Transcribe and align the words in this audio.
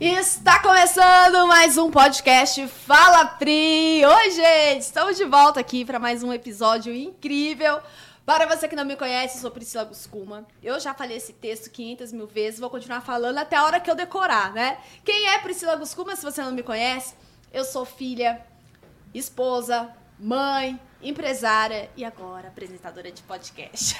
Está 0.00 0.62
começando 0.62 1.46
mais 1.46 1.76
um 1.76 1.90
podcast 1.90 2.66
Fala 2.68 3.26
Pri! 3.26 4.02
Oi, 4.02 4.30
gente! 4.30 4.80
Estamos 4.80 5.18
de 5.18 5.26
volta 5.26 5.60
aqui 5.60 5.84
para 5.84 5.98
mais 5.98 6.22
um 6.22 6.32
episódio 6.32 6.94
incrível. 6.94 7.80
Para 8.24 8.46
você 8.46 8.66
que 8.66 8.74
não 8.74 8.86
me 8.86 8.96
conhece, 8.96 9.36
eu 9.36 9.42
sou 9.42 9.50
Priscila 9.50 9.84
Guscuma. 9.84 10.46
Eu 10.62 10.80
já 10.80 10.94
falei 10.94 11.18
esse 11.18 11.34
texto 11.34 11.68
500 11.68 12.14
mil 12.14 12.26
vezes, 12.26 12.58
vou 12.58 12.70
continuar 12.70 13.02
falando 13.02 13.36
até 13.36 13.56
a 13.56 13.64
hora 13.66 13.78
que 13.78 13.90
eu 13.90 13.94
decorar, 13.94 14.54
né? 14.54 14.78
Quem 15.04 15.28
é 15.28 15.38
Priscila 15.40 15.76
Guscuma, 15.76 16.16
se 16.16 16.22
você 16.22 16.42
não 16.42 16.52
me 16.52 16.62
conhece? 16.62 17.14
Eu 17.52 17.62
sou 17.62 17.84
filha, 17.84 18.40
esposa, 19.12 19.94
mãe, 20.18 20.80
empresária 21.02 21.90
e 21.96 22.04
agora 22.04 22.48
apresentadora 22.48 23.10
de 23.10 23.22
podcast. 23.22 23.96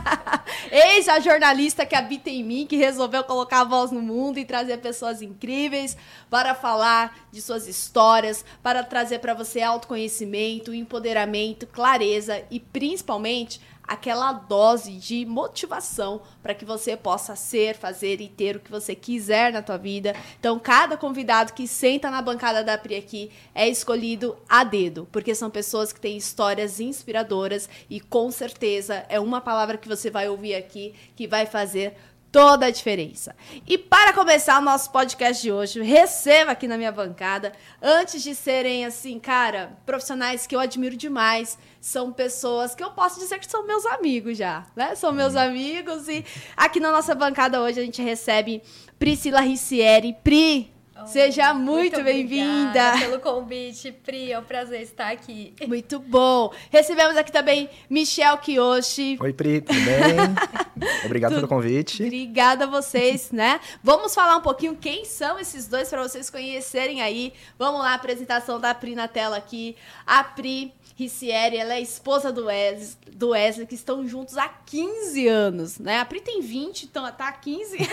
Eis 0.70 1.08
a 1.08 1.18
jornalista 1.20 1.86
que 1.86 1.94
habita 1.94 2.28
em 2.28 2.44
mim, 2.44 2.66
que 2.66 2.76
resolveu 2.76 3.24
colocar 3.24 3.60
a 3.60 3.64
voz 3.64 3.90
no 3.90 4.02
mundo 4.02 4.38
e 4.38 4.44
trazer 4.44 4.78
pessoas 4.78 5.22
incríveis 5.22 5.96
para 6.28 6.54
falar 6.54 7.26
de 7.32 7.40
suas 7.40 7.66
histórias, 7.66 8.44
para 8.62 8.84
trazer 8.84 9.20
para 9.20 9.34
você 9.34 9.62
autoconhecimento, 9.62 10.74
empoderamento, 10.74 11.66
clareza 11.66 12.42
e 12.50 12.60
principalmente 12.60 13.60
aquela 13.86 14.32
dose 14.32 14.92
de 14.92 15.24
motivação 15.24 16.20
para 16.42 16.54
que 16.54 16.64
você 16.64 16.96
possa 16.96 17.36
ser, 17.36 17.76
fazer 17.76 18.20
e 18.20 18.28
ter 18.28 18.56
o 18.56 18.60
que 18.60 18.70
você 18.70 18.94
quiser 18.94 19.52
na 19.52 19.62
tua 19.62 19.76
vida. 19.76 20.14
Então, 20.38 20.58
cada 20.58 20.96
convidado 20.96 21.52
que 21.52 21.68
senta 21.68 22.10
na 22.10 22.20
bancada 22.20 22.64
da 22.64 22.76
Pri 22.76 22.96
aqui 22.96 23.30
é 23.54 23.68
escolhido 23.68 24.36
a 24.48 24.64
dedo, 24.64 25.08
porque 25.12 25.34
são 25.34 25.50
pessoas 25.50 25.92
que 25.92 26.00
têm 26.00 26.16
histórias 26.16 26.80
inspiradoras 26.80 27.68
e 27.88 28.00
com 28.00 28.30
certeza 28.30 29.06
é 29.08 29.20
uma 29.20 29.40
palavra 29.40 29.78
que 29.78 29.88
você 29.88 30.10
vai 30.10 30.28
ouvir 30.28 30.54
aqui 30.54 30.94
que 31.14 31.26
vai 31.26 31.46
fazer 31.46 31.96
toda 32.30 32.66
a 32.66 32.70
diferença. 32.70 33.34
E 33.66 33.78
para 33.78 34.12
começar 34.12 34.58
o 34.58 34.64
nosso 34.64 34.90
podcast 34.90 35.42
de 35.42 35.50
hoje, 35.50 35.82
receba 35.82 36.52
aqui 36.52 36.68
na 36.68 36.76
minha 36.76 36.92
bancada, 36.92 37.52
antes 37.80 38.22
de 38.22 38.34
serem 38.34 38.84
assim, 38.84 39.18
cara, 39.18 39.76
profissionais 39.86 40.46
que 40.46 40.54
eu 40.54 40.60
admiro 40.60 40.96
demais, 40.96 41.58
são 41.80 42.12
pessoas 42.12 42.74
que 42.74 42.82
eu 42.82 42.90
posso 42.90 43.20
dizer 43.20 43.38
que 43.38 43.50
são 43.50 43.66
meus 43.66 43.86
amigos 43.86 44.36
já, 44.36 44.66
né? 44.74 44.94
São 44.94 45.12
meus 45.12 45.34
hum. 45.34 45.38
amigos 45.38 46.08
e 46.08 46.24
aqui 46.56 46.80
na 46.80 46.90
nossa 46.90 47.14
bancada 47.14 47.60
hoje 47.60 47.80
a 47.80 47.84
gente 47.84 48.02
recebe 48.02 48.62
Priscila 48.98 49.40
Ricieri. 49.40 50.16
Pri, 50.24 50.72
Seja 51.04 51.52
muito, 51.52 51.94
muito 51.94 52.02
bem-vinda. 52.02 52.94
pelo 52.98 53.20
convite, 53.20 53.92
Pri. 53.92 54.32
É 54.32 54.38
um 54.38 54.42
prazer 54.42 54.80
estar 54.80 55.10
aqui. 55.10 55.54
Muito 55.66 56.00
bom. 56.00 56.52
Recebemos 56.70 57.16
aqui 57.16 57.30
também 57.30 57.68
Michel 57.88 58.38
Kiyoshi. 58.38 59.18
Oi, 59.20 59.32
Pri, 59.32 59.60
tudo 59.60 59.78
bem? 59.78 60.16
Obrigado 61.04 61.34
pelo 61.34 61.48
convite. 61.48 62.02
Obrigada 62.02 62.64
a 62.64 62.66
vocês, 62.66 63.30
né? 63.30 63.60
Vamos 63.82 64.14
falar 64.14 64.36
um 64.36 64.42
pouquinho 64.42 64.74
quem 64.74 65.04
são 65.04 65.38
esses 65.38 65.68
dois 65.68 65.88
para 65.88 66.02
vocês 66.02 66.30
conhecerem 66.30 67.02
aí. 67.02 67.32
Vamos 67.58 67.80
lá, 67.80 67.94
apresentação 67.94 68.58
da 68.58 68.74
Pri 68.74 68.94
na 68.94 69.06
tela 69.06 69.36
aqui. 69.36 69.76
A 70.06 70.24
Pri 70.24 70.72
Ricieri, 70.96 71.58
ela 71.58 71.74
é 71.74 71.80
esposa 71.82 72.32
do 72.32 72.46
Wesley, 72.46 72.96
do 73.12 73.28
Wesley, 73.28 73.66
que 73.66 73.74
estão 73.74 74.08
juntos 74.08 74.38
há 74.38 74.48
15 74.48 75.28
anos, 75.28 75.78
né? 75.78 76.00
A 76.00 76.06
Pri 76.06 76.22
tem 76.22 76.40
20, 76.40 76.84
então 76.84 77.04
tá 77.12 77.28
há 77.28 77.32
15. 77.32 77.76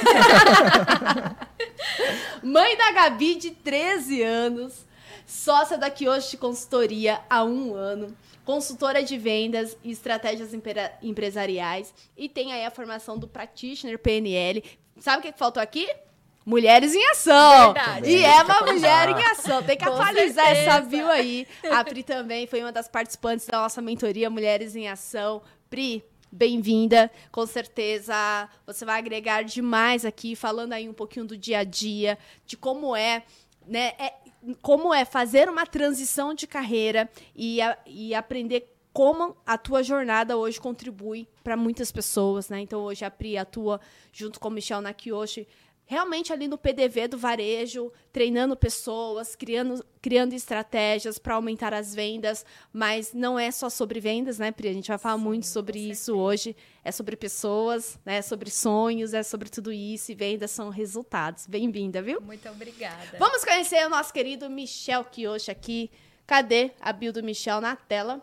Mãe 2.42 2.78
da 2.78 2.93
Gabi, 2.94 3.36
de 3.36 3.52
13 3.52 4.22
anos. 4.22 4.86
Sócia 5.26 5.78
da 5.78 5.90
Kioshi 5.90 6.38
Consultoria 6.38 7.22
há 7.30 7.44
um 7.44 7.74
ano. 7.74 8.16
Consultora 8.46 9.02
de 9.04 9.18
vendas 9.18 9.78
e 9.84 9.92
estratégias 9.92 10.52
empresariais. 11.02 11.94
E 12.18 12.28
tem 12.28 12.52
aí 12.52 12.66
a 12.66 12.72
formação 12.72 13.18
do 13.18 13.28
Practitioner 13.28 13.98
PNL. 13.98 14.64
Sabe 15.00 15.20
o 15.20 15.22
que 15.32 15.38
faltou 15.38 15.64
aqui? 15.64 15.88
Mulheres 16.46 16.94
em 16.94 17.10
ação. 17.10 17.74
Verdade. 17.74 18.10
E 18.10 18.24
é 18.24 18.44
uma 18.44 18.62
mulher 18.62 19.10
em 19.10 19.24
ação. 19.32 19.64
Tem 19.64 19.78
que 19.78 19.86
Com 19.86 19.94
atualizar 19.94 20.46
certeza. 20.46 20.72
essa 20.72 20.82
bio 20.82 21.10
aí. 21.10 21.48
A 21.72 21.84
Pri 21.86 22.04
também 22.04 22.46
foi 22.46 22.60
uma 22.62 22.72
das 22.72 22.90
participantes 22.90 23.46
da 23.46 23.60
nossa 23.60 23.82
mentoria 23.82 24.30
Mulheres 24.30 24.76
em 24.76 24.90
Ação. 24.90 25.42
Pri, 25.70 26.04
bem-vinda. 26.34 27.12
Com 27.32 27.46
certeza 27.46 28.50
você 28.66 28.84
vai 28.84 28.98
agregar 28.98 29.44
demais 29.44 30.04
aqui, 30.04 30.36
falando 30.36 30.74
aí 30.74 30.90
um 30.90 30.94
pouquinho 30.94 31.26
do 31.26 31.38
dia 31.38 31.60
a 31.60 31.64
dia, 31.64 32.18
de 32.46 32.58
como 32.58 32.96
é, 32.96 33.24
né? 33.68 33.94
É, 34.00 34.14
como 34.62 34.94
é 34.94 35.06
fazer 35.06 35.48
uma 35.48 35.66
transição 35.66 36.34
de 36.34 36.48
carreira 36.48 37.10
e, 37.36 37.62
a, 37.62 37.78
e 37.86 38.14
aprender 38.14 38.74
como 38.92 39.36
a 39.46 39.58
tua 39.58 39.82
jornada 39.82 40.38
hoje 40.38 40.60
contribui 40.60 41.28
para 41.44 41.56
muitas 41.58 41.92
pessoas, 41.92 42.50
né? 42.50 42.60
Então 42.60 42.82
hoje 42.82 43.06
a 43.06 43.12
Pri 43.12 43.38
atua 43.38 43.80
junto 44.12 44.40
com 44.40 44.50
o 44.50 44.52
Michel 44.52 44.82
Nakiyoshi 44.82 45.48
realmente 45.86 46.32
ali 46.32 46.48
no 46.48 46.58
PDV 46.58 47.08
do 47.10 47.18
varejo, 47.18 47.92
treinando 48.12 48.56
pessoas, 48.56 49.36
criando, 49.36 49.86
criando 50.02 50.34
estratégias 50.34 51.18
para 51.20 51.36
aumentar 51.36 51.74
as 51.74 51.94
vendas, 51.94 52.46
mas 52.72 53.14
não 53.14 53.38
é 53.38 53.52
só 53.52 53.70
sobre 53.70 54.00
vendas, 54.00 54.40
né, 54.40 54.52
Pri? 54.52 54.70
A 54.70 54.74
gente 54.74 54.88
vai 54.88 54.98
falar 54.98 55.18
Sim, 55.18 55.24
muito 55.24 55.48
sobre 55.48 55.80
isso 55.80 56.16
hoje. 56.16 56.56
É 56.84 56.92
sobre 56.92 57.16
pessoas, 57.16 58.00
né? 58.06 58.18
É 58.18 58.22
sobre 58.22 58.50
sonhos, 58.50 59.14
é 59.14 59.24
sobre 59.24 59.50
tudo 59.50 59.72
isso. 59.72 60.12
E 60.12 60.16
vendas 60.16 60.52
são 60.52 60.70
resultados. 60.70 61.48
Bem-vinda, 61.48 62.02
viu? 62.02 62.20
Muito 62.22 62.48
obrigada. 62.50 63.18
Vamos 63.18 63.44
conhecer 63.44 63.86
o 63.86 63.90
nosso 63.90 64.14
querido 64.14 64.50
Michel 64.50 65.06
Kiyoshi 65.06 65.52
aqui. 65.52 65.92
Cadê 66.26 66.72
a 66.80 66.92
bio 66.94 67.12
do 67.12 67.22
Michel 67.22 67.60
na 67.62 67.76
tela? 67.76 68.22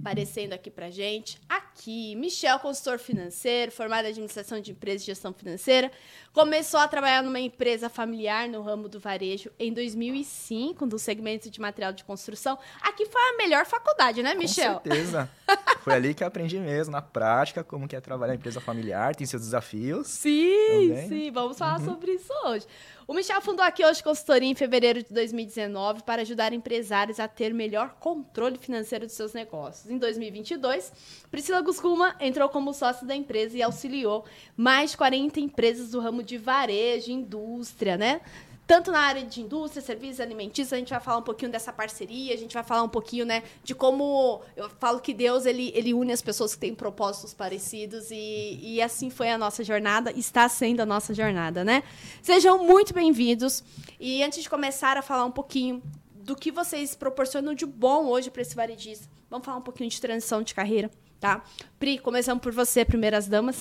Aparecendo 0.00 0.52
aqui 0.52 0.70
pra 0.70 0.90
gente. 0.90 1.38
Aqui, 1.48 2.14
Michel, 2.16 2.58
consultor 2.58 2.98
financeiro, 2.98 3.70
formado 3.72 4.06
em 4.06 4.08
administração 4.08 4.60
de 4.60 4.72
empresas 4.72 5.02
e 5.02 5.06
gestão 5.06 5.32
financeira, 5.32 5.90
começou 6.32 6.80
a 6.80 6.88
trabalhar 6.88 7.22
numa 7.22 7.40
empresa 7.40 7.88
familiar 7.88 8.48
no 8.48 8.62
ramo 8.62 8.88
do 8.88 8.98
varejo 8.98 9.50
em 9.58 9.72
2005, 9.72 10.86
no 10.86 10.98
segmento 10.98 11.50
de 11.50 11.60
material 11.60 11.92
de 11.92 12.04
construção. 12.04 12.58
Aqui 12.80 13.06
foi 13.06 13.20
a 13.20 13.36
melhor 13.36 13.66
faculdade, 13.66 14.22
né, 14.22 14.34
Michel? 14.34 14.80
Com 14.80 14.90
certeza. 14.90 15.30
foi 15.82 15.94
ali 15.94 16.14
que 16.14 16.24
aprendi 16.24 16.58
mesmo, 16.58 16.92
na 16.92 17.02
prática, 17.02 17.64
como 17.64 17.88
que 17.88 17.96
é 17.96 18.00
trabalhar 18.00 18.34
em 18.34 18.36
empresa 18.36 18.60
familiar, 18.60 19.14
tem 19.14 19.26
seus 19.26 19.42
desafios. 19.42 20.06
Sim, 20.08 20.88
também. 20.88 21.08
sim, 21.08 21.30
vamos 21.30 21.58
falar 21.58 21.78
uhum. 21.80 21.84
sobre 21.84 22.12
isso 22.12 22.32
hoje. 22.44 22.66
O 23.06 23.14
Michel 23.14 23.40
fundou 23.40 23.64
aqui 23.64 23.84
hoje 23.84 24.02
consultoria 24.02 24.48
em 24.48 24.54
fevereiro 24.54 25.02
de 25.02 25.14
2019 25.14 26.02
para 26.02 26.20
ajudar 26.22 26.52
empresários 26.52 27.18
a 27.18 27.26
ter 27.26 27.54
melhor 27.54 27.96
controle 27.98 28.58
financeiro 28.58 29.06
de 29.06 29.12
seus 29.12 29.32
negócios. 29.32 29.90
Em 29.90 29.96
2022, 29.96 30.92
Priscila 31.30 31.62
Guscuma 31.62 32.14
entrou 32.20 32.50
como 32.50 32.74
sócia 32.74 33.06
da 33.06 33.16
empresa 33.16 33.56
e 33.56 33.62
auxiliou 33.62 34.26
mais 34.56 34.90
de 34.90 34.98
40 34.98 35.40
empresas 35.40 35.90
do 35.90 36.00
ramo 36.00 36.22
de 36.22 36.36
varejo, 36.36 37.10
indústria, 37.10 37.96
né? 37.96 38.20
Tanto 38.68 38.92
na 38.92 39.00
área 39.00 39.24
de 39.24 39.40
indústria, 39.40 39.80
serviços 39.80 40.20
alimentícios, 40.20 40.74
a 40.74 40.76
gente 40.76 40.90
vai 40.90 41.00
falar 41.00 41.16
um 41.16 41.22
pouquinho 41.22 41.50
dessa 41.50 41.72
parceria, 41.72 42.34
a 42.34 42.36
gente 42.36 42.52
vai 42.52 42.62
falar 42.62 42.82
um 42.82 42.88
pouquinho, 42.88 43.24
né, 43.24 43.42
de 43.64 43.74
como 43.74 44.42
eu 44.54 44.68
falo 44.78 45.00
que 45.00 45.14
Deus 45.14 45.46
ele, 45.46 45.72
ele 45.74 45.94
une 45.94 46.12
as 46.12 46.20
pessoas 46.20 46.54
que 46.54 46.60
têm 46.60 46.74
propósitos 46.74 47.32
parecidos 47.32 48.10
e, 48.10 48.60
e 48.62 48.82
assim 48.82 49.08
foi 49.08 49.30
a 49.30 49.38
nossa 49.38 49.64
jornada, 49.64 50.12
está 50.12 50.46
sendo 50.50 50.80
a 50.80 50.86
nossa 50.86 51.14
jornada, 51.14 51.64
né? 51.64 51.82
Sejam 52.20 52.62
muito 52.62 52.92
bem-vindos 52.92 53.64
e 53.98 54.22
antes 54.22 54.42
de 54.42 54.50
começar 54.50 54.98
a 54.98 55.02
falar 55.02 55.24
um 55.24 55.30
pouquinho 55.30 55.82
do 56.14 56.36
que 56.36 56.52
vocês 56.52 56.94
proporcionam 56.94 57.54
de 57.54 57.64
bom 57.64 58.04
hoje 58.04 58.30
para 58.30 58.42
esse 58.42 58.54
varejista, 58.54 59.08
vamos 59.30 59.46
falar 59.46 59.56
um 59.56 59.62
pouquinho 59.62 59.88
de 59.88 59.98
transição 59.98 60.42
de 60.42 60.54
carreira, 60.54 60.90
tá? 61.18 61.42
Pri, 61.78 61.96
começamos 61.96 62.42
por 62.42 62.52
você, 62.52 62.84
primeiras 62.84 63.26
damas. 63.26 63.56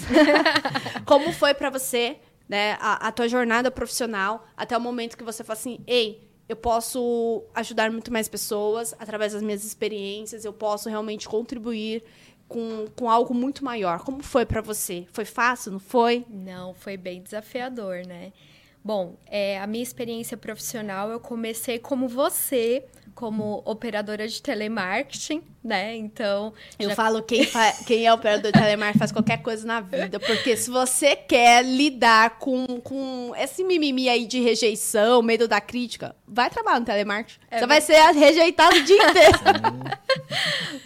como 1.07 1.31
foi 1.31 1.53
para 1.53 1.69
você 1.69 2.19
né, 2.47 2.77
a, 2.79 3.07
a 3.07 3.11
tua 3.11 3.27
jornada 3.27 3.69
profissional 3.69 4.45
até 4.55 4.77
o 4.77 4.81
momento 4.81 5.17
que 5.17 5.23
você 5.23 5.43
fala 5.43 5.57
assim, 5.57 5.79
ei, 5.85 6.27
eu 6.47 6.55
posso 6.55 7.43
ajudar 7.53 7.91
muito 7.91 8.11
mais 8.11 8.27
pessoas 8.27 8.95
através 8.99 9.33
das 9.33 9.41
minhas 9.41 9.65
experiências, 9.65 10.45
eu 10.45 10.53
posso 10.53 10.89
realmente 10.89 11.27
contribuir 11.27 12.03
com, 12.47 12.85
com 12.95 13.09
algo 13.09 13.33
muito 13.33 13.65
maior. 13.65 14.03
Como 14.03 14.23
foi 14.23 14.45
para 14.45 14.61
você? 14.61 15.05
Foi 15.11 15.25
fácil, 15.25 15.73
não 15.73 15.79
foi? 15.79 16.25
Não, 16.29 16.73
foi 16.73 16.95
bem 16.95 17.21
desafiador, 17.21 18.05
né? 18.05 18.31
Bom, 18.83 19.17
é, 19.25 19.59
a 19.59 19.67
minha 19.67 19.83
experiência 19.83 20.37
profissional, 20.37 21.09
eu 21.09 21.19
comecei 21.19 21.77
como 21.77 22.07
você, 22.07 22.85
como 23.17 23.63
operadora 23.65 24.27
de 24.27 24.39
telemarketing, 24.39 25.41
né? 25.63 25.95
Então. 25.95 26.53
Eu 26.77 26.89
já... 26.89 26.95
falo 26.95 27.23
quem, 27.23 27.49
quem 27.87 28.05
é 28.05 28.13
operador 28.13 28.51
de 28.51 28.59
telemarketing 28.59 28.99
faz 28.99 29.11
qualquer 29.11 29.41
coisa 29.41 29.65
na 29.65 29.81
vida. 29.81 30.19
Porque 30.19 30.55
se 30.55 30.69
você 30.69 31.15
quer 31.15 31.65
lidar 31.65 32.37
com, 32.37 32.79
com 32.79 33.33
esse 33.35 33.63
mimimi 33.63 34.07
aí 34.07 34.27
de 34.27 34.39
rejeição, 34.39 35.23
medo 35.23 35.47
da 35.47 35.59
crítica, 35.59 36.15
vai 36.27 36.47
trabalhar 36.51 36.79
no 36.79 36.85
telemarketing. 36.85 37.39
É 37.49 37.57
você 37.57 37.65
vai 37.65 37.81
ser 37.81 37.99
rejeitado 38.11 38.75
o 38.75 38.83
dia 38.83 39.09
inteiro. 39.09 39.39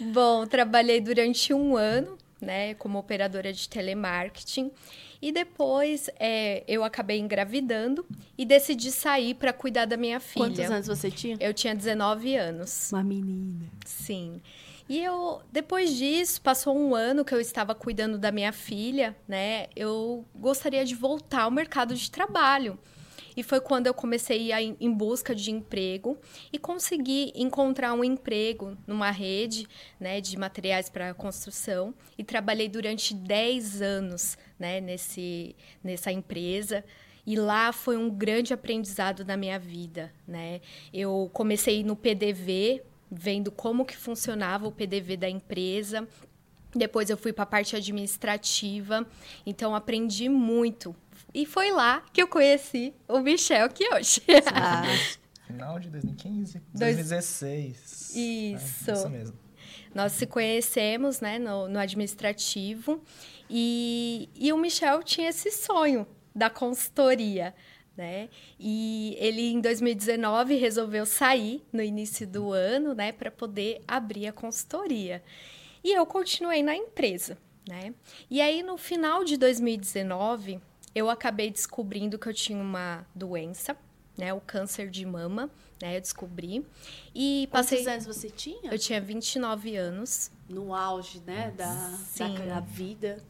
Bom, 0.10 0.46
trabalhei 0.46 1.02
durante 1.02 1.52
um 1.52 1.76
ano, 1.76 2.16
né, 2.40 2.72
como 2.74 2.98
operadora 2.98 3.52
de 3.52 3.68
telemarketing. 3.68 4.72
E 5.22 5.30
depois 5.30 6.10
é, 6.18 6.64
eu 6.66 6.82
acabei 6.82 7.20
engravidando 7.20 8.04
e 8.36 8.44
decidi 8.44 8.90
sair 8.90 9.34
para 9.34 9.52
cuidar 9.52 9.84
da 9.84 9.96
minha 9.96 10.18
filha. 10.18 10.46
Quantos 10.46 10.68
anos 10.68 10.88
você 10.88 11.12
tinha? 11.12 11.36
Eu 11.38 11.54
tinha 11.54 11.76
19 11.76 12.34
anos. 12.34 12.90
Uma 12.90 13.04
menina. 13.04 13.66
Sim. 13.86 14.42
E 14.88 14.98
eu, 14.98 15.40
depois 15.52 15.94
disso, 15.94 16.40
passou 16.42 16.76
um 16.76 16.92
ano 16.92 17.24
que 17.24 17.32
eu 17.32 17.40
estava 17.40 17.72
cuidando 17.72 18.18
da 18.18 18.32
minha 18.32 18.52
filha, 18.52 19.16
né? 19.28 19.68
Eu 19.76 20.24
gostaria 20.34 20.84
de 20.84 20.96
voltar 20.96 21.42
ao 21.42 21.52
mercado 21.52 21.94
de 21.94 22.10
trabalho. 22.10 22.76
E 23.36 23.42
foi 23.42 23.60
quando 23.60 23.86
eu 23.86 23.94
comecei 23.94 24.52
a 24.52 24.60
ir 24.60 24.76
em 24.80 24.92
busca 24.92 25.34
de 25.34 25.50
emprego 25.50 26.18
e 26.52 26.58
consegui 26.58 27.32
encontrar 27.34 27.94
um 27.94 28.04
emprego 28.04 28.76
numa 28.86 29.10
rede 29.10 29.66
né, 29.98 30.20
de 30.20 30.36
materiais 30.36 30.88
para 30.88 31.14
construção. 31.14 31.94
E 32.16 32.24
trabalhei 32.24 32.68
durante 32.68 33.14
10 33.14 33.82
anos 33.82 34.36
né, 34.58 34.80
nesse, 34.80 35.56
nessa 35.82 36.12
empresa. 36.12 36.84
E 37.24 37.36
lá 37.36 37.72
foi 37.72 37.96
um 37.96 38.10
grande 38.10 38.52
aprendizado 38.52 39.24
na 39.24 39.36
minha 39.36 39.58
vida, 39.58 40.12
né? 40.26 40.60
Eu 40.92 41.30
comecei 41.32 41.84
no 41.84 41.94
PDV, 41.94 42.82
vendo 43.08 43.52
como 43.52 43.84
que 43.84 43.96
funcionava 43.96 44.66
o 44.66 44.72
PDV 44.72 45.16
da 45.16 45.30
empresa. 45.30 46.08
Depois 46.74 47.10
eu 47.10 47.16
fui 47.16 47.32
para 47.32 47.44
a 47.44 47.46
parte 47.46 47.76
administrativa, 47.76 49.06
então 49.46 49.74
aprendi 49.74 50.28
muito. 50.28 50.96
E 51.34 51.46
foi 51.46 51.70
lá 51.70 52.04
que 52.12 52.22
eu 52.22 52.28
conheci 52.28 52.94
o 53.08 53.20
Michel 53.20 53.68
que 53.70 53.92
hoje. 53.94 54.20
Ah. 54.54 54.82
Final 55.46 55.78
de 55.78 55.90
2015, 55.90 56.62
2016. 56.74 58.14
Isso. 58.14 58.90
É, 58.90 58.92
isso 58.94 59.08
mesmo. 59.08 59.38
Nós 59.94 60.12
se 60.12 60.26
conhecemos 60.26 61.20
né, 61.20 61.38
no, 61.38 61.68
no 61.68 61.78
administrativo 61.78 63.02
e, 63.48 64.28
e 64.34 64.52
o 64.52 64.56
Michel 64.56 65.02
tinha 65.02 65.28
esse 65.28 65.50
sonho 65.50 66.06
da 66.34 66.48
consultoria. 66.48 67.54
Né? 67.94 68.30
E 68.58 69.14
ele 69.18 69.52
em 69.52 69.60
2019 69.60 70.54
resolveu 70.56 71.04
sair 71.04 71.62
no 71.70 71.82
início 71.82 72.26
do 72.26 72.50
ano, 72.50 72.94
né, 72.94 73.12
para 73.12 73.30
poder 73.30 73.82
abrir 73.86 74.26
a 74.26 74.32
consultoria. 74.32 75.22
E 75.84 75.92
eu 75.92 76.06
continuei 76.06 76.62
na 76.62 76.74
empresa, 76.74 77.36
né? 77.68 77.92
E 78.30 78.40
aí 78.40 78.62
no 78.62 78.78
final 78.78 79.24
de 79.24 79.36
2019, 79.36 80.58
eu 80.94 81.08
acabei 81.10 81.50
descobrindo 81.50 82.18
que 82.18 82.28
eu 82.28 82.34
tinha 82.34 82.58
uma 82.58 83.06
doença, 83.14 83.76
né, 84.16 84.32
o 84.32 84.40
câncer 84.40 84.90
de 84.90 85.04
mama, 85.06 85.50
né, 85.80 85.96
eu 85.96 86.00
descobri. 86.00 86.66
E 87.14 87.48
passei 87.50 87.78
Quantos 87.78 87.92
anos 87.92 88.06
você 88.06 88.30
tinha? 88.30 88.70
Eu 88.70 88.78
tinha 88.78 89.00
29 89.00 89.76
anos. 89.76 90.30
No 90.48 90.74
auge, 90.74 91.20
né, 91.20 91.50
da, 91.56 91.72
Sim. 92.10 92.34
da, 92.34 92.54
da 92.54 92.60
vida. 92.60 93.22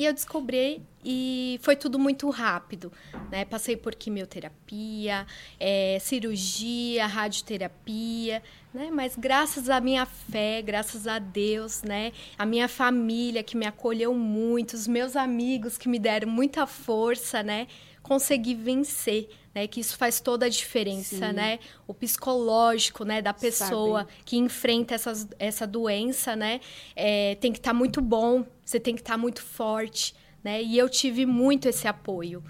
E 0.00 0.06
eu 0.06 0.14
descobri 0.14 0.82
e 1.04 1.60
foi 1.62 1.76
tudo 1.76 1.98
muito 1.98 2.30
rápido, 2.30 2.90
né? 3.30 3.44
Passei 3.44 3.76
por 3.76 3.94
quimioterapia, 3.94 5.26
é, 5.58 5.98
cirurgia, 6.00 7.06
radioterapia, 7.06 8.42
né? 8.72 8.88
Mas 8.90 9.14
graças 9.14 9.68
à 9.68 9.78
minha 9.78 10.06
fé, 10.06 10.62
graças 10.62 11.06
a 11.06 11.18
Deus, 11.18 11.82
né? 11.82 12.12
A 12.38 12.46
minha 12.46 12.66
família 12.66 13.42
que 13.42 13.58
me 13.58 13.66
acolheu 13.66 14.14
muito, 14.14 14.72
os 14.72 14.88
meus 14.88 15.16
amigos 15.16 15.76
que 15.76 15.86
me 15.86 15.98
deram 15.98 16.30
muita 16.30 16.66
força, 16.66 17.42
né? 17.42 17.66
Consegui 18.02 18.54
vencer, 18.54 19.28
né? 19.54 19.66
Que 19.66 19.80
isso 19.80 19.98
faz 19.98 20.18
toda 20.18 20.46
a 20.46 20.48
diferença, 20.48 21.28
Sim. 21.28 21.32
né? 21.34 21.58
O 21.86 21.92
psicológico, 21.92 23.04
né? 23.04 23.20
Da 23.20 23.34
pessoa 23.34 24.00
Sabe. 24.00 24.12
que 24.24 24.38
enfrenta 24.38 24.94
essas, 24.94 25.28
essa 25.38 25.66
doença, 25.66 26.34
né? 26.34 26.58
É, 26.96 27.34
tem 27.34 27.52
que 27.52 27.58
estar 27.58 27.74
muito 27.74 28.00
bom, 28.00 28.46
você 28.70 28.78
tem 28.78 28.94
que 28.94 29.00
estar 29.00 29.18
muito 29.18 29.42
forte, 29.42 30.14
né? 30.44 30.62
E 30.62 30.78
eu 30.78 30.88
tive 30.88 31.26
muito 31.26 31.68
esse 31.68 31.88
apoio. 31.88 32.42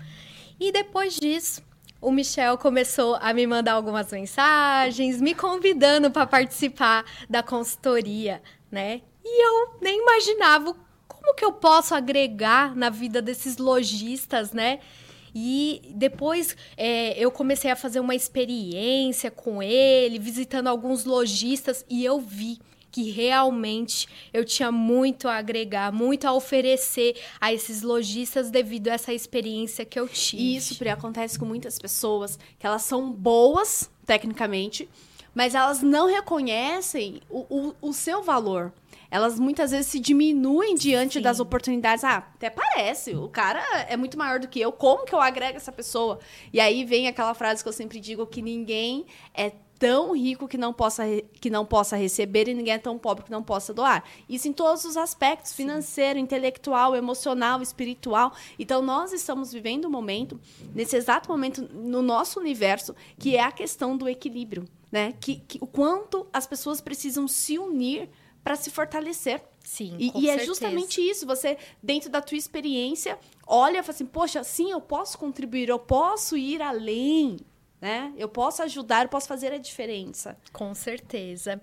E 0.59 0.71
depois 0.71 1.17
disso, 1.17 1.63
o 2.01 2.11
Michel 2.11 2.59
começou 2.59 3.17
a 3.17 3.33
me 3.33 3.47
mandar 3.47 3.73
algumas 3.73 4.13
mensagens, 4.13 5.21
me 5.21 5.35
convidando 5.35 6.11
para 6.11 6.27
participar 6.27 7.05
da 7.29 7.43
consultoria, 7.43 8.43
né? 8.71 9.01
E 9.25 9.47
eu 9.47 9.79
nem 9.81 10.01
imaginava 10.01 10.77
como 11.09 11.35
que 11.35 11.45
eu 11.45 11.53
posso 11.53 11.95
agregar 11.95 12.77
na 12.77 12.91
vida 12.91 13.23
desses 13.23 13.57
lojistas, 13.57 14.53
né? 14.53 14.81
E 15.35 15.93
depois 15.95 16.57
é, 16.77 17.19
eu 17.19 17.31
comecei 17.31 17.71
a 17.71 17.77
fazer 17.77 18.01
uma 18.01 18.15
experiência 18.15 19.31
com 19.31 19.63
ele, 19.63 20.19
visitando 20.19 20.67
alguns 20.67 21.05
lojistas, 21.05 21.85
e 21.89 22.05
eu 22.05 22.21
vi 22.21 22.59
que 22.91 23.11
realmente 23.11 24.09
eu 24.33 24.45
tinha 24.45 24.73
muito 24.73 25.29
a 25.29 25.37
agregar, 25.37 25.93
muito 25.93 26.27
a 26.27 26.33
oferecer 26.33 27.17
a 27.41 27.53
esses 27.53 27.83
lojistas 27.83 28.51
devido 28.51 28.89
a 28.89 28.95
essa 28.95 29.13
experiência 29.13 29.85
que 29.85 29.99
eu 29.99 30.09
tive. 30.09 30.57
Isso 30.57 30.77
Pri, 30.77 30.89
acontece 30.89 31.39
com 31.39 31.45
muitas 31.45 31.79
pessoas 31.79 32.39
que 32.59 32.67
elas 32.67 32.83
são 32.83 33.11
boas 33.11 33.91
tecnicamente, 34.05 34.89
mas 35.35 35.55
elas 35.55 35.83
não 35.83 36.07
reconhecem 36.07 37.21
o, 37.31 37.47
o, 37.49 37.75
o 37.81 37.93
seu 37.93 38.23
valor. 38.23 38.73
Elas 39.11 39.41
muitas 39.41 39.73
vezes 39.73 39.89
se 39.89 39.99
diminuem 39.99 40.77
diante 40.77 41.15
Sim. 41.15 41.21
das 41.21 41.41
oportunidades. 41.41 42.05
Ah, 42.05 42.19
até 42.19 42.49
parece, 42.49 43.15
o 43.17 43.29
cara 43.29 43.61
é 43.89 43.97
muito 43.97 44.17
maior 44.17 44.39
do 44.39 44.47
que 44.47 44.61
eu, 44.61 44.71
como 44.71 45.05
que 45.05 45.13
eu 45.13 45.21
agrego 45.21 45.57
essa 45.57 45.73
pessoa? 45.73 46.21
E 46.53 46.61
aí 46.61 46.85
vem 46.85 47.09
aquela 47.09 47.35
frase 47.35 47.63
que 47.63 47.69
eu 47.69 47.73
sempre 47.73 47.99
digo 47.99 48.25
que 48.27 48.41
ninguém 48.41 49.05
é 49.35 49.53
tão 49.81 50.15
rico 50.15 50.47
que 50.47 50.59
não 50.59 50.75
possa, 50.75 51.05
que 51.41 51.49
não 51.49 51.65
possa 51.65 51.97
receber 51.97 52.47
e 52.47 52.55
ninguém 52.55 52.75
é 52.75 52.79
tão 52.79 52.99
pobre 52.99 53.25
que 53.25 53.31
não 53.31 53.43
possa 53.43 53.73
doar. 53.73 54.05
Isso 54.29 54.47
em 54.47 54.53
todos 54.53 54.85
os 54.85 54.95
aspectos, 54.95 55.55
financeiro, 55.55 56.19
intelectual, 56.19 56.95
emocional, 56.95 57.63
espiritual. 57.63 58.35
Então 58.59 58.83
nós 58.83 59.11
estamos 59.11 59.51
vivendo 59.51 59.87
um 59.87 59.91
momento, 59.91 60.39
nesse 60.75 60.97
exato 60.97 61.31
momento 61.31 61.63
no 61.73 62.03
nosso 62.03 62.39
universo, 62.39 62.95
que 63.19 63.37
é 63.37 63.43
a 63.43 63.51
questão 63.51 63.97
do 63.97 64.07
equilíbrio, 64.07 64.67
né? 64.93 65.15
Que, 65.19 65.37
que 65.49 65.59
o 65.63 65.67
quanto 65.67 66.27
as 66.31 66.47
pessoas 66.47 66.83
precisam 66.83 67.27
se 67.27 67.59
unir 67.59 68.11
para 68.45 68.57
se 68.57 68.71
fortalecer. 68.71 69.43
Sim, 69.65 69.97
E, 69.99 70.13
e 70.15 70.29
é 70.29 70.45
justamente 70.45 71.01
isso. 71.01 71.27
Você, 71.27 71.57
dentro 71.83 72.11
da 72.11 72.21
tua 72.21 72.37
experiência, 72.37 73.19
olha 73.47 73.79
e 73.79 73.83
fala 73.83 73.95
assim, 73.95 74.07
poxa, 74.07 74.45
sim, 74.45 74.71
eu 74.71 74.81
posso 74.81 75.17
contribuir, 75.17 75.71
eu 75.71 75.79
posso 75.79 76.37
ir 76.37 76.61
além, 76.61 77.39
né? 77.81 78.13
Eu 78.17 78.29
posso 78.29 78.63
ajudar, 78.63 79.05
eu 79.05 79.09
posso 79.09 79.27
fazer 79.27 79.53
a 79.53 79.59
diferença. 79.59 80.37
Com 80.53 80.75
certeza. 80.75 81.61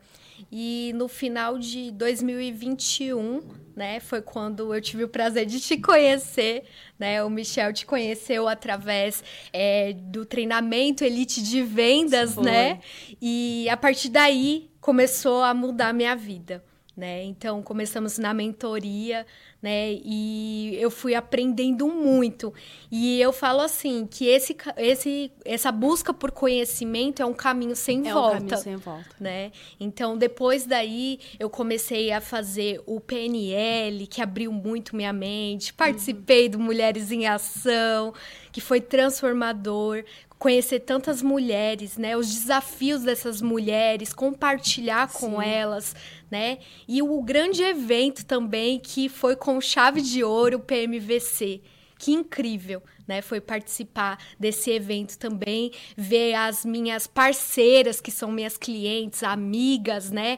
E 0.52 0.92
no 0.96 1.08
final 1.08 1.58
de 1.58 1.92
2021, 1.92 3.42
né, 3.76 4.00
foi 4.00 4.22
quando 4.22 4.74
eu 4.74 4.82
tive 4.82 5.04
o 5.04 5.08
prazer 5.08 5.46
de 5.46 5.60
te 5.60 5.78
conhecer, 5.78 6.64
né? 6.98 7.24
O 7.24 7.30
Michel 7.30 7.72
te 7.74 7.86
conheceu 7.86 8.48
através 8.48 9.24
é, 9.54 9.94
do 9.94 10.26
treinamento 10.26 11.04
Elite 11.04 11.42
de 11.42 11.62
Vendas, 11.62 12.36
Foi. 12.36 12.44
né? 12.44 12.80
E 13.22 13.68
a 13.70 13.78
partir 13.78 14.10
daí 14.10 14.70
começou 14.82 15.44
a 15.44 15.54
mudar 15.54 15.90
a 15.90 15.94
minha 15.94 16.16
vida. 16.16 16.64
Né? 16.98 17.24
Então 17.26 17.62
começamos 17.62 18.18
na 18.18 18.34
mentoria, 18.34 19.24
né? 19.62 19.92
E 20.04 20.76
eu 20.80 20.90
fui 20.90 21.14
aprendendo 21.14 21.88
muito. 21.88 22.52
E 22.92 23.22
eu 23.22 23.32
falo 23.32 23.62
assim 23.62 24.08
que 24.10 24.26
esse, 24.26 24.58
esse, 24.76 25.32
essa 25.46 25.72
busca 25.72 26.12
por 26.12 26.32
conhecimento 26.32 27.22
é 27.22 27.26
um 27.26 27.36
caminho 27.36 27.76
sem 27.76 28.08
é 28.08 28.12
volta 28.12 28.38
um 28.38 28.40
caminho 28.40 28.58
sem 28.58 28.76
volta. 28.78 29.16
né? 29.20 29.52
Então, 29.80 30.18
depois 30.18 30.66
daí, 30.66 31.20
eu 31.40 31.52
comecei 31.52 32.12
a 32.12 32.20
fazer 32.20 32.82
o 32.88 33.00
PNL, 33.00 34.08
que 34.08 34.20
abriu 34.20 34.52
muito 34.52 34.96
minha 34.96 35.14
mente. 35.14 35.72
Participei 35.76 36.50
do 36.50 36.58
Mulheres 36.58 37.12
em 37.12 37.28
Ação, 37.28 38.12
que 38.52 38.60
foi 38.60 38.82
transformador. 38.82 40.04
Conhecer 40.40 40.82
tantas 40.82 41.22
mulheres, 41.22 41.98
né? 41.98 42.16
Os 42.16 42.28
desafios 42.32 43.02
dessas 43.02 43.42
mulheres, 43.42 44.14
compartilhar 44.14 45.12
com 45.12 45.42
Sim. 45.42 45.50
elas, 45.50 45.96
né? 46.30 46.60
E 46.88 47.02
o 47.02 47.22
grande 47.22 47.64
evento 47.64 48.26
também, 48.26 48.80
que 48.80 49.10
foi 49.10 49.36
com 49.36 49.60
chave 49.60 50.02
de 50.02 50.24
ouro, 50.24 50.58
o 50.58 50.60
PMVC. 50.60 51.62
Que 51.98 52.12
incrível, 52.12 52.84
né? 53.08 53.22
Foi 53.22 53.40
participar 53.42 54.18
desse 54.40 54.72
evento 54.72 55.18
também, 55.18 55.72
ver 55.96 56.34
as 56.34 56.66
minhas 56.66 57.08
parceiras, 57.08 58.02
que 58.02 58.12
são 58.12 58.32
minhas 58.32 58.58
clientes, 58.58 59.24
amigas, 59.24 60.12
né? 60.12 60.38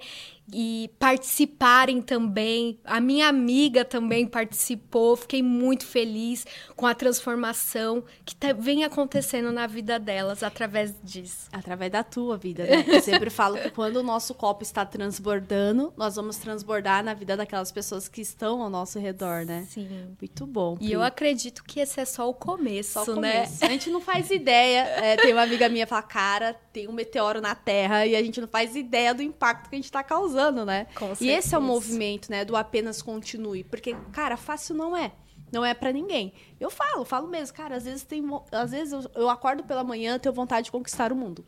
E 0.52 0.90
participarem 0.98 2.02
também. 2.02 2.80
A 2.84 3.00
minha 3.00 3.28
amiga 3.28 3.86
também 3.86 4.26
participou. 4.26 5.16
Fiquei 5.16 5.44
muito 5.44 5.86
feliz 5.86 6.44
com 6.76 6.88
a 6.88 6.96
transformação 6.96 8.04
que 8.26 8.36
tá- 8.36 8.52
vem 8.54 8.84
acontecendo 8.84 9.52
na 9.52 9.68
vida 9.68 10.00
delas 10.00 10.42
através 10.42 10.96
disso. 11.04 11.48
Através 11.52 11.92
da 11.92 12.04
tua 12.04 12.36
vida, 12.36 12.64
né? 12.64 12.84
Eu 12.88 13.00
sempre 13.00 13.30
falo 13.30 13.60
que 13.60 13.70
quando 13.70 13.98
o 13.98 14.04
nosso 14.04 14.34
copo 14.34 14.64
está 14.64 14.84
transbordando, 14.84 15.94
nós 15.96 16.16
vamos 16.16 16.38
transbordar 16.38 17.04
na 17.04 17.14
vida 17.14 17.38
daquelas 17.38 17.72
pessoas 17.72 18.08
que 18.08 18.22
estão 18.22 18.64
ao 18.64 18.72
nosso 18.72 18.98
redor, 18.98 19.46
né? 19.46 19.68
Sim. 19.70 20.16
Muito 20.20 20.48
bom. 20.48 20.74
E 20.76 20.86
Pri. 20.86 20.92
eu 20.94 21.04
acredito 21.04 21.64
que 21.64 21.80
esse 21.80 22.00
é 22.00 22.06
só 22.06 22.28
o 22.28 22.34
começo, 22.34 22.59
Só 23.04 23.13
o 23.13 23.16
né? 23.16 23.46
começo. 23.46 23.66
A 23.66 23.68
gente 23.68 23.89
não 23.89 24.01
faz 24.01 24.30
ideia. 24.30 24.82
É, 24.82 25.18
tem 25.18 25.34
uma 25.34 25.44
amiga 25.44 25.70
minha 25.70 25.86
que 25.86 25.89
fala, 25.89 26.01
cara, 26.01 26.54
tem 26.74 26.88
um 26.88 26.92
meteoro 26.92 27.42
na 27.42 27.56
Terra 27.56 28.06
e 28.06 28.16
a 28.16 28.22
gente 28.22 28.39
não 28.39 28.48
faz 28.48 28.75
ideia 28.75 29.13
do 29.13 29.22
impacto 29.22 29.70
que 29.70 29.75
a 29.75 29.80
gente 29.80 29.92
tá 29.92 30.04
causando, 30.04 30.66
né? 30.66 30.88
Com 30.96 31.13
E 31.20 31.30
esse 31.30 31.56
é 31.56 31.58
o 31.58 31.62
movimento, 31.62 32.30
né? 32.30 32.44
Do 32.44 32.56
apenas 32.56 33.01
continue. 33.01 33.63
Porque, 33.63 33.96
cara, 34.12 34.38
fácil 34.38 34.75
não 34.75 34.96
é. 34.96 35.12
Não 35.51 35.66
é 35.66 35.74
pra 35.74 35.92
ninguém. 35.92 36.34
Eu 36.60 36.70
falo, 36.70 37.04
falo 37.04 37.28
mesmo, 37.28 37.56
cara, 37.56 37.75
às 37.75 37.86
vezes 37.86 38.04
tem. 38.04 38.24
Às 38.51 38.72
vezes 38.72 38.94
eu, 38.94 39.12
eu 39.16 39.30
acordo 39.30 39.63
pela 39.63 39.84
manhã 39.84 40.20
tenho 40.20 40.34
vontade 40.34 40.66
de 40.66 40.72
conquistar 40.72 41.12
o 41.12 41.16
mundo. 41.16 41.46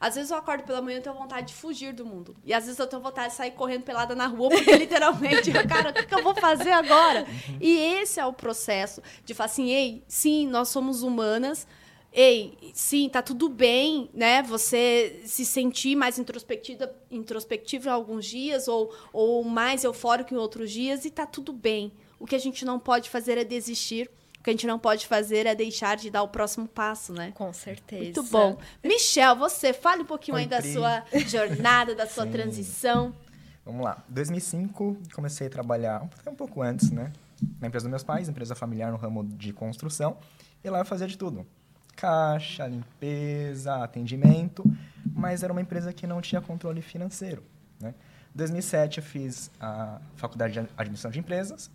Às 0.00 0.14
vezes 0.14 0.30
eu 0.30 0.36
acordo 0.36 0.64
pela 0.64 0.80
manhã 0.80 0.98
e 0.98 1.00
tenho 1.00 1.14
vontade 1.14 1.48
de 1.48 1.54
fugir 1.54 1.92
do 1.92 2.04
mundo. 2.04 2.36
E 2.44 2.54
às 2.54 2.64
vezes 2.64 2.78
eu 2.78 2.86
tenho 2.86 3.02
vontade 3.02 3.30
de 3.30 3.34
sair 3.34 3.50
correndo 3.52 3.82
pelada 3.82 4.14
na 4.14 4.26
rua, 4.26 4.50
porque 4.50 4.72
literalmente, 4.76 5.50
cara, 5.68 5.90
o 5.90 5.92
que, 5.92 6.06
que 6.06 6.14
eu 6.14 6.22
vou 6.22 6.34
fazer 6.34 6.70
agora? 6.70 7.26
E 7.60 7.78
esse 7.78 8.20
é 8.20 8.26
o 8.26 8.32
processo 8.32 9.02
de 9.24 9.34
falar 9.34 9.46
assim, 9.46 9.70
ei, 9.70 10.02
sim, 10.06 10.46
nós 10.46 10.68
somos 10.68 11.02
humanas, 11.02 11.66
ei, 12.12 12.56
sim, 12.72 13.08
tá 13.08 13.22
tudo 13.22 13.48
bem, 13.48 14.10
né? 14.14 14.42
Você 14.42 15.20
se 15.24 15.44
sentir 15.44 15.94
mais 15.94 16.18
introspectiva, 16.18 16.92
introspectiva 17.10 17.90
em 17.90 17.92
alguns 17.92 18.26
dias 18.26 18.68
ou, 18.68 18.94
ou 19.12 19.44
mais 19.44 19.84
eufórico 19.84 20.32
em 20.32 20.36
outros 20.36 20.70
dias 20.70 21.04
e 21.04 21.10
tá 21.10 21.26
tudo 21.26 21.52
bem. 21.52 21.92
O 22.18 22.26
que 22.26 22.34
a 22.34 22.40
gente 22.40 22.64
não 22.64 22.78
pode 22.78 23.10
fazer 23.10 23.38
é 23.38 23.44
desistir. 23.44 24.10
O 24.48 24.50
que 24.50 24.52
a 24.52 24.54
gente 24.54 24.66
não 24.66 24.78
pode 24.78 25.06
fazer 25.06 25.44
é 25.44 25.54
deixar 25.54 25.94
de 25.98 26.08
dar 26.08 26.22
o 26.22 26.28
próximo 26.28 26.66
passo, 26.66 27.12
né? 27.12 27.32
Com 27.34 27.52
certeza. 27.52 28.04
Muito 28.04 28.22
bom. 28.22 28.56
Michel, 28.82 29.36
você 29.36 29.74
fale 29.74 30.00
um 30.00 30.06
pouquinho 30.06 30.36
Oi, 30.36 30.44
aí 30.44 30.48
da 30.48 30.62
Pri. 30.62 30.72
sua 30.72 31.04
jornada, 31.28 31.94
da 31.94 32.06
sua 32.06 32.24
Sim. 32.24 32.30
transição. 32.30 33.14
Vamos 33.62 33.84
lá. 33.84 34.02
2005, 34.08 34.96
comecei 35.12 35.48
a 35.48 35.50
trabalhar 35.50 36.08
até 36.18 36.30
um 36.30 36.34
pouco 36.34 36.62
antes, 36.62 36.90
né? 36.90 37.12
Na 37.60 37.68
empresa 37.68 37.84
dos 37.84 37.90
meus 37.90 38.02
pais, 38.02 38.26
empresa 38.26 38.54
familiar 38.54 38.90
no 38.90 38.96
ramo 38.96 39.22
de 39.22 39.52
construção. 39.52 40.16
E 40.64 40.70
lá 40.70 40.78
eu 40.78 40.86
fazia 40.86 41.06
de 41.06 41.18
tudo. 41.18 41.46
Caixa, 41.94 42.66
limpeza, 42.66 43.84
atendimento. 43.84 44.64
Mas 45.12 45.42
era 45.42 45.52
uma 45.52 45.60
empresa 45.60 45.92
que 45.92 46.06
não 46.06 46.22
tinha 46.22 46.40
controle 46.40 46.80
financeiro, 46.80 47.44
né? 47.78 47.92
Em 48.34 48.38
2007, 48.38 48.96
eu 48.96 49.04
fiz 49.04 49.50
a 49.60 50.00
faculdade 50.16 50.54
de 50.54 50.60
administração 50.60 51.10
de 51.10 51.18
empresas. 51.18 51.70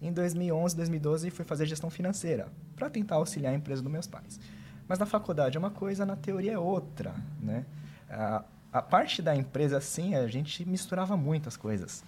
Em 0.00 0.12
2011, 0.12 0.76
2012, 0.76 1.30
fui 1.30 1.44
fazer 1.44 1.66
gestão 1.66 1.88
financeira 1.90 2.48
para 2.74 2.90
tentar 2.90 3.16
auxiliar 3.16 3.52
a 3.52 3.56
empresa 3.56 3.82
dos 3.82 3.90
meus 3.90 4.06
pais. 4.06 4.38
Mas 4.86 4.98
na 4.98 5.06
faculdade 5.06 5.56
é 5.56 5.58
uma 5.58 5.70
coisa, 5.70 6.04
na 6.04 6.16
teoria 6.16 6.52
é 6.52 6.58
outra, 6.58 7.14
né? 7.40 7.64
A, 8.08 8.44
a 8.72 8.82
parte 8.82 9.22
da 9.22 9.34
empresa, 9.34 9.78
assim, 9.78 10.14
a 10.14 10.26
gente 10.28 10.64
misturava 10.68 11.16
muitas 11.16 11.56
coisas. 11.56 12.04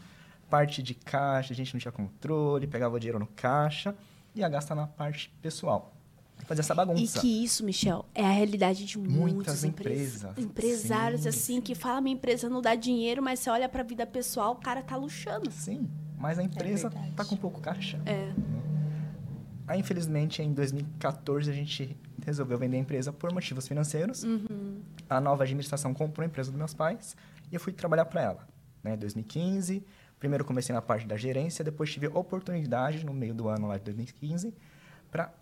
Parte 0.51 0.83
de 0.83 0.95
caixa, 0.95 1.53
a 1.53 1.57
gente 1.57 1.75
não 1.75 1.81
tinha 1.81 1.91
controle, 1.93 2.67
pegava 2.67 2.95
o 2.97 3.01
dinheiro 3.01 3.19
no 3.19 3.27
caixa 3.27 3.95
e 4.35 4.41
ia 4.41 4.49
gastar 4.49 4.75
na 4.75 4.87
parte 4.87 5.33
pessoal. 5.43 5.93
Fazia 6.47 6.61
essa 6.61 6.73
E 6.73 6.77
bagunça. 6.77 7.21
que 7.21 7.45
isso, 7.45 7.65
Michel, 7.65 8.05
é 8.15 8.25
a 8.25 8.31
realidade 8.31 8.85
de 8.85 8.97
muitas 8.97 9.65
empresas. 9.65 10.23
empresas. 10.23 10.39
Empresários, 10.45 11.23
Sim, 11.23 11.29
assim, 11.29 11.61
que 11.61 11.75
falam 11.75 12.01
minha 12.01 12.15
empresa 12.15 12.49
não 12.49 12.63
dá 12.63 12.75
dinheiro, 12.77 13.21
mas 13.23 13.41
você 13.41 13.51
olha 13.51 13.69
pra 13.69 13.83
vida 13.83 14.07
pessoal, 14.07 14.53
o 14.53 14.57
cara 14.57 14.81
tá 14.83 14.95
luxando. 14.95 15.51
Sim, 15.51 15.89
mas 16.19 16.39
a 16.39 16.43
empresa 16.43 16.89
verdade. 16.89 17.13
tá 17.13 17.25
com 17.25 17.37
pouco 17.37 17.61
caixa. 17.61 18.01
É. 18.05 18.33
Aí, 19.67 19.81
infelizmente, 19.81 20.43
em 20.43 20.53
2014, 20.53 21.51
a 21.51 21.55
gente 21.55 21.97
resolveu 22.25 22.57
vender 22.59 22.79
a 22.79 22.81
empresa 22.81 23.13
por 23.13 23.33
motivos 23.33 23.69
financeiros. 23.69 24.25
Uhum. 24.25 24.81
A 25.09 25.21
nova 25.21 25.45
administração 25.45 25.93
comprou 25.93 26.25
a 26.25 26.27
empresa 26.27 26.51
dos 26.51 26.59
meus 26.59 26.73
pais 26.73 27.17
e 27.53 27.55
eu 27.55 27.61
fui 27.61 27.73
trabalhar 27.73 28.07
para 28.07 28.23
ela. 28.23 28.49
Né? 28.83 28.97
2015, 28.97 29.85
primeiro 30.19 30.45
comecei 30.45 30.75
na 30.75 30.81
parte 30.81 31.07
da 31.07 31.17
gerência, 31.17 31.63
depois 31.63 31.93
tive 31.93 32.07
oportunidade, 32.09 33.05
no 33.05 33.13
meio 33.13 33.35
do 33.35 33.49
ano 33.49 33.69
lá 33.69 33.77
de 33.77 33.85
2015, 33.85 34.55
para 35.11 35.33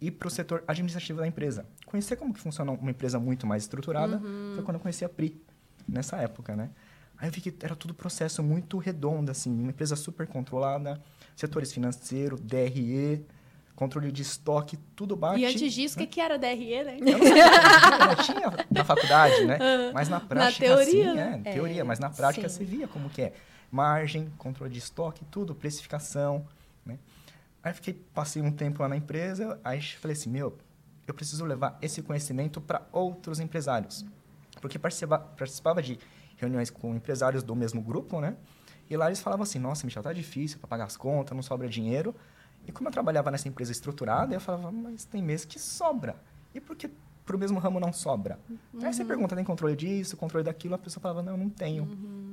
ir 0.00 0.10
para 0.12 0.28
o 0.28 0.30
setor 0.30 0.62
administrativo 0.66 1.20
da 1.20 1.26
empresa. 1.26 1.64
Conhecer 1.86 2.16
como 2.16 2.34
que 2.34 2.40
funciona 2.40 2.72
uma 2.72 2.90
empresa 2.90 3.18
muito 3.18 3.46
mais 3.46 3.62
estruturada 3.62 4.20
foi 4.54 4.62
quando 4.64 4.74
eu 4.74 4.80
conheci 4.80 5.04
a 5.04 5.08
Pri, 5.08 5.40
nessa 5.88 6.18
época, 6.18 6.54
né? 6.54 6.70
Aí 7.20 7.28
eu 7.28 7.32
vi 7.32 7.40
que 7.42 7.54
era 7.62 7.76
tudo 7.76 7.92
processo 7.92 8.42
muito 8.42 8.78
redondo, 8.78 9.30
assim, 9.30 9.52
uma 9.52 9.68
empresa 9.70 9.94
super 9.94 10.26
controlada, 10.26 10.98
setores 11.36 11.70
financeiro, 11.70 12.38
DRE, 12.38 13.22
controle 13.76 14.10
de 14.10 14.22
estoque, 14.22 14.78
tudo 14.96 15.14
bate. 15.14 15.40
E 15.40 15.44
antes 15.44 15.72
disso, 15.72 15.96
o 15.96 15.98
que, 15.98 16.06
que 16.06 16.20
era 16.20 16.38
DRE, 16.38 16.82
né? 16.82 16.96
Eu 16.98 17.18
não 17.18 17.26
sabia, 17.26 17.44
eu 18.00 18.06
não 18.06 18.14
tinha 18.16 18.66
na 18.70 18.84
faculdade, 18.84 19.44
né? 19.44 19.58
Mas 19.92 20.08
na 20.08 20.18
prática, 20.18 20.64
teoria, 20.64 21.10
sim, 21.10 21.14
né? 21.14 21.42
é, 21.44 21.52
teoria, 21.52 21.84
mas 21.84 21.98
na 21.98 22.08
prática 22.08 22.48
sim. 22.48 22.56
você 22.56 22.64
via 22.64 22.88
como 22.88 23.10
que 23.10 23.22
é. 23.22 23.32
Margem, 23.70 24.32
controle 24.38 24.72
de 24.72 24.78
estoque, 24.78 25.24
tudo, 25.26 25.54
precificação, 25.54 26.46
né? 26.84 26.98
Aí 27.62 27.74
fiquei, 27.74 27.92
passei 27.92 28.40
um 28.40 28.50
tempo 28.50 28.82
lá 28.82 28.88
na 28.88 28.96
empresa, 28.96 29.60
aí 29.62 29.82
falei 29.82 30.16
assim, 30.16 30.30
meu, 30.30 30.56
eu 31.06 31.12
preciso 31.12 31.44
levar 31.44 31.78
esse 31.82 32.00
conhecimento 32.00 32.60
para 32.60 32.82
outros 32.90 33.38
empresários. 33.40 34.06
Porque 34.60 34.78
participa, 34.78 35.18
participava 35.18 35.82
de 35.82 35.98
reuniões 36.40 36.70
com 36.70 36.94
empresários 36.94 37.42
do 37.42 37.54
mesmo 37.54 37.80
grupo, 37.80 38.20
né? 38.20 38.36
E 38.88 38.96
lá 38.96 39.06
eles 39.06 39.20
falavam 39.20 39.44
assim, 39.44 39.58
nossa, 39.58 39.86
Michel, 39.86 40.02
tá 40.02 40.12
difícil 40.12 40.58
para 40.58 40.66
pagar 40.66 40.84
as 40.84 40.96
contas, 40.96 41.34
não 41.34 41.42
sobra 41.42 41.68
dinheiro. 41.68 42.14
E 42.66 42.72
como 42.72 42.88
eu 42.88 42.92
trabalhava 42.92 43.30
nessa 43.30 43.48
empresa 43.48 43.70
estruturada, 43.70 44.34
eu 44.34 44.40
falava, 44.40 44.72
mas 44.72 45.04
tem 45.04 45.22
mês 45.22 45.44
que 45.44 45.58
sobra. 45.58 46.16
E 46.54 46.60
por 46.60 46.74
que 46.74 46.90
pro 47.24 47.38
mesmo 47.38 47.60
ramo 47.60 47.78
não 47.78 47.92
sobra? 47.92 48.38
Aí 48.82 48.92
você 48.92 49.04
pergunta, 49.04 49.36
tem 49.36 49.44
controle 49.44 49.76
disso, 49.76 50.16
controle 50.16 50.44
daquilo? 50.44 50.74
A 50.74 50.78
pessoa 50.78 51.00
falava, 51.00 51.22
não, 51.22 51.36
não 51.36 51.48
tenho. 51.48 51.86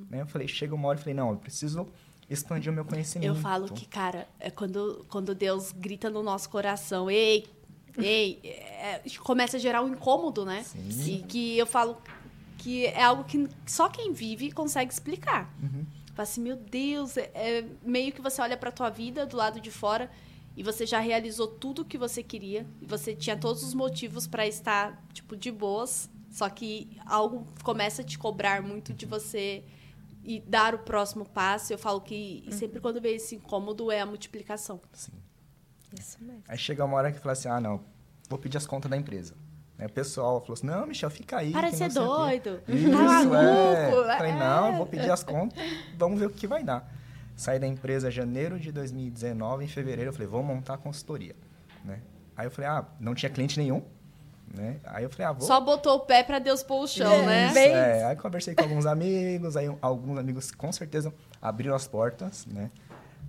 Né? 0.10 0.22
Eu 0.22 0.28
falei, 0.28 0.48
chega 0.48 0.74
uma 0.74 0.88
hora 0.88 0.98
e 0.98 1.02
falei, 1.02 1.14
não, 1.14 1.30
eu 1.30 1.38
preciso 1.38 1.88
expandir 2.28 2.72
o 2.72 2.76
meu 2.76 2.84
conhecimento. 2.84 3.28
Eu 3.28 3.36
falo 3.36 3.72
que, 3.72 3.86
cara, 3.86 4.28
é 4.40 4.50
quando, 4.50 5.06
quando 5.10 5.36
Deus 5.36 5.72
grita 5.72 6.10
no 6.10 6.24
nosso 6.24 6.50
coração, 6.50 7.10
ei, 7.10 7.48
ei, 7.98 8.40
é, 8.44 9.02
começa 9.24 9.58
a 9.58 9.60
gerar 9.60 9.82
um 9.84 9.90
incômodo, 9.90 10.44
né? 10.44 10.64
Sim. 10.64 11.20
E 11.20 11.24
que 11.24 11.58
eu 11.58 11.68
falo 11.68 12.02
que 12.58 12.86
é 12.88 13.04
algo 13.04 13.24
que 13.24 13.48
só 13.66 13.90
quem 13.90 14.12
vive 14.12 14.52
consegue 14.52 14.92
explicar. 14.92 15.54
Uhum. 15.62 15.86
Fala 16.14 16.24
assim, 16.24 16.42
meu 16.42 16.56
Deus, 16.56 17.16
é, 17.16 17.32
é 17.34 17.66
meio 17.84 18.12
que 18.12 18.22
você 18.22 18.42
olha 18.42 18.58
pra 18.58 18.72
tua 18.72 18.90
vida 18.90 19.26
do 19.26 19.38
lado 19.38 19.62
de 19.62 19.70
fora 19.70 20.10
e 20.56 20.64
você 20.64 20.86
já 20.86 21.00
realizou 21.00 21.48
tudo 21.48 21.84
o 21.84 21.86
que 21.86 21.98
você 21.98 22.24
queria 22.24 22.66
e 22.82 22.86
você 22.86 23.16
tinha 23.16 23.38
todos 23.38 23.64
os 23.64 23.76
motivos 23.76 24.26
pra 24.26 24.48
estar, 24.48 25.00
tipo, 25.14 25.38
de 25.38 25.52
boas, 25.52 26.10
só 26.32 26.50
que 26.50 26.90
algo 27.06 27.48
começa 27.64 28.02
a 28.02 28.06
te 28.06 28.18
cobrar 28.18 28.64
muito 28.64 28.94
de 28.94 29.06
você 29.06 29.64
e 30.24 30.40
dar 30.40 30.74
o 30.74 30.80
próximo 30.80 31.24
passo. 31.26 31.72
Eu 31.72 31.78
falo 31.78 32.02
que 32.02 32.44
sempre 32.52 32.80
quando 32.80 33.00
vem 33.00 33.16
esse 33.16 33.36
incômodo 33.36 33.92
é 33.92 34.02
a 34.02 34.06
multiplicação. 34.06 34.82
Sim. 34.94 35.14
Isso 35.98 36.18
mesmo. 36.22 36.44
Aí 36.48 36.58
chega 36.58 36.84
uma 36.84 36.98
hora 36.98 37.12
que 37.12 37.20
fala 37.20 37.34
assim, 37.34 37.48
ah, 37.48 37.62
não, 37.62 37.82
vou 38.28 38.38
pedir 38.38 38.58
as 38.58 38.66
contas 38.66 38.90
da 38.90 38.98
empresa. 38.98 39.36
Aí 39.79 39.86
o 39.86 39.89
pessoal 39.89 40.41
falou 40.41 40.53
assim, 40.53 40.65
não, 40.65 40.88
Michel, 40.88 41.10
fica 41.10 41.38
aí. 41.38 41.51
Para 41.51 41.69
de 41.69 41.77
ser 41.77 41.91
sei 41.91 42.01
o 42.01 42.05
quê." 42.05 42.17
doido. 42.17 42.62
Isso, 42.67 42.91
tá 42.91 42.98
maluco. 42.98 43.36
é. 43.36 44.17
Falei, 44.17 44.34
não, 44.34 44.67
é. 44.74 44.77
vou 44.77 44.86
pedir 44.86 45.12
as 45.12 45.24
contas, 45.24 45.62
vamos 45.96 46.19
ver 46.19 46.25
o 46.25 46.29
que 46.29 46.48
vai 46.48 46.63
dar. 46.63 46.91
Saí 47.36 47.60
da 47.60 47.67
empresa 47.67 48.07
em 48.07 48.12
janeiro 48.12 48.60
de 48.60 48.72
2019, 48.72 49.63
em 49.63 49.67
fevereiro 49.67 50.10
eu 50.10 50.13
falei, 50.13 50.27
vou 50.27 50.41
montar 50.41 50.74
a 50.74 50.77
consultoria, 50.77 51.36
né? 51.86 52.00
Aí 52.36 52.48
eu 52.48 52.51
falei, 52.51 52.69
ah, 52.69 52.86
não 53.00 53.13
tinha 53.13 53.29
cliente 53.29 53.60
nenhum, 53.60 53.84
né? 54.55 54.77
Aí 54.84 55.03
eu 55.03 55.10
falei, 55.12 55.27
ah, 55.27 55.31
vou... 55.34 55.46
Só 55.46 55.62
botou 55.62 55.98
o 55.98 56.00
pé 56.00 56.24
pra 56.24 56.39
Deus 56.39 56.63
pôr 56.63 56.81
o 56.81 56.88
chão, 56.88 57.25
né? 57.27 57.46
Isso, 57.46 57.53
Bem 57.53 57.72
é. 57.72 58.05
Aí 58.05 58.15
conversei 58.15 58.55
com 58.55 58.63
alguns 58.63 58.88
amigos, 58.88 59.55
aí 59.55 59.67
alguns 59.79 60.17
amigos 60.17 60.50
com 60.51 60.72
certeza 60.72 61.13
abriram 61.39 61.75
as 61.75 61.88
portas, 61.88 62.48
né? 62.48 62.72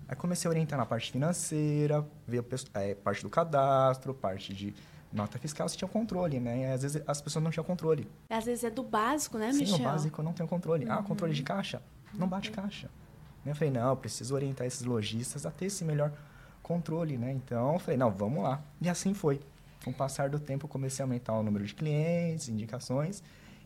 Aí 0.09 0.17
comecei 0.17 0.49
a 0.49 0.51
orientar 0.51 0.79
na 0.79 0.87
parte 0.87 1.13
financeira, 1.13 2.03
ver 2.27 2.43
a 2.73 2.81
é, 2.81 2.95
parte 2.95 3.23
do 3.23 3.29
cadastro, 3.29 4.15
parte 4.15 4.55
de 4.55 4.75
nota 5.13 5.39
fiscal, 5.39 5.69
se 5.69 5.77
tinha 5.77 5.89
controle, 5.89 6.39
né? 6.41 6.61
E 6.61 6.65
às 6.67 6.83
vezes 6.83 7.03
as 7.07 7.21
pessoas 7.21 7.43
não 7.43 7.51
tinham 7.51 7.65
controle. 7.65 8.09
Às 8.29 8.45
vezes 8.45 8.65
é 8.65 8.71
do 8.71 8.83
básico, 8.83 9.39
né, 9.39 9.53
Sim, 9.53 9.61
Michel? 9.61 9.79
o 9.79 9.83
básico 9.83 10.21
eu 10.21 10.25
não 10.25 10.33
tenho 10.33 10.49
controle. 10.49 10.87
Ah, 10.89 11.03
controle 11.03 11.33
de 11.35 11.43
caixa? 11.43 11.81
Não 12.15 12.29
bate 12.29 12.51
caixa. 12.51 12.91
Eu 13.47 13.55
falei, 13.55 13.71
não, 13.73 13.89
eu 13.91 13.97
preciso 13.97 14.35
orientar 14.35 14.67
esses 14.67 14.83
lojistas 14.83 15.47
a 15.47 15.51
ter 15.51 15.67
esse 15.67 15.85
melhor 15.85 16.13
controle, 16.63 17.17
né? 17.17 17.33
Então, 17.33 17.73
eu 17.75 17.79
falei, 17.79 17.97
não, 17.97 18.11
vamos 18.11 18.43
lá. 18.43 18.61
E 18.81 18.89
assim 18.89 19.15
foi. 19.15 19.41
Com 19.85 19.91
o 19.91 19.95
passar 19.95 20.29
do 20.29 20.39
tempo, 20.39 20.67
eu 20.67 20.69
comecei 20.69 21.03
a 21.03 21.07
aumentar 21.07 21.33
o 21.33 21.43
número 21.43 21.65
de 21.65 21.75
clientes, 21.75 22.49
indicações. 22.49 23.23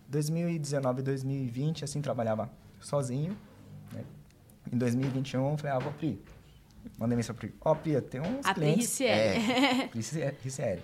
2019 0.09 1.01
e 1.01 1.03
2020, 1.03 1.85
assim, 1.85 2.01
trabalhava 2.01 2.49
sozinho. 2.81 3.37
Né? 3.93 4.05
Em 4.73 4.77
2021, 4.77 5.51
eu 5.53 5.57
falei, 5.57 5.73
ah, 5.77 5.79
vou 5.81 5.93
Pri. 5.95 6.23
Mandei 6.99 7.17
mensagem 7.17 7.35
pra 7.41 7.49
Pri. 7.49 7.57
Ó, 7.65 7.75
Pri, 7.75 8.01
tem 8.03 8.21
uns 8.21 8.45
A 8.47 8.53
Pri 8.55 8.61
clientes... 8.63 8.85
Ricieri. 8.87 9.51
É, 9.51 9.89
Pri 9.89 9.99
Ricieri- 9.99 10.37
Ricieri. 10.45 10.83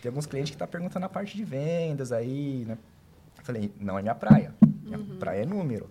Tem 0.00 0.08
alguns 0.08 0.26
clientes 0.26 0.50
que 0.52 0.56
tá 0.56 0.66
perguntando 0.66 1.06
a 1.06 1.08
parte 1.08 1.36
de 1.36 1.44
vendas 1.44 2.12
aí, 2.12 2.64
né? 2.66 2.78
Eu 3.38 3.44
falei, 3.44 3.72
não 3.80 3.98
é 3.98 4.02
minha 4.02 4.14
praia. 4.14 4.54
Minha 4.82 4.98
praia 5.18 5.42
é 5.42 5.46
número. 5.46 5.90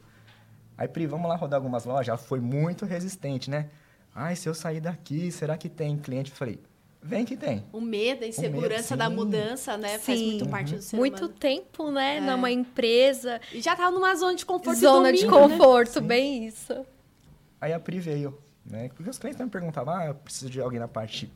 Aí, 0.78 0.88
Pri, 0.88 1.08
vamos 1.08 1.28
lá 1.28 1.36
rodar 1.36 1.58
algumas 1.58 1.86
lojas. 1.86 2.08
Ela 2.10 2.18
foi 2.18 2.40
muito 2.40 2.86
resistente, 2.86 3.50
né? 3.50 3.70
Ai, 4.14 4.36
se 4.36 4.48
eu 4.48 4.54
sair 4.54 4.80
daqui, 4.80 5.32
será 5.32 5.58
que 5.58 5.70
tem 5.70 5.98
cliente? 5.98 6.32
Eu 6.32 6.38
falei, 6.38 6.60
vem 7.02 7.26
que 7.26 7.36
tem. 7.36 7.64
O 7.72 7.82
medo, 7.82 8.24
a 8.24 8.28
insegurança 8.28 8.96
da 8.96 9.08
sim. 9.10 9.16
mudança, 9.16 9.78
né? 9.78 9.98
Faz 10.00 10.20
Sim. 10.20 10.28
muito 10.28 10.50
parte 10.50 10.76
do 10.76 10.82
ser 10.82 10.96
Muito 10.96 11.20
humano. 11.26 11.34
tempo, 11.34 11.92
né? 11.92 12.18
É. 12.18 12.22
Numa 12.22 12.52
empresa. 12.52 13.42
E 13.54 13.62
já 13.62 13.76
tava 13.76 13.92
numa 13.92 14.16
zona 14.16 14.36
de 14.36 14.46
conforto 14.46 14.80
Zona 14.80 15.14
de 15.14 15.24
né? 15.26 15.30
conforto, 15.30 16.00
Sim. 16.00 16.08
bem 16.08 16.48
isso. 16.48 16.86
Aí 17.60 17.74
a 17.74 17.80
Pri 17.80 18.00
veio, 18.00 18.38
né? 18.66 18.90
Porque 18.90 19.10
os 19.10 19.18
clientes 19.18 19.42
me 19.44 19.50
perguntavam, 19.50 19.94
ah, 19.96 20.06
eu 20.08 20.16
preciso 20.16 20.50
de 20.50 20.62
alguém 20.62 20.80
na 20.80 20.88
parte 20.88 21.32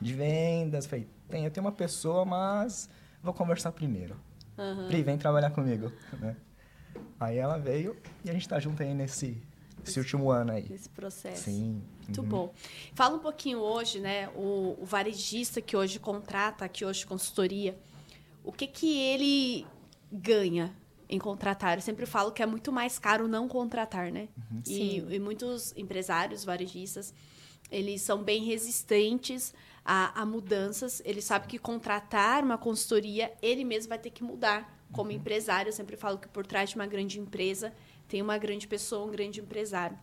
de 0.00 0.14
vendas. 0.14 0.86
Falei, 0.86 1.06
tem, 1.30 1.44
eu 1.44 1.50
tenho 1.50 1.64
uma 1.64 1.72
pessoa, 1.72 2.24
mas 2.24 2.88
vou 3.22 3.32
conversar 3.32 3.72
primeiro. 3.72 4.16
Aham. 4.58 4.88
Pri, 4.88 5.02
vem 5.02 5.16
trabalhar 5.16 5.50
comigo, 5.50 5.92
né? 6.18 6.36
Aí 7.18 7.38
ela 7.38 7.56
veio 7.58 7.96
e 8.24 8.30
a 8.30 8.32
gente 8.32 8.48
tá 8.48 8.58
junto 8.58 8.82
aí 8.82 8.92
nesse, 8.92 9.40
esse 9.86 9.98
último 9.98 10.30
ano 10.30 10.52
aí. 10.52 10.68
Nesse 10.68 10.88
processo. 10.88 11.44
Sim. 11.44 11.82
Muito 12.04 12.20
uhum. 12.22 12.28
bom. 12.28 12.54
Fala 12.94 13.16
um 13.16 13.20
pouquinho 13.20 13.58
hoje, 13.58 14.00
né? 14.00 14.28
O, 14.30 14.76
o 14.80 14.84
varejista 14.84 15.60
que 15.60 15.76
hoje 15.76 15.98
contrata, 15.98 16.68
que 16.68 16.84
hoje 16.84 17.06
consultoria, 17.06 17.78
o 18.42 18.52
que 18.52 18.66
que 18.66 18.98
ele 18.98 19.66
ganha 20.10 20.74
em 21.08 21.18
contratar? 21.18 21.78
Eu 21.78 21.82
sempre 21.82 22.06
falo 22.06 22.32
que 22.32 22.42
é 22.42 22.46
muito 22.46 22.72
mais 22.72 22.98
caro 22.98 23.28
não 23.28 23.46
contratar, 23.46 24.10
né? 24.10 24.28
Uhum. 24.36 24.62
E, 24.66 24.98
e 24.98 25.18
muitos 25.18 25.72
empresários, 25.76 26.44
varejistas, 26.44 27.14
Eles 27.70 28.02
são 28.02 28.22
bem 28.22 28.44
resistentes 28.44 29.54
a, 29.84 30.22
a 30.22 30.26
mudanças. 30.26 31.02
Ele 31.04 31.22
sabe 31.22 31.46
que 31.46 31.58
contratar 31.58 32.42
uma 32.44 32.58
consultoria, 32.58 33.32
ele 33.42 33.64
mesmo 33.64 33.88
vai 33.88 33.98
ter 33.98 34.10
que 34.10 34.22
mudar. 34.22 34.78
Como 34.92 35.12
empresário, 35.12 35.68
eu 35.68 35.72
sempre 35.72 35.96
falo 35.96 36.18
que 36.18 36.26
por 36.28 36.44
trás 36.44 36.70
de 36.70 36.76
uma 36.76 36.86
grande 36.86 37.20
empresa 37.20 37.72
tem 38.08 38.20
uma 38.20 38.36
grande 38.36 38.66
pessoa, 38.66 39.06
um 39.06 39.10
grande 39.10 39.40
empresário. 39.40 39.96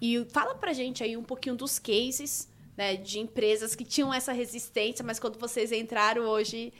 E 0.00 0.24
fala 0.30 0.54
pra 0.54 0.72
gente 0.72 1.02
aí 1.02 1.16
um 1.16 1.24
pouquinho 1.24 1.56
dos 1.56 1.78
cases 1.78 2.48
né, 2.76 2.96
de 2.96 3.18
empresas 3.18 3.74
que 3.74 3.84
tinham 3.84 4.12
essa 4.12 4.32
resistência, 4.32 5.04
mas 5.04 5.18
quando 5.18 5.38
vocês 5.38 5.72
entraram 5.72 6.22
hoje, 6.22 6.72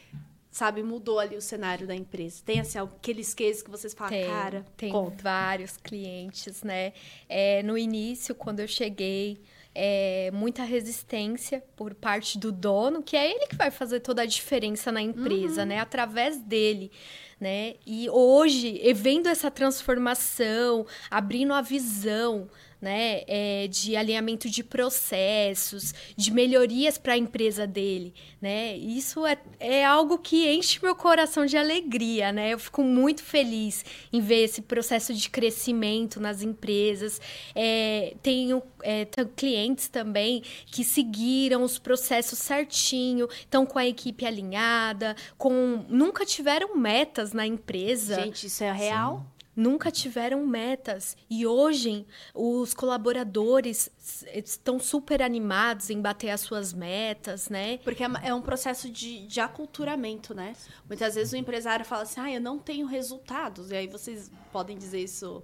sabe, 0.51 0.83
mudou 0.83 1.19
ali 1.19 1.37
o 1.37 1.41
cenário 1.41 1.87
da 1.87 1.95
empresa. 1.95 2.43
Tem 2.45 2.61
assim, 2.61 2.79
aqueles 2.79 3.35
cases 3.35 3.63
que 3.63 3.71
vocês 3.71 3.95
falam, 3.95 4.13
tem, 4.13 4.27
cara, 4.27 4.67
tem 4.77 4.93
conta. 4.93 5.23
vários 5.23 5.77
clientes, 5.77 6.63
né? 6.63 6.93
É, 7.29 7.63
no 7.63 7.77
início, 7.77 8.35
quando 8.35 8.61
eu 8.61 8.69
cheguei, 8.69 9.41
é, 9.75 10.31
muita 10.33 10.63
resistência 10.63 11.63
por 11.77 11.95
parte 11.95 12.39
do 12.39 12.53
dono, 12.53 13.03
que 13.03 13.17
é 13.17 13.31
ele 13.31 13.47
que 13.47 13.57
vai 13.57 13.71
fazer 13.71 14.01
toda 14.01 14.23
a 14.23 14.27
diferença 14.27 14.93
na 14.93 15.01
empresa, 15.01 15.65
né? 15.65 15.79
Através 15.79 16.39
dele. 16.39 16.91
Né? 17.41 17.75
E 17.85 18.09
hoje, 18.09 18.81
vendo 18.95 19.29
essa 19.29 19.51
transformação, 19.51 20.87
abrindo 21.11 21.53
a 21.53 21.61
visão 21.61 22.49
né, 22.83 23.23
é, 23.29 23.69
de 23.69 23.95
alinhamento 23.95 24.51
de 24.51 24.65
processos, 24.65 25.95
de 26.17 26.33
melhorias 26.33 26.99
para 26.99 27.13
a 27.13 27.17
empresa 27.17 27.65
dele, 27.65 28.13
né? 28.41 28.77
Isso 28.77 29.25
é, 29.25 29.39
é 29.61 29.85
algo 29.85 30.19
que 30.19 30.53
enche 30.53 30.81
meu 30.83 30.97
coração 30.97 31.47
de 31.47 31.57
alegria, 31.57 32.33
né? 32.33 32.53
Eu 32.53 32.59
fico 32.59 32.83
muito 32.83 33.23
feliz 33.23 33.85
em 34.13 34.21
ver 34.21 34.43
esse 34.43 34.61
processo 34.63 35.15
de 35.15 35.31
crescimento 35.31 36.19
nas 36.19 36.43
empresas. 36.43 37.21
É, 37.55 38.15
tenho 38.21 38.61
é, 38.83 39.07
clientes 39.37 39.89
também 39.89 40.43
que 40.67 40.83
seguiram 40.83 41.63
os 41.63 41.79
processos 41.79 42.41
certinho, 42.41 43.29
estão 43.31 43.65
com 43.65 43.79
a 43.79 43.87
equipe 43.87 44.27
alinhada, 44.27 45.15
com 45.39 45.85
nunca 45.89 46.27
tiveram 46.27 46.77
metas 46.77 47.33
na 47.33 47.47
empresa. 47.47 48.17
Gente, 48.17 48.49
isso 48.49 48.65
é 48.65 48.73
real? 48.73 49.19
Sim 49.19 49.42
nunca 49.55 49.91
tiveram 49.91 50.47
metas 50.47 51.17
e 51.29 51.47
hoje 51.47 52.07
os 52.35 52.73
colaboradores 52.75 53.91
estão 54.35 54.79
super 54.79 55.23
animados 55.23 55.91
em 55.91 56.01
bater 56.01 56.31
as 56.31 56.41
suas 56.41 56.73
metas, 56.73 57.49
né? 57.49 57.79
Porque 57.79 58.03
é, 58.03 58.09
é 58.25 58.35
um 58.35 58.43
processo 58.43 58.91
de, 58.91 59.27
de 59.27 59.41
aculturamento, 59.41 60.35
né? 60.35 60.55
Muitas 60.87 61.15
vezes 61.15 61.33
o 61.33 61.37
empresário 61.37 61.85
fala 61.85 62.03
assim, 62.03 62.21
ah, 62.21 62.33
eu 62.33 62.41
não 62.41 62.59
tenho 62.59 62.87
resultados. 62.87 63.71
E 63.71 63.77
aí 63.77 63.87
vocês 63.87 64.31
podem 64.53 64.77
dizer 64.77 65.01
isso 65.01 65.43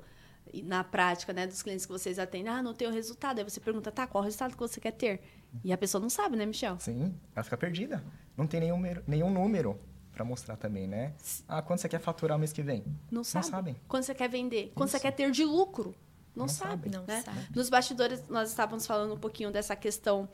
na 0.64 0.82
prática, 0.82 1.32
né, 1.32 1.46
dos 1.46 1.62
clientes 1.62 1.84
que 1.84 1.92
vocês 1.92 2.18
atendem, 2.18 2.50
ah, 2.50 2.62
não 2.62 2.72
tenho 2.72 2.90
resultado. 2.90 3.38
Aí 3.38 3.44
você 3.44 3.60
pergunta, 3.60 3.92
tá, 3.92 4.06
qual 4.06 4.22
o 4.22 4.24
resultado 4.24 4.52
que 4.52 4.58
você 4.58 4.80
quer 4.80 4.92
ter? 4.92 5.20
E 5.62 5.72
a 5.72 5.78
pessoa 5.78 6.00
não 6.00 6.10
sabe, 6.10 6.36
né, 6.36 6.46
Michel? 6.46 6.78
Sim, 6.78 7.14
ela 7.34 7.44
fica 7.44 7.56
perdida. 7.56 8.02
Não 8.36 8.46
tem 8.46 8.60
nenhum, 8.60 8.80
nenhum 9.06 9.30
número 9.30 9.78
para 10.18 10.24
mostrar 10.24 10.56
também, 10.56 10.88
né? 10.88 11.12
Ah, 11.46 11.62
quanto 11.62 11.80
você 11.80 11.88
quer 11.88 12.00
faturar 12.00 12.36
o 12.36 12.40
mês 12.40 12.52
que 12.52 12.60
vem? 12.60 12.84
Não, 13.08 13.22
sabe. 13.22 13.44
não 13.44 13.50
sabem. 13.52 13.76
Quanto 13.86 14.02
você 14.02 14.14
quer 14.14 14.28
vender? 14.28 14.72
Quanto 14.74 14.90
você 14.90 14.98
quer 14.98 15.12
ter 15.12 15.30
de 15.30 15.44
lucro? 15.44 15.94
Não, 16.34 16.46
não 16.46 16.48
sabe, 16.48 16.90
não 16.90 17.04
né? 17.04 17.22
Sabe. 17.22 17.38
Nos 17.54 17.70
bastidores, 17.70 18.24
nós 18.28 18.50
estávamos 18.50 18.84
falando 18.84 19.14
um 19.14 19.18
pouquinho 19.18 19.52
dessa 19.52 19.76
questão 19.76 20.28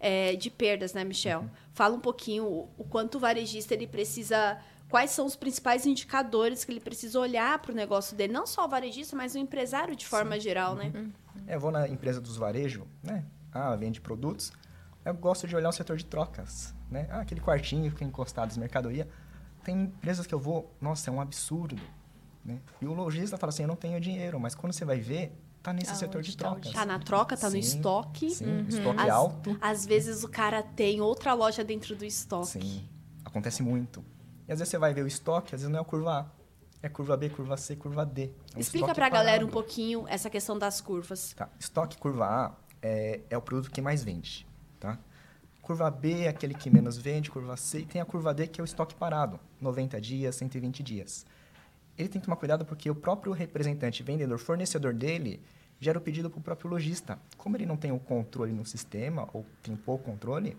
é, 0.00 0.34
de 0.36 0.50
perdas, 0.50 0.94
né, 0.94 1.04
Michel? 1.04 1.40
Uhum. 1.40 1.50
Fala 1.74 1.94
um 1.94 2.00
pouquinho 2.00 2.44
o, 2.44 2.70
o 2.78 2.84
quanto 2.84 3.16
o 3.16 3.18
varejista 3.18 3.74
ele 3.74 3.86
precisa 3.86 4.58
quais 4.88 5.10
são 5.10 5.26
os 5.26 5.36
principais 5.36 5.84
indicadores 5.84 6.64
que 6.64 6.72
ele 6.72 6.80
precisa 6.80 7.20
olhar 7.20 7.58
para 7.58 7.72
o 7.72 7.74
negócio 7.74 8.16
dele, 8.16 8.32
não 8.32 8.46
só 8.46 8.64
o 8.64 8.68
varejista, 8.68 9.14
mas 9.14 9.34
o 9.34 9.38
empresário 9.38 9.94
de 9.94 10.06
forma 10.06 10.36
Sim. 10.36 10.40
geral, 10.40 10.74
né? 10.74 10.90
Uhum. 10.94 11.12
É, 11.46 11.56
eu 11.56 11.60
vou 11.60 11.70
na 11.70 11.86
empresa 11.86 12.22
dos 12.22 12.38
varejo, 12.38 12.86
né? 13.02 13.22
Ah, 13.52 13.76
vende 13.76 14.00
produtos. 14.00 14.50
Eu 15.04 15.12
gosto 15.14 15.46
de 15.46 15.54
olhar 15.54 15.68
o 15.68 15.72
setor 15.72 15.96
de 15.96 16.06
trocas, 16.06 16.74
né? 16.90 17.06
Ah, 17.10 17.20
aquele 17.20 17.40
quartinho 17.40 17.84
que 17.84 17.90
fica 17.90 18.04
encostado 18.04 18.52
de 18.52 18.58
mercadoria 18.58 19.06
tem 19.66 19.82
empresas 19.82 20.28
que 20.28 20.34
eu 20.34 20.38
vou, 20.38 20.72
nossa, 20.80 21.10
é 21.10 21.12
um 21.12 21.20
absurdo. 21.20 21.82
Né? 22.44 22.60
E 22.80 22.86
o 22.86 22.94
lojista 22.94 23.36
fala 23.36 23.50
assim, 23.50 23.62
eu 23.64 23.68
não 23.68 23.74
tenho 23.74 24.00
dinheiro, 24.00 24.38
mas 24.38 24.54
quando 24.54 24.72
você 24.72 24.84
vai 24.84 25.00
ver, 25.00 25.36
tá 25.60 25.72
nesse 25.72 25.90
Aonde 25.90 25.98
setor 25.98 26.22
de 26.22 26.36
tá 26.36 26.50
trocas. 26.50 26.72
Tá 26.72 26.86
na 26.86 27.00
troca, 27.00 27.36
tá 27.36 27.50
sim, 27.50 27.56
no 27.56 27.60
estoque. 27.60 28.30
Sim, 28.30 28.46
uhum. 28.46 28.68
estoque 28.68 29.10
alto. 29.10 29.58
Às 29.60 29.84
vezes 29.84 30.22
o 30.22 30.28
cara 30.28 30.62
tem 30.62 31.00
outra 31.00 31.34
loja 31.34 31.64
dentro 31.64 31.96
do 31.96 32.04
estoque. 32.04 32.46
Sim, 32.46 32.88
acontece 33.24 33.60
muito. 33.60 34.04
E 34.46 34.52
às 34.52 34.60
vezes 34.60 34.70
você 34.70 34.78
vai 34.78 34.94
ver 34.94 35.02
o 35.02 35.08
estoque, 35.08 35.56
às 35.56 35.62
vezes 35.62 35.72
não 35.72 35.80
é 35.80 35.82
a 35.82 35.84
curva 35.84 36.20
A. 36.20 36.26
É 36.80 36.88
curva 36.88 37.16
B, 37.16 37.28
curva 37.30 37.56
C, 37.56 37.74
curva 37.74 38.06
D. 38.06 38.30
É 38.54 38.60
Explica 38.60 38.86
pra 38.86 38.94
parado. 38.94 39.14
galera 39.14 39.44
um 39.44 39.50
pouquinho 39.50 40.06
essa 40.06 40.30
questão 40.30 40.56
das 40.56 40.80
curvas. 40.80 41.32
Tá. 41.32 41.48
Estoque 41.58 41.98
curva 41.98 42.26
A 42.26 42.54
é, 42.80 43.22
é 43.28 43.36
o 43.36 43.42
produto 43.42 43.72
que 43.72 43.82
mais 43.82 44.04
vende, 44.04 44.46
tá? 44.78 44.96
Curva 45.66 45.90
B 45.90 46.20
é 46.20 46.28
aquele 46.28 46.54
que 46.54 46.70
menos 46.70 46.96
vende, 46.96 47.28
curva 47.28 47.56
C, 47.56 47.80
e 47.80 47.84
tem 47.84 48.00
a 48.00 48.04
curva 48.04 48.32
D 48.32 48.46
que 48.46 48.60
é 48.60 48.62
o 48.62 48.64
estoque 48.64 48.94
parado, 48.94 49.40
90 49.60 50.00
dias, 50.00 50.36
120 50.36 50.80
dias. 50.80 51.26
Ele 51.98 52.08
tem 52.08 52.20
que 52.20 52.26
tomar 52.26 52.36
cuidado 52.36 52.64
porque 52.64 52.88
o 52.88 52.94
próprio 52.94 53.32
representante, 53.32 54.00
vendedor, 54.00 54.38
fornecedor 54.38 54.94
dele, 54.94 55.42
gera 55.80 55.98
o 55.98 56.00
pedido 56.00 56.30
para 56.30 56.38
o 56.38 56.40
próprio 56.40 56.70
lojista. 56.70 57.18
Como 57.36 57.56
ele 57.56 57.66
não 57.66 57.76
tem 57.76 57.90
o 57.90 57.98
controle 57.98 58.52
no 58.52 58.64
sistema, 58.64 59.28
ou 59.32 59.44
tem 59.60 59.74
pouco 59.74 60.04
controle, 60.04 60.56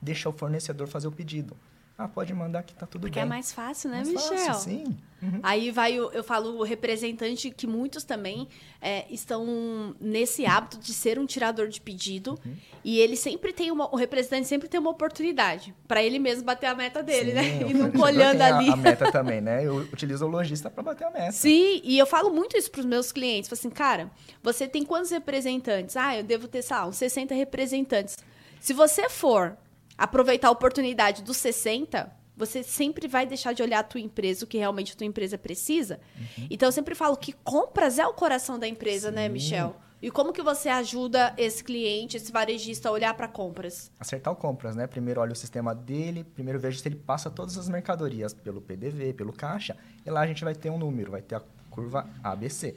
deixa 0.00 0.28
o 0.28 0.32
fornecedor 0.32 0.86
fazer 0.86 1.08
o 1.08 1.12
pedido. 1.12 1.56
Ah, 1.98 2.06
pode 2.06 2.34
mandar 2.34 2.62
que 2.62 2.74
tá 2.74 2.84
tudo 2.84 3.00
Porque 3.00 3.18
bem. 3.18 3.22
Porque 3.22 3.34
é 3.34 3.36
mais 3.36 3.52
fácil, 3.52 3.88
né, 3.88 3.96
mais 3.96 4.08
Michel? 4.08 4.36
Fácil, 4.36 4.54
sim. 4.54 4.98
Uhum. 5.22 5.40
Aí 5.42 5.70
vai, 5.70 5.94
eu 5.94 6.22
falo 6.22 6.58
o 6.58 6.62
representante 6.62 7.50
que 7.50 7.66
muitos 7.66 8.04
também 8.04 8.46
é, 8.82 9.06
estão 9.10 9.96
nesse 9.98 10.44
hábito 10.44 10.76
de 10.76 10.92
ser 10.92 11.18
um 11.18 11.24
tirador 11.24 11.68
de 11.68 11.80
pedido. 11.80 12.38
Uhum. 12.44 12.54
E 12.84 12.98
ele 12.98 13.16
sempre 13.16 13.50
tem 13.50 13.70
uma. 13.70 13.90
O 13.90 13.96
representante 13.96 14.46
sempre 14.46 14.68
tem 14.68 14.78
uma 14.78 14.90
oportunidade 14.90 15.74
para 15.88 16.02
ele 16.02 16.18
mesmo 16.18 16.44
bater 16.44 16.66
a 16.66 16.74
meta 16.74 17.02
dele, 17.02 17.32
né? 17.32 17.42
sim, 17.42 17.64
né? 17.64 17.70
E 17.70 17.72
não 17.72 18.02
olhando 18.02 18.42
ali. 18.42 18.68
A, 18.68 18.76
meta 18.76 19.10
também, 19.10 19.40
né? 19.40 19.64
Eu 19.64 19.76
utilizo 19.76 20.26
o 20.26 20.28
lojista 20.28 20.68
para 20.68 20.82
bater 20.82 21.06
a 21.06 21.10
meta. 21.10 21.32
Sim, 21.32 21.80
e 21.82 21.98
eu 21.98 22.04
falo 22.04 22.28
muito 22.28 22.58
isso 22.58 22.70
para 22.70 22.80
os 22.80 22.86
meus 22.86 23.10
clientes. 23.10 23.48
Falo 23.48 23.58
assim, 23.58 23.70
cara, 23.70 24.10
você 24.42 24.68
tem 24.68 24.84
quantos 24.84 25.10
representantes? 25.10 25.96
Ah, 25.96 26.14
eu 26.14 26.22
devo 26.22 26.46
ter, 26.46 26.60
sei 26.60 26.76
lá, 26.76 26.86
uns 26.86 26.96
60 26.96 27.34
representantes. 27.34 28.18
Se 28.60 28.74
você 28.74 29.08
for 29.08 29.56
aproveitar 29.96 30.48
a 30.48 30.50
oportunidade 30.50 31.22
dos 31.22 31.36
60, 31.38 32.10
você 32.36 32.62
sempre 32.62 33.08
vai 33.08 33.26
deixar 33.26 33.52
de 33.52 33.62
olhar 33.62 33.78
a 33.78 33.82
tua 33.82 34.00
empresa, 34.00 34.44
o 34.44 34.48
que 34.48 34.58
realmente 34.58 34.92
a 34.92 34.96
tua 34.96 35.06
empresa 35.06 35.38
precisa. 35.38 35.98
Uhum. 36.16 36.46
Então, 36.50 36.68
eu 36.68 36.72
sempre 36.72 36.94
falo 36.94 37.16
que 37.16 37.32
compras 37.32 37.98
é 37.98 38.06
o 38.06 38.12
coração 38.12 38.58
da 38.58 38.68
empresa, 38.68 39.10
né, 39.10 39.22
Sim. 39.22 39.28
né, 39.28 39.28
Michel? 39.28 39.76
E 40.02 40.10
como 40.10 40.32
que 40.32 40.42
você 40.42 40.68
ajuda 40.68 41.34
esse 41.38 41.64
cliente, 41.64 42.18
esse 42.18 42.30
varejista 42.30 42.90
a 42.90 42.92
olhar 42.92 43.14
para 43.14 43.26
compras? 43.26 43.90
Acertar 43.98 44.32
o 44.32 44.36
compras, 44.36 44.76
né? 44.76 44.86
Primeiro 44.86 45.20
olha 45.22 45.32
o 45.32 45.36
sistema 45.36 45.74
dele, 45.74 46.22
primeiro 46.22 46.60
veja 46.60 46.78
se 46.78 46.86
ele 46.86 46.96
passa 46.96 47.30
todas 47.30 47.56
as 47.56 47.68
mercadorias 47.68 48.34
pelo 48.34 48.60
PDV, 48.60 49.14
pelo 49.14 49.32
caixa, 49.32 49.74
e 50.04 50.10
lá 50.10 50.20
a 50.20 50.26
gente 50.26 50.44
vai 50.44 50.54
ter 50.54 50.68
um 50.68 50.78
número, 50.78 51.12
vai 51.12 51.22
ter 51.22 51.36
a 51.36 51.42
curva 51.70 52.08
ABC. 52.22 52.76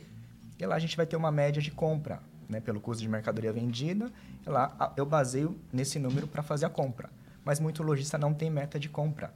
E 0.58 0.65
lá 0.65 0.75
a 0.75 0.79
gente 0.79 0.95
vai 0.95 1.05
ter 1.05 1.17
uma 1.17 1.32
média 1.32 1.62
de 1.62 1.71
compra, 1.71 2.21
né? 2.50 2.60
Pelo 2.60 2.82
custo 2.82 3.02
de 3.02 3.08
mercadoria 3.08 3.54
vendida 3.54 4.12
lá 4.46 4.94
eu 4.98 5.06
baseio 5.06 5.56
nesse 5.72 6.00
número 6.00 6.28
para 6.28 6.42
fazer 6.42 6.66
a 6.66 6.70
compra. 6.70 7.10
Mas 7.46 7.60
muito 7.60 7.84
lojista 7.84 8.18
não 8.18 8.34
tem 8.34 8.50
meta 8.50 8.80
de 8.80 8.90
compra. 8.90 9.34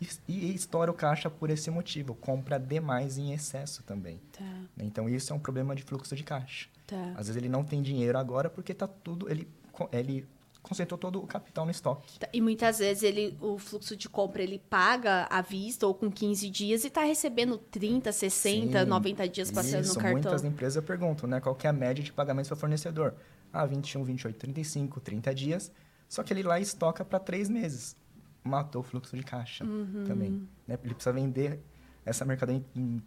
E, 0.00 0.08
e 0.26 0.54
estoura 0.54 0.90
o 0.90 0.94
caixa 0.94 1.30
por 1.30 1.50
esse 1.50 1.70
motivo. 1.70 2.14
Compra 2.14 2.58
demais 2.58 3.18
em 3.18 3.32
excesso 3.32 3.82
também. 3.82 4.20
Tá. 4.32 4.44
Então, 4.78 5.08
isso 5.08 5.32
é 5.32 5.36
um 5.36 5.38
problema 5.38 5.74
de 5.74 5.82
fluxo 5.82 6.16
de 6.16 6.24
caixa. 6.24 6.68
Tá. 6.86 7.12
Às 7.14 7.26
vezes 7.26 7.36
ele 7.36 7.48
não 7.48 7.62
tem 7.62 7.82
dinheiro 7.82 8.18
agora 8.18 8.50
porque 8.50 8.74
tá 8.74 8.88
tudo... 8.88 9.30
Ele, 9.30 9.46
ele 9.92 10.26
concentrou 10.62 10.96
todo 10.96 11.22
o 11.22 11.26
capital 11.26 11.64
no 11.64 11.70
estoque. 11.70 12.18
Tá, 12.18 12.28
e 12.32 12.40
muitas 12.40 12.78
vezes 12.78 13.02
ele, 13.02 13.36
o 13.40 13.58
fluxo 13.58 13.96
de 13.96 14.08
compra 14.08 14.42
ele 14.42 14.58
paga 14.58 15.26
à 15.28 15.42
vista 15.42 15.86
ou 15.86 15.94
com 15.94 16.10
15 16.10 16.48
dias 16.48 16.84
e 16.84 16.86
está 16.86 17.02
recebendo 17.02 17.58
30, 17.58 18.12
60, 18.12 18.80
Sim, 18.80 18.86
90 18.86 19.28
dias 19.28 19.50
passando 19.50 19.82
isso, 19.82 19.94
no 19.94 20.00
cartão. 20.00 20.22
Muitas 20.22 20.44
empresas 20.44 20.84
perguntam, 20.84 21.28
né? 21.28 21.40
Qual 21.40 21.56
é 21.62 21.68
a 21.68 21.72
média 21.72 22.02
de 22.02 22.12
pagamento 22.12 22.48
do 22.48 22.56
fornecedor? 22.56 23.14
Ah, 23.52 23.66
21, 23.66 24.04
28, 24.04 24.38
35, 24.38 25.00
30 25.00 25.34
dias. 25.34 25.72
Só 26.08 26.22
que 26.22 26.32
ele 26.32 26.42
lá 26.42 26.60
estoca 26.60 27.04
para 27.04 27.18
três 27.18 27.48
meses. 27.48 27.96
Matou 28.44 28.82
o 28.82 28.84
fluxo 28.84 29.16
de 29.16 29.22
caixa 29.22 29.64
uhum. 29.64 30.04
também. 30.06 30.48
Né? 30.66 30.78
Ele 30.82 30.94
precisa 30.94 31.12
vender 31.12 31.60
essa 32.04 32.24
mercadoria 32.24 32.64
em, 32.74 33.02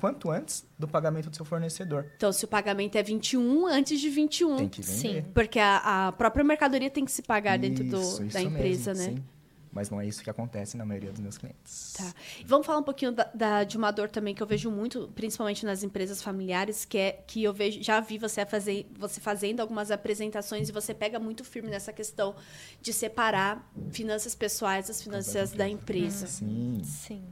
quanto 0.00 0.30
antes 0.30 0.66
do 0.78 0.86
pagamento 0.86 1.30
do 1.30 1.36
seu 1.36 1.44
fornecedor. 1.44 2.06
Então, 2.16 2.32
se 2.32 2.44
o 2.44 2.48
pagamento 2.48 2.96
é 2.96 3.02
21, 3.02 3.66
antes 3.66 4.00
de 4.00 4.10
21. 4.10 4.56
Tem 4.56 4.68
que 4.68 4.82
vender. 4.82 5.22
Sim, 5.22 5.30
porque 5.32 5.58
a, 5.58 6.08
a 6.08 6.12
própria 6.12 6.44
mercadoria 6.44 6.90
tem 6.90 7.04
que 7.04 7.12
se 7.12 7.22
pagar 7.22 7.58
isso, 7.58 7.68
dentro 7.68 7.84
do, 7.84 8.32
da 8.32 8.42
empresa, 8.42 8.94
mesmo, 8.94 9.12
né? 9.12 9.16
Sim. 9.18 9.24
Mas 9.70 9.90
não 9.90 10.00
é 10.00 10.06
isso 10.06 10.22
que 10.22 10.30
acontece 10.30 10.76
na 10.76 10.84
maioria 10.84 11.12
dos 11.12 11.20
meus 11.20 11.36
clientes. 11.38 11.92
Tá. 11.96 12.12
Vamos 12.44 12.66
falar 12.66 12.78
um 12.78 12.82
pouquinho 12.82 13.12
da, 13.12 13.30
da, 13.34 13.64
de 13.64 13.76
uma 13.76 13.90
dor 13.90 14.08
também 14.08 14.34
que 14.34 14.42
eu 14.42 14.46
vejo 14.46 14.70
muito, 14.70 15.08
principalmente 15.14 15.64
nas 15.64 15.82
empresas 15.82 16.22
familiares, 16.22 16.84
que 16.84 16.98
é 16.98 17.12
que 17.12 17.44
eu 17.44 17.52
vejo, 17.52 17.82
já 17.82 18.00
vi 18.00 18.18
você 18.18 18.44
fazer, 18.46 18.90
você 18.98 19.20
fazendo 19.20 19.60
algumas 19.60 19.90
apresentações 19.90 20.68
e 20.68 20.72
você 20.72 20.94
pega 20.94 21.18
muito 21.18 21.44
firme 21.44 21.68
nessa 21.68 21.92
questão 21.92 22.34
de 22.80 22.92
separar 22.92 23.70
finanças 23.90 24.34
pessoais 24.34 24.88
das 24.88 25.02
finanças 25.02 25.52
da 25.52 25.68
empresa. 25.68 26.26
Sim. 26.26 26.80
Sim. 26.82 27.22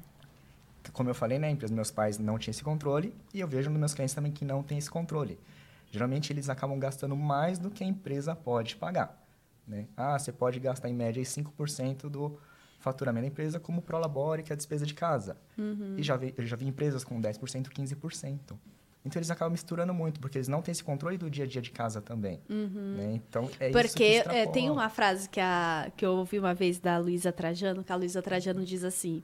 Como 0.92 1.10
eu 1.10 1.14
falei, 1.14 1.38
né, 1.38 1.50
empresa 1.50 1.74
meus 1.74 1.90
pais 1.90 2.18
não 2.18 2.38
tinham 2.38 2.52
esse 2.52 2.62
controle 2.62 3.14
e 3.32 3.40
eu 3.40 3.48
vejo 3.48 3.70
nos 3.70 3.78
meus 3.78 3.94
clientes 3.94 4.14
também 4.14 4.32
que 4.32 4.44
não 4.44 4.62
tem 4.62 4.78
esse 4.78 4.90
controle. 4.90 5.38
geralmente 5.90 6.32
eles 6.32 6.48
acabam 6.48 6.78
gastando 6.78 7.16
mais 7.16 7.58
do 7.58 7.70
que 7.70 7.82
a 7.82 7.86
empresa 7.86 8.34
pode 8.34 8.76
pagar. 8.76 9.22
Né? 9.66 9.86
Ah, 9.96 10.18
você 10.18 10.32
pode 10.32 10.60
gastar 10.60 10.88
em 10.88 10.94
média 10.94 11.22
5% 11.22 12.08
do 12.08 12.38
faturamento 12.78 13.22
da 13.22 13.28
empresa 13.28 13.58
como 13.58 13.82
prolabore, 13.82 14.42
que 14.42 14.52
é 14.52 14.54
a 14.54 14.56
despesa 14.56 14.86
de 14.86 14.94
casa. 14.94 15.36
Uhum. 15.58 15.94
E 15.96 16.02
já 16.02 16.16
vi, 16.16 16.34
eu 16.36 16.46
já 16.46 16.56
vi 16.56 16.66
empresas 16.66 17.02
com 17.02 17.20
10%, 17.20 17.68
15%. 17.68 18.56
Então 19.04 19.20
eles 19.20 19.30
acabam 19.30 19.52
misturando 19.52 19.94
muito, 19.94 20.18
porque 20.18 20.36
eles 20.36 20.48
não 20.48 20.60
têm 20.60 20.72
esse 20.72 20.82
controle 20.82 21.16
do 21.16 21.30
dia 21.30 21.44
a 21.44 21.46
dia 21.46 21.62
de 21.62 21.70
casa 21.70 22.00
também. 22.00 22.40
Uhum. 22.50 22.94
Né? 22.96 23.12
Então 23.28 23.48
é 23.60 23.70
Porque 23.70 24.04
isso 24.04 24.04
é, 24.04 24.16
extrapola. 24.18 24.52
tem 24.52 24.70
uma 24.70 24.88
frase 24.88 25.28
que, 25.28 25.40
a, 25.40 25.90
que 25.96 26.04
eu 26.04 26.12
ouvi 26.16 26.38
uma 26.38 26.54
vez 26.54 26.80
da 26.80 26.98
Luísa 26.98 27.32
Trajano, 27.32 27.84
que 27.84 27.92
a 27.92 27.96
Luísa 27.96 28.20
Trajano 28.20 28.64
diz 28.64 28.82
assim: 28.82 29.22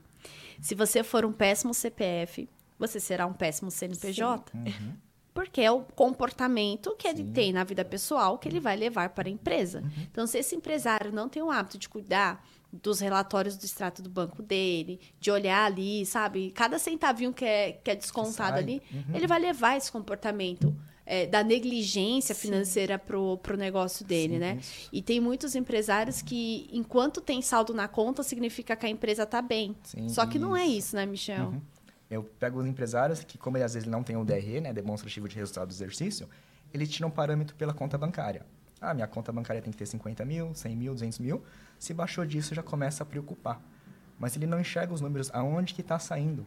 se 0.61 0.75
você 0.75 1.03
for 1.03 1.25
um 1.25 1.31
péssimo 1.31 1.73
CPF, 1.73 2.49
você 2.77 2.99
será 2.99 3.25
um 3.25 3.33
péssimo 3.33 3.69
CNPJ. 3.71 4.51
Uhum. 4.55 4.93
Porque 5.33 5.61
é 5.61 5.71
o 5.71 5.81
comportamento 5.81 6.95
que 6.95 7.07
ele 7.07 7.17
Sim. 7.17 7.23
Uhum. 7.23 7.33
tem 7.33 7.53
na 7.53 7.63
vida 7.63 7.83
pessoal 7.83 8.37
que 8.37 8.47
ele 8.47 8.59
vai 8.59 8.75
levar 8.75 9.09
para 9.09 9.27
a 9.27 9.31
empresa. 9.31 9.83
Então, 10.11 10.27
se 10.27 10.37
esse 10.37 10.55
empresário 10.55 11.11
não 11.11 11.27
tem 11.27 11.41
o 11.41 11.49
hábito 11.49 11.77
de 11.77 11.89
cuidar 11.89 12.45
dos 12.71 12.99
relatórios 12.99 13.57
do 13.57 13.65
extrato 13.65 14.01
do 14.01 14.09
banco 14.09 14.41
dele, 14.43 14.99
de 15.19 15.31
olhar 15.31 15.65
ali, 15.65 16.05
sabe? 16.05 16.51
Cada 16.51 16.77
centavinho 16.77 17.33
que 17.33 17.45
é, 17.45 17.71
que 17.73 17.89
é 17.91 17.95
descontado 17.95 18.53
sai. 18.53 18.59
ali, 18.59 18.81
Uhum. 18.91 19.15
ele 19.15 19.27
vai 19.27 19.39
levar 19.39 19.75
esse 19.77 19.91
comportamento 19.91 20.75
é, 21.05 21.25
da 21.25 21.43
negligência 21.43 22.33
financeira 22.33 22.97
pro, 22.97 23.37
pro 23.37 23.57
negócio 23.57 24.05
dele, 24.05 24.33
Sim, 24.35 24.39
né? 24.39 24.57
isso. 24.59 24.89
E 24.91 25.01
tem 25.01 25.19
muitos 25.19 25.55
empresários 25.55 26.21
que, 26.21 26.69
enquanto 26.71 27.19
tem 27.19 27.41
saldo 27.41 27.73
na 27.73 27.87
conta, 27.87 28.23
significa 28.23 28.75
que 28.75 28.85
a 28.85 28.89
empresa 28.89 29.25
tá 29.25 29.41
bem. 29.41 29.75
Sim, 29.83 30.07
Só 30.09 30.25
que 30.25 30.39
não 30.39 30.55
é 30.55 30.65
isso. 30.65 30.77
isso, 30.77 30.95
né, 30.95 31.05
Michel? 31.05 31.47
Uhum. 31.47 31.61
Eu 32.09 32.23
pego 32.23 32.59
os 32.59 32.65
empresários 32.65 33.23
que, 33.23 33.37
como 33.37 33.57
ele 33.57 33.63
às 33.63 33.73
vezes 33.73 33.87
não 33.87 34.03
tem 34.03 34.15
o 34.15 34.23
DRE, 34.23 34.61
né, 34.61 34.71
demonstrativo 34.71 35.27
de 35.27 35.35
resultado 35.35 35.67
do 35.67 35.73
exercício, 35.73 36.29
eles 36.73 36.89
tiram 36.89 37.09
um 37.09 37.11
parâmetro 37.11 37.55
pela 37.55 37.73
conta 37.73 37.97
bancária. 37.97 38.45
Ah, 38.79 38.93
minha 38.93 39.07
conta 39.07 39.31
bancária 39.31 39.61
tem 39.61 39.71
que 39.71 39.77
ter 39.77 39.85
50 39.85 40.25
mil, 40.25 40.53
100 40.53 40.75
mil, 40.75 40.93
200 40.93 41.19
mil. 41.19 41.43
Se 41.79 41.93
baixou 41.93 42.25
disso, 42.25 42.53
já 42.53 42.61
começa 42.61 43.03
a 43.03 43.05
preocupar. 43.05 43.61
Mas 44.19 44.35
ele 44.35 44.45
não 44.45 44.59
enxerga 44.59 44.93
os 44.93 45.01
números 45.01 45.29
aonde 45.33 45.73
que 45.73 45.81
está 45.81 45.97
saindo. 45.97 46.45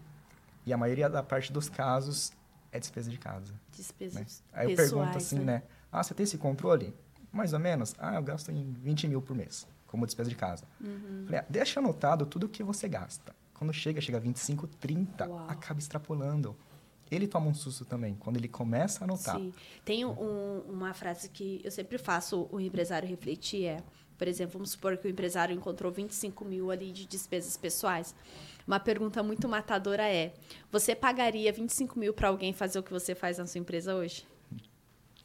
E 0.65 0.73
a 0.73 0.77
maioria 0.77 1.09
da 1.09 1.23
parte 1.23 1.53
dos 1.53 1.69
casos 1.69 2.33
é 2.73 2.79
despesa 2.81 3.11
de 3.11 3.19
casa. 3.19 3.53
né? 3.53 3.59
Despesas 3.73 4.43
Aí 4.53 4.71
eu 4.71 4.77
pessoais, 4.77 4.91
pergunto 4.93 5.17
assim, 5.19 5.39
né? 5.39 5.45
né? 5.45 5.63
Ah, 5.91 6.03
você 6.03 6.15
tem 6.15 6.25
esse 6.25 6.39
controle? 6.39 6.95
Mais 7.33 7.53
ou 7.53 7.59
menos. 7.59 7.95
Ah, 7.99 8.15
eu 8.15 8.23
gasto 8.23 8.51
em 8.51 8.73
20 8.73 9.09
mil 9.09 9.21
por 9.23 9.35
mês, 9.37 9.67
como 9.87 10.07
despesa 10.07 10.29
de 10.31 10.37
casa. 10.37 10.65
Uhum. 10.81 11.25
Falei, 11.27 11.41
ah, 11.41 11.45
deixa 11.49 11.81
anotado 11.81 12.25
tudo 12.27 12.47
o 12.47 12.49
que 12.49 12.63
você 12.63 12.89
gasta. 12.89 13.35
Quando 13.55 13.73
chega, 13.73 14.01
chega 14.01 14.19
a 14.19 14.21
25, 14.21 14.67
30, 14.67 15.29
Uau. 15.29 15.47
acaba 15.49 15.79
extrapolando. 15.79 16.57
Ele 17.11 17.29
toma 17.29 17.47
um 17.47 17.55
susto 17.55 17.85
também, 17.85 18.15
quando 18.17 18.37
ele 18.37 18.49
começa 18.49 19.03
a 19.03 19.05
anotar. 19.05 19.37
Sim. 19.37 19.55
Tem 19.85 20.05
um- 20.05 20.61
uma 20.69 20.93
frase 20.93 21.29
que 21.29 21.61
eu 21.65 21.71
sempre 21.71 21.99
faço 21.99 22.49
o 22.51 22.59
empresário 22.61 23.09
refletir 23.09 23.65
é, 23.67 23.83
por 24.19 24.27
exemplo, 24.27 24.55
vamos 24.55 24.71
supor 24.71 24.97
que 24.97 25.07
o 25.07 25.11
empresário 25.11 25.55
encontrou 25.55 25.93
25 25.93 26.45
mil 26.45 26.71
ali 26.71 26.91
de 26.91 27.07
despesas 27.07 27.57
pessoais. 27.57 28.15
Uma 28.67 28.81
pergunta 28.81 29.23
muito 29.23 29.49
matadora 29.49 30.03
é: 30.03 30.35
você 30.71 30.95
pagaria 30.95 31.53
25 31.53 31.99
mil 31.99 32.13
para 32.13 32.29
alguém 32.29 32.53
fazer 32.53 32.79
o 32.79 32.83
que 32.83 32.93
você 32.93 33.15
faz 33.15 33.39
na 33.39 33.47
sua 33.47 33.61
empresa 33.61 33.95
hoje? 33.95 34.27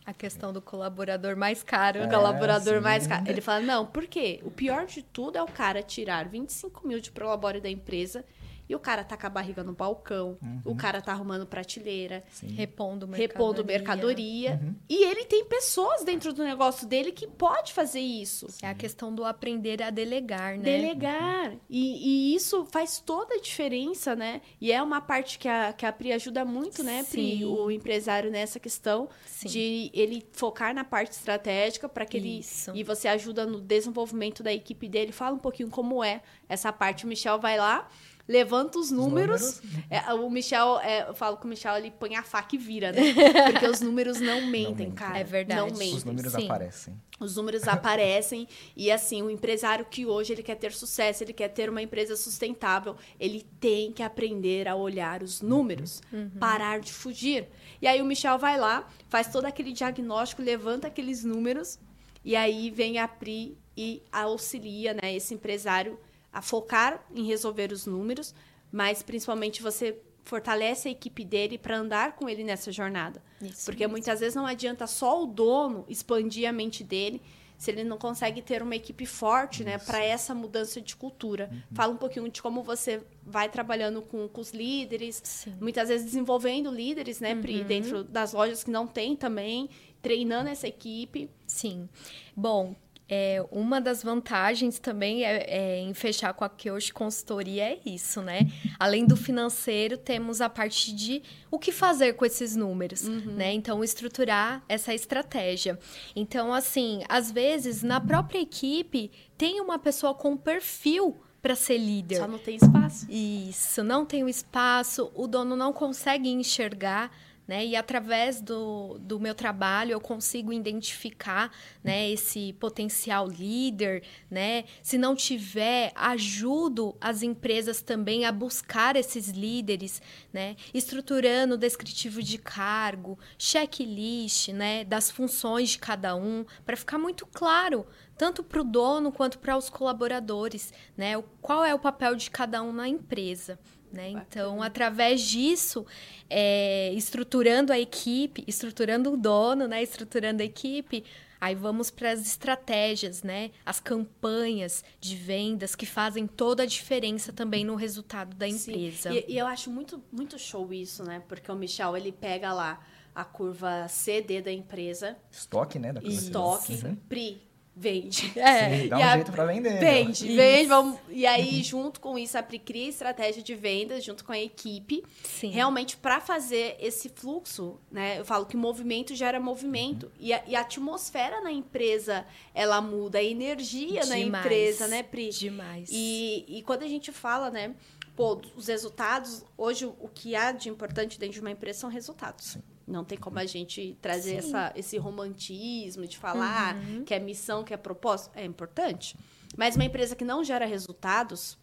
A 0.06 0.14
questão 0.14 0.52
do 0.52 0.62
colaborador 0.62 1.36
mais 1.36 1.64
caro. 1.64 2.00
É, 2.00 2.08
colaborador 2.08 2.76
sim. 2.76 2.82
mais 2.82 3.08
caro. 3.08 3.24
Ele 3.28 3.42
fala: 3.42 3.62
não, 3.62 3.86
por 3.86 4.06
quê? 4.06 4.40
O 4.44 4.52
pior 4.52 4.86
de 4.86 5.02
tudo 5.02 5.38
é 5.38 5.44
o 5.44 5.48
cara 5.48 5.82
tirar 5.82 6.28
25 6.28 6.88
mil 6.88 7.00
de 7.00 7.12
prolabore 7.12 7.60
da 7.60 7.70
empresa 7.70 8.24
e 8.72 8.76
o 8.76 8.80
cara 8.80 9.04
tá 9.04 9.18
com 9.18 9.28
a 9.28 9.30
barriga 9.30 9.66
no 9.66 9.74
balcão, 9.74 10.38
o 10.64 10.74
cara 10.74 11.02
tá 11.02 11.12
arrumando 11.12 11.46
prateleira, 11.46 12.24
Sim. 12.32 12.48
Repondo 12.52 13.06
mercadoria. 13.06 13.28
repondo 13.28 13.66
mercadoria. 13.66 14.62
Uhum. 14.64 14.76
E 14.88 15.04
ele 15.04 15.26
tem 15.26 15.44
pessoas 15.44 16.06
dentro 16.06 16.32
do 16.32 16.42
negócio 16.42 16.88
dele 16.88 17.12
que 17.12 17.28
pode 17.28 17.74
fazer 17.74 18.00
isso. 18.00 18.48
É 18.62 18.70
a 18.70 18.74
questão 18.74 19.14
do 19.14 19.26
aprender 19.26 19.84
a 19.84 19.90
delegar, 19.90 20.58
né? 20.58 20.64
Delegar. 20.64 21.54
E, 21.70 22.32
e 22.32 22.36
isso 22.36 22.66
faz 22.72 23.02
toda 23.02 23.36
a 23.36 23.42
diferença, 23.42 24.16
né? 24.16 24.42
E 24.62 24.72
é 24.72 24.82
uma 24.82 25.02
parte 25.02 25.38
que 25.38 25.50
a, 25.50 25.74
que 25.74 25.86
a 25.86 25.92
Pri 25.92 26.14
ajuda 26.14 26.46
muito, 26.46 26.82
né, 26.82 27.04
Pri? 27.04 27.40
Sim. 27.40 27.44
O 27.44 27.70
empresário 27.70 28.32
nessa 28.32 28.58
questão 28.58 29.10
Sim. 29.26 29.50
de 29.50 29.92
ele 29.94 30.26
focar 30.32 30.74
na 30.74 30.86
parte 30.86 31.12
estratégica 31.12 31.90
para 31.90 32.06
que 32.06 32.18
Isso. 32.18 32.70
ele. 32.72 32.80
E 32.80 32.84
você 32.84 33.10
ajuda 33.10 33.46
no 33.46 33.60
desenvolvimento 33.60 34.42
da 34.42 34.54
equipe 34.54 34.88
dele. 34.88 35.12
Fala 35.12 35.36
um 35.36 35.40
pouquinho 35.40 35.70
como 35.70 36.02
é 36.02 36.22
essa 36.48 36.72
parte. 36.72 37.04
O 37.04 37.08
Michel 37.10 37.38
vai 37.38 37.58
lá. 37.58 37.90
Levanta 38.32 38.80
os 38.80 38.90
números. 38.92 39.62
É, 39.90 40.14
o 40.14 40.30
Michel, 40.30 40.80
é, 40.80 41.10
eu 41.10 41.14
falo 41.14 41.36
que 41.36 41.44
o 41.46 41.50
Michel 41.50 41.76
ele 41.76 41.92
põe 41.92 42.16
a 42.16 42.24
faca 42.24 42.56
e 42.56 42.58
vira, 42.58 42.94
né? 42.94 43.02
Porque 43.52 43.68
os 43.68 43.82
números 43.82 44.22
não 44.22 44.48
mentem, 44.48 44.88
mentem. 44.88 44.92
cara. 44.92 45.20
É 45.20 45.24
verdade. 45.26 45.60
Não 45.60 45.68
Os 45.68 45.78
mentem. 45.78 45.98
Os 45.98 46.04
números 46.06 46.32
sim. 46.32 46.46
aparecem. 46.46 47.02
Os 47.20 47.36
números 47.36 47.68
aparecem 47.68 48.48
e 48.74 48.90
assim, 48.90 49.22
o 49.22 49.30
empresário 49.30 49.84
que 49.84 50.06
hoje 50.06 50.32
ele 50.32 50.42
quer 50.42 50.56
ter 50.56 50.72
sucesso, 50.72 51.26
ele 51.26 51.34
quer 51.34 51.50
ter 51.50 51.70
uma 51.70 51.82
empresa 51.82 52.16
sustentável, 52.16 52.96
ele 53.20 53.46
tem 53.60 53.92
que 53.92 54.02
aprender 54.02 54.66
a 54.68 54.76
olhar 54.76 55.22
os 55.22 55.42
números, 55.42 56.02
parar 56.40 56.80
de 56.80 56.92
fugir. 56.92 57.50
E 57.82 57.86
aí 57.86 58.02
o 58.02 58.06
Michel 58.06 58.40
vai 58.40 58.58
lá, 58.58 58.88
faz 59.10 59.28
todo 59.28 59.46
aquele 59.46 59.74
diagnóstico, 59.74 60.42
levanta 60.42 60.88
aqueles 60.88 61.26
números 61.26 61.78
e 62.24 62.36
aí 62.36 62.72
vem 62.72 62.98
a 62.98 63.08
Pri 63.08 63.58
e 63.76 64.02
auxilia, 64.12 64.94
né, 64.94 65.14
esse 65.14 65.34
empresário 65.34 66.00
a 66.32 66.42
focar 66.42 67.06
em 67.14 67.26
resolver 67.26 67.72
os 67.72 67.86
números, 67.86 68.34
mas 68.72 69.04
principalmente 69.04 69.62
você 69.62 69.98
fortalece 70.24 70.88
a 70.88 70.92
equipe 70.92 71.26
dele 71.26 71.58
para 71.58 71.78
andar 71.78 72.16
com 72.16 72.30
ele 72.30 72.44
nessa 72.44 72.72
jornada. 72.72 73.22
Isso 73.42 73.66
Porque 73.66 73.84
mesmo. 73.84 73.94
muitas 73.94 74.20
vezes 74.20 74.36
não 74.36 74.46
adianta 74.46 74.86
só 74.88 75.24
o 75.24 75.26
dono 75.26 75.86
expandir 75.90 76.48
a 76.48 76.54
mente 76.54 76.84
dele 76.84 77.22
se 77.58 77.70
ele 77.70 77.84
não 77.84 77.98
consegue 77.98 78.42
ter 78.42 78.64
uma 78.64 78.76
equipe 78.76 79.06
forte, 79.06 79.64
né, 79.64 79.78
para 79.78 80.04
essa 80.04 80.34
mudança 80.34 80.82
de 80.82 80.96
cultura. 80.96 81.52
Fala 81.72 81.94
um 81.94 81.98
pouquinho 81.98 82.28
de 82.28 82.42
como 82.42 82.64
você 82.64 83.04
vai 83.24 83.50
trabalhando 83.50 84.02
com, 84.02 84.28
com 84.28 84.42
os 84.42 84.50
líderes, 84.50 85.22
Sim. 85.24 85.54
muitas 85.62 85.88
vezes 85.90 86.08
desenvolvendo 86.08 86.72
líderes, 86.72 87.20
né, 87.20 87.36
Pri, 87.36 87.64
dentro 87.64 88.04
das 88.04 88.34
lojas 88.34 88.64
que 88.64 88.72
não 88.72 88.88
tem 88.88 89.16
também, 89.16 89.70
treinando 90.02 90.50
essa 90.50 90.68
equipe. 90.68 91.30
Sim. 91.46 91.88
Bom, 92.36 92.76
é, 93.14 93.44
uma 93.52 93.82
das 93.82 94.02
vantagens 94.02 94.80
também 94.80 95.26
é, 95.26 95.44
é 95.44 95.80
em 95.80 95.94
fechar 95.94 96.34
com 96.34 96.46
a 96.46 96.50
Kyoshi 96.50 96.94
Consultoria 96.94 97.64
é 97.64 97.80
isso, 97.86 98.22
né? 98.22 98.50
Além 98.80 99.06
do 99.06 99.18
financeiro, 99.18 99.98
temos 99.98 100.40
a 100.40 100.48
parte 100.48 100.96
de 100.96 101.22
o 101.52 101.60
que 101.60 101.74
fazer 101.74 102.14
com 102.14 102.24
esses 102.24 102.56
números, 102.56 103.04
né? 103.04 103.52
Então, 103.52 103.84
estruturar 103.84 104.64
essa 104.70 104.94
estratégia. 104.94 105.78
Então, 106.16 106.54
assim, 106.54 107.04
às 107.10 107.30
vezes, 107.30 107.84
na 107.84 108.00
própria 108.00 108.40
equipe, 108.40 109.12
tem 109.38 109.60
uma 109.60 109.78
pessoa 109.78 110.14
com 110.14 110.38
perfil 110.38 111.22
para 111.42 111.54
ser 111.54 111.80
líder. 111.80 112.20
Só 112.20 112.28
não 112.28 112.40
tem 112.40 112.56
espaço. 112.56 113.08
Isso, 113.10 113.84
não 113.84 114.06
tem 114.06 114.24
o 114.24 114.30
espaço, 114.30 115.12
o 115.14 115.28
dono 115.28 115.58
não 115.58 115.74
consegue 115.74 116.30
enxergar, 116.30 117.12
né? 117.52 117.66
E 117.66 117.76
através 117.76 118.40
do, 118.40 118.98
do 118.98 119.20
meu 119.20 119.36
trabalho 119.36 119.92
eu 119.92 120.00
consigo 120.00 120.54
identificar, 120.54 121.52
né, 121.84 122.10
esse 122.10 122.54
potencial 122.54 123.28
líder, 123.28 124.04
né? 124.30 124.64
Se 124.82 124.98
não 124.98 125.14
tiver, 125.14 125.92
ajudo 125.94 126.96
as 127.02 127.22
empresas 127.22 127.82
também 127.82 128.24
a 128.24 128.32
buscar 128.32 128.96
esses 128.96 129.28
líderes, 129.28 130.02
né? 130.32 130.56
Estruturando 130.74 131.56
o 131.56 131.58
descritivo 131.58 132.24
de 132.24 132.38
cargo, 132.38 133.20
checklist, 133.38 134.48
né, 134.54 134.86
das 134.86 135.12
funções 135.12 135.72
de 135.72 135.80
cada 135.80 136.16
um, 136.16 136.46
para 136.66 136.78
ficar 136.78 136.98
muito 136.98 137.26
claro 137.26 137.86
tanto 138.18 138.44
para 138.44 138.62
o 138.62 138.64
dono 138.64 139.12
quanto 139.12 139.40
para 139.40 139.58
os 139.58 139.68
colaboradores, 139.68 140.72
né? 140.96 141.22
Qual 141.42 141.66
é 141.66 141.74
o 141.74 141.80
papel 141.80 142.16
de 142.16 142.30
cada 142.30 142.62
um 142.62 142.72
na 142.72 142.88
empresa. 142.88 143.58
Né? 143.92 144.10
Então, 144.10 144.62
através 144.62 145.22
disso, 145.22 145.86
é, 146.30 146.94
estruturando 146.94 147.74
a 147.74 147.80
equipe, 147.80 148.44
estruturando 148.48 149.14
o 149.14 149.18
dono, 149.18 149.68
né? 149.68 149.84
estruturando 149.84 150.42
a 150.42 150.46
equipe, 150.46 151.04
aí 151.40 151.56
vamos 151.56 151.92
para 151.92 152.12
as 152.12 152.22
estratégias, 152.22 153.24
né? 153.24 153.52
as 153.66 153.80
campanhas 153.80 154.84
de 155.00 155.16
vendas 155.16 155.76
que 155.76 155.86
fazem 155.86 156.26
toda 156.28 156.64
a 156.64 156.66
diferença 156.66 157.34
também 157.34 157.66
no 157.66 157.76
resultado 157.76 158.36
da 158.36 158.50
Sim. 158.50 158.72
empresa. 158.72 159.14
E, 159.14 159.26
e 159.28 159.38
eu 159.38 159.48
acho 159.48 159.70
muito, 159.70 160.02
muito 160.12 160.40
show 160.40 160.72
isso, 160.72 161.04
né? 161.04 161.22
Porque 161.28 161.52
o 161.52 161.56
Michel, 161.56 161.98
ele 161.98 162.12
pega 162.12 162.54
lá 162.54 162.82
a 163.14 163.26
curva 163.26 163.88
CD 163.90 164.42
da 164.42 164.52
empresa, 164.52 165.18
Estoque, 165.30 165.78
né? 165.78 165.92
Da 165.92 166.02
coisa. 166.02 166.16
estoque, 166.16 166.74
Uhum. 166.86 166.96
Pri, 167.10 167.42
vende. 167.76 168.32
É, 168.38 168.82
Sim, 168.82 168.88
dá 168.90 168.98
E 168.98 169.00
um 169.00 169.04
a- 169.06 169.14
jeito 169.16 169.32
pra 169.32 169.46
vender. 169.46 169.74
né? 169.74 169.80
Vende, 169.80 170.28
Isso. 170.28 170.36
vende. 170.36 170.68
Vamos... 170.68 171.00
E 171.10 171.26
aí, 171.26 171.64
junto 171.64 172.00
com 172.00 172.18
isso, 172.18 172.38
a 172.38 172.44
Pri 172.44 172.60
cria 172.60 172.90
estratégia 172.90 173.42
de 173.42 173.56
vendas 173.56 174.04
junto 174.04 174.24
com 174.26 174.32
a 174.32 174.40
equipe, 174.40 175.04
Sim. 175.24 175.50
realmente 175.50 175.96
para 175.98 176.20
fazer 176.20 176.76
esse 176.80 177.10
fluxo, 177.10 177.80
né? 177.92 178.20
Eu 178.20 178.26
falo 178.26 178.46
que 178.46 178.56
movimento 178.58 179.16
gera 179.16 179.40
movimento. 179.40 180.12
E, 180.20 180.34
a, 180.34 180.44
e 180.48 180.56
a 180.56 180.62
atmosfera 180.62 181.42
na 181.42 181.52
empresa, 181.52 182.26
ela 182.54 182.82
muda, 182.82 183.20
a 183.20 183.24
energia 183.24 184.06
na 184.06 184.16
Demais. 184.16 184.46
empresa, 184.46 184.88
né, 184.88 185.04
Pri? 185.04 185.30
Demais. 185.30 185.90
E, 185.92 186.46
e 186.48 186.62
quando 186.64 186.84
a 186.84 186.88
gente 186.88 187.12
fala, 187.12 187.50
né, 187.50 187.74
pô, 188.16 188.40
os 188.56 188.68
resultados, 188.68 189.44
hoje 189.58 189.86
o 189.86 190.10
que 190.14 190.36
há 190.36 190.52
de 190.52 190.70
importante 190.70 191.18
dentro 191.18 191.36
de 191.36 191.42
uma 191.42 191.52
empresa 191.52 191.80
são 191.80 191.90
resultados. 191.90 192.46
Sim. 192.46 192.64
Não 192.92 193.04
tem 193.06 193.18
como 193.18 193.40
a 193.40 193.46
gente 193.46 193.98
trazer 194.02 194.36
essa, 194.36 194.72
esse 194.76 194.98
romantismo 194.98 196.06
de 196.06 196.18
falar 196.18 196.76
Uhum. 196.76 197.04
que 197.06 197.14
é 197.14 197.20
missão, 197.20 197.64
que 197.64 197.74
é 197.74 197.78
propósito. 197.78 198.32
É 198.36 198.44
importante. 198.46 199.18
Mas 199.58 199.76
uma 199.76 199.86
empresa 199.86 200.16
que 200.16 200.24
não 200.26 200.44
gera 200.44 200.66
resultados, 200.66 201.58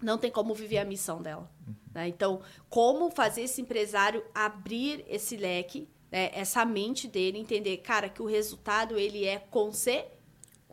não 0.00 0.16
tem 0.18 0.30
como 0.30 0.54
viver 0.54 0.78
a 0.78 0.84
missão 0.84 1.20
dela. 1.22 1.50
né? 1.92 2.08
Então, 2.08 2.40
como 2.68 3.10
fazer 3.10 3.42
esse 3.42 3.60
empresário 3.60 4.24
abrir 4.34 5.04
esse 5.08 5.36
leque, 5.36 5.88
né, 6.10 6.30
essa 6.32 6.64
mente 6.64 7.06
dele, 7.08 7.38
entender, 7.38 7.76
cara, 7.78 8.08
que 8.08 8.20
o 8.22 8.26
resultado 8.26 8.98
ele 8.98 9.24
é 9.24 9.38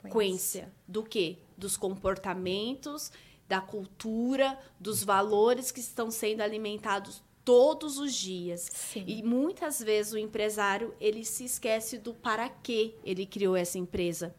consequência 0.03 0.71
do 0.87 1.03
quê? 1.03 1.37
Dos 1.57 1.77
comportamentos, 1.77 3.11
da 3.47 3.61
cultura, 3.61 4.57
dos 4.79 5.03
valores 5.03 5.71
que 5.71 5.79
estão 5.79 6.09
sendo 6.09 6.41
alimentados 6.41 7.21
todos 7.43 7.97
os 7.97 8.13
dias. 8.13 8.69
Sim. 8.71 9.03
E 9.07 9.23
muitas 9.23 9.81
vezes 9.81 10.13
o 10.13 10.17
empresário, 10.17 10.93
ele 10.99 11.25
se 11.25 11.45
esquece 11.45 11.97
do 11.97 12.13
para 12.13 12.47
que 12.49 12.95
ele 13.03 13.25
criou 13.25 13.55
essa 13.55 13.77
empresa. 13.77 14.35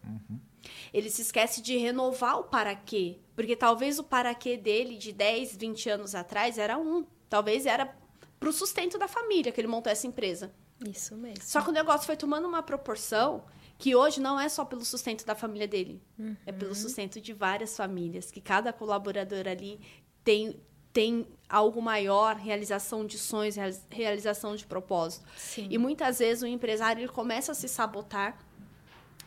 Ele 0.93 1.11
se 1.11 1.23
esquece 1.23 1.61
de 1.61 1.77
renovar 1.77 2.39
o 2.39 2.45
para 2.45 2.75
quê. 2.75 3.19
Porque 3.35 3.57
talvez 3.57 3.99
o 3.99 4.05
para 4.05 4.35
quê 4.35 4.57
dele 4.57 4.97
de 4.97 5.13
10, 5.13 5.57
20 5.57 5.91
anos 5.91 6.15
atrás 6.15 6.59
era 6.59 6.79
um. 6.79 7.05
Talvez 7.29 7.67
era 7.67 7.97
para 8.39 8.49
o 8.49 8.53
sustento 8.53 8.99
da 8.99 9.09
família 9.09 9.51
que 9.51 9.61
ele 9.61 9.69
montou 9.69 9.91
essa 9.91 10.07
empresa. 10.07 10.53
Isso 10.89 11.17
mesmo. 11.17 11.43
Só 11.43 11.61
que 11.63 11.71
o 11.71 11.73
negócio 11.73 12.07
foi 12.07 12.17
tomando 12.17 12.47
uma 12.47 12.63
proporção 12.63 13.45
que 13.79 13.95
hoje 13.95 14.21
não 14.21 14.39
é 14.39 14.49
só 14.49 14.65
pelo 14.65 14.85
sustento 14.85 15.25
da 15.25 15.35
família 15.35 15.67
dele. 15.67 16.03
É 16.47 16.53
pelo 16.53 16.75
sustento 16.75 17.21
de 17.21 17.33
várias 17.33 17.77
famílias. 17.77 18.31
Que 18.31 18.41
cada 18.41 18.73
colaborador 18.73 19.49
ali 19.49 19.81
tem, 20.23 20.61
tem 20.93 21.27
algo 21.49 21.81
maior, 21.83 22.37
realização 22.37 23.05
de 23.07 23.19
sonhos, 23.19 23.57
realiz- 23.57 23.85
realização 23.91 24.55
de 24.57 24.67
propósito. 24.67 25.25
Sim. 25.37 25.67
E 25.71 25.79
muitas 25.79 26.19
vezes 26.19 26.43
o 26.43 26.47
empresário 26.47 27.01
ele 27.01 27.09
começa 27.13 27.53
a 27.53 27.55
se 27.55 27.69
sabotar 27.69 28.39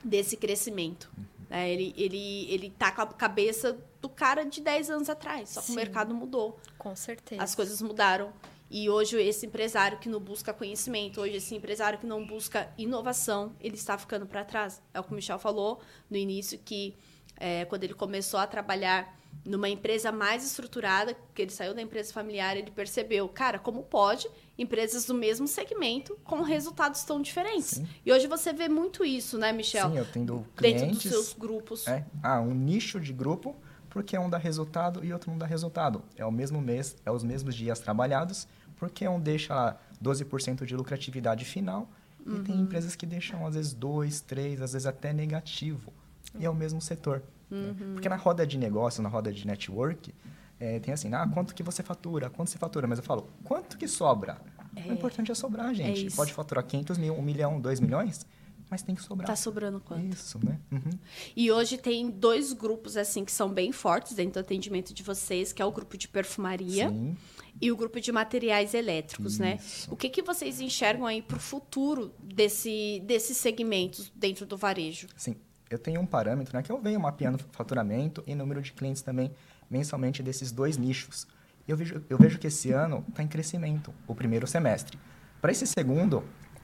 desse 0.04 0.38
crescimento. 0.38 1.10
né? 1.50 1.70
Ele, 1.70 1.94
ele, 1.98 2.48
ele 2.52 2.70
tá 2.72 2.92
com 2.92 3.02
a 3.02 3.08
cabeça 3.08 3.78
do 4.02 4.10
cara 4.10 4.44
de 4.44 4.62
10 4.62 4.90
anos 4.90 5.10
atrás, 5.10 5.50
só 5.50 5.62
que 5.62 5.68
Sim. 5.68 5.74
o 5.74 5.76
mercado 5.76 6.14
mudou. 6.14 6.60
Com 6.78 6.96
certeza. 6.96 7.42
As 7.42 7.56
coisas 7.56 7.82
mudaram. 7.82 8.32
E 8.70 8.90
hoje 8.90 9.22
esse 9.22 9.46
empresário 9.46 10.00
que 10.00 10.10
não 10.10 10.20
busca 10.20 10.52
conhecimento, 10.54 11.22
hoje 11.22 11.36
esse 11.36 11.56
empresário 11.56 12.00
que 12.00 12.06
não 12.06 12.26
busca 12.26 12.72
inovação, 12.78 13.56
ele 13.62 13.76
está 13.76 13.96
ficando 13.98 14.26
para 14.26 14.44
trás. 14.44 14.82
É 14.94 15.00
o 15.00 15.04
que 15.04 15.12
o 15.12 15.16
Michel 15.16 15.38
falou 15.38 15.80
no 16.10 16.18
início, 16.18 16.58
que 16.58 16.96
é, 17.38 17.66
quando 17.66 17.84
ele 17.84 17.94
começou 17.94 18.40
a 18.40 18.48
trabalhar 18.48 19.16
numa 19.46 19.70
empresa 19.70 20.12
mais 20.12 20.44
estruturada, 20.44 21.16
que 21.34 21.42
ele 21.42 21.52
saiu 21.52 21.74
da 21.74 21.82
empresa 21.82 22.12
familiar, 22.12 22.58
ele 22.58 22.72
percebeu, 22.72 23.28
cara, 23.30 23.60
como 23.60 23.84
pode 23.84 24.28
empresas 24.58 25.06
do 25.06 25.14
mesmo 25.14 25.48
segmento 25.48 26.18
com 26.24 26.42
resultados 26.42 27.04
tão 27.04 27.22
diferentes? 27.22 27.68
Sim. 27.68 27.88
E 28.06 28.12
hoje 28.12 28.28
você 28.28 28.52
vê 28.52 28.68
muito 28.68 29.06
isso, 29.06 29.38
né, 29.38 29.52
Michel? 29.52 29.92
Sim, 29.92 29.98
eu 29.98 30.06
Dentro 30.06 30.46
clientes... 30.56 31.04
dos 31.04 31.12
seus 31.12 31.34
grupos. 31.34 31.88
É, 31.88 32.04
ah, 32.24 32.42
um 32.42 32.54
nicho 32.54 33.00
de 33.00 33.14
grupo, 33.14 33.56
porque 33.90 34.18
um 34.18 34.30
dá 34.30 34.38
resultado 34.38 35.06
e 35.06 35.14
outro 35.14 35.30
não 35.30 35.38
dá 35.38 35.46
resultado. 35.46 36.02
É 36.16 36.26
o 36.26 36.32
mesmo 36.32 36.60
mês, 36.60 36.98
é 37.06 37.12
os 37.12 37.24
mesmos 37.24 37.54
dias 37.54 37.80
trabalhados, 37.80 38.48
porque 38.78 39.08
um 39.08 39.20
deixa 39.20 39.54
lá 39.54 39.78
12% 40.04 40.66
de 40.66 40.76
lucratividade 40.76 41.46
final 41.46 41.88
e 42.26 42.40
tem 42.40 42.60
empresas 42.60 42.96
que 42.96 43.06
deixam 43.06 43.46
às 43.46 43.54
vezes 43.54 43.74
2, 43.74 44.22
3, 44.22 44.62
às 44.62 44.74
vezes 44.74 44.88
até 44.88 45.14
negativo. 45.14 45.94
E 46.40 46.44
é 46.46 46.50
o 46.50 46.56
mesmo 46.56 46.82
setor. 46.82 47.22
Né? 47.50 47.76
Porque 47.94 48.10
na 48.10 48.16
roda 48.16 48.46
de 48.46 48.58
negócio, 48.58 49.02
na 49.02 49.10
roda 49.10 49.32
de 49.32 49.46
network, 49.46 50.14
é, 50.60 50.80
tem 50.80 50.94
assim, 50.94 51.14
ah, 51.14 51.28
quanto 51.28 51.54
que 51.54 51.64
você 51.64 51.84
fatura, 51.84 52.30
quanto 52.30 52.50
você 52.50 52.58
fatura? 52.58 52.88
Mas 52.88 53.00
eu 53.00 53.04
falo, 53.04 53.30
quanto 53.44 53.78
que 53.78 53.88
sobra? 53.88 54.40
O 54.86 54.92
importante 54.92 55.32
é 55.32 55.36
sobrar, 55.36 55.74
gente. 55.74 56.08
isso. 56.08 56.16
Pode 56.16 56.34
faturar 56.34 56.66
500 56.66 56.98
mil, 56.98 57.14
1 57.14 57.22
milhão, 57.22 57.62
2 57.62 57.80
milhões, 57.80 58.26
mas 58.70 58.82
tem 58.82 58.96
que 58.96 59.02
sobrar. 59.02 59.28
Tá 59.28 59.36
sobrando 59.36 59.80
quanto? 59.80 60.14
Isso, 60.14 60.40
né? 60.44 60.60
Uhum. 60.72 60.92
E 61.36 61.52
hoje 61.52 61.78
tem 61.78 62.10
dois 62.10 62.52
grupos 62.52 62.98
assim 62.98 63.24
que 63.24 63.32
são 63.32 63.50
bem 63.50 63.72
fortes 63.72 64.14
dentro 64.14 64.34
do 64.34 64.40
atendimento 64.40 64.94
de 64.94 65.04
vocês, 65.04 65.54
que 65.54 65.62
é 65.62 65.66
o 65.66 65.72
grupo 65.72 65.98
de 65.98 66.08
perfumaria 66.08 66.90
Sim. 66.90 67.16
e 67.62 67.72
o 67.72 67.78
grupo 67.78 68.02
de 68.02 68.12
materiais 68.12 68.74
elétricos, 68.74 69.38
né? 69.40 69.60
Isso. 69.60 69.94
O 69.94 69.96
que, 69.96 70.10
que 70.10 70.22
vocês 70.22 70.60
enxergam 70.60 71.06
aí 71.06 71.22
para 71.22 71.38
o 71.38 71.40
futuro 71.40 72.12
desse, 72.20 73.02
desses 73.06 73.38
segmentos 73.38 74.12
dentro 74.16 74.46
do 74.46 74.58
varejo? 74.58 75.08
Sim, 75.16 75.36
eu 75.70 75.80
tenho 75.80 76.00
um 76.02 76.06
parâmetro, 76.06 76.56
né, 76.56 76.64
que 76.64 76.72
eu 76.72 76.80
venho 76.80 77.00
mapeando 77.00 77.40
faturamento 77.52 78.24
e 78.28 78.36
número 78.36 78.62
de 78.62 78.72
clientes 78.72 79.02
também 79.02 79.32
mensalmente 79.70 80.22
desses 80.22 80.52
dois 80.52 80.78
nichos. 80.78 81.28
E 81.68 81.72
eu 81.72 81.78
vejo, 81.78 82.04
eu 82.10 82.18
vejo 82.18 82.38
que 82.38 82.48
esse 82.48 82.72
ano 82.72 83.04
está 83.10 83.24
em 83.24 83.28
crescimento, 83.28 83.94
o 84.08 84.14
primeiro 84.14 84.46
semestre. 84.46 84.98
Para 85.42 85.52
esse 85.52 85.66
segundo, 85.66 86.24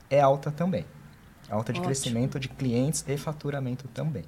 é 0.10 0.20
alta 0.22 0.52
também. 0.52 0.86
Alta 1.50 1.74
de 1.74 1.80
Ótimo. 1.80 1.86
crescimento 1.86 2.40
de 2.40 2.48
clientes 2.48 3.04
e 3.08 3.18
faturamento 3.18 3.88
também. 3.90 4.24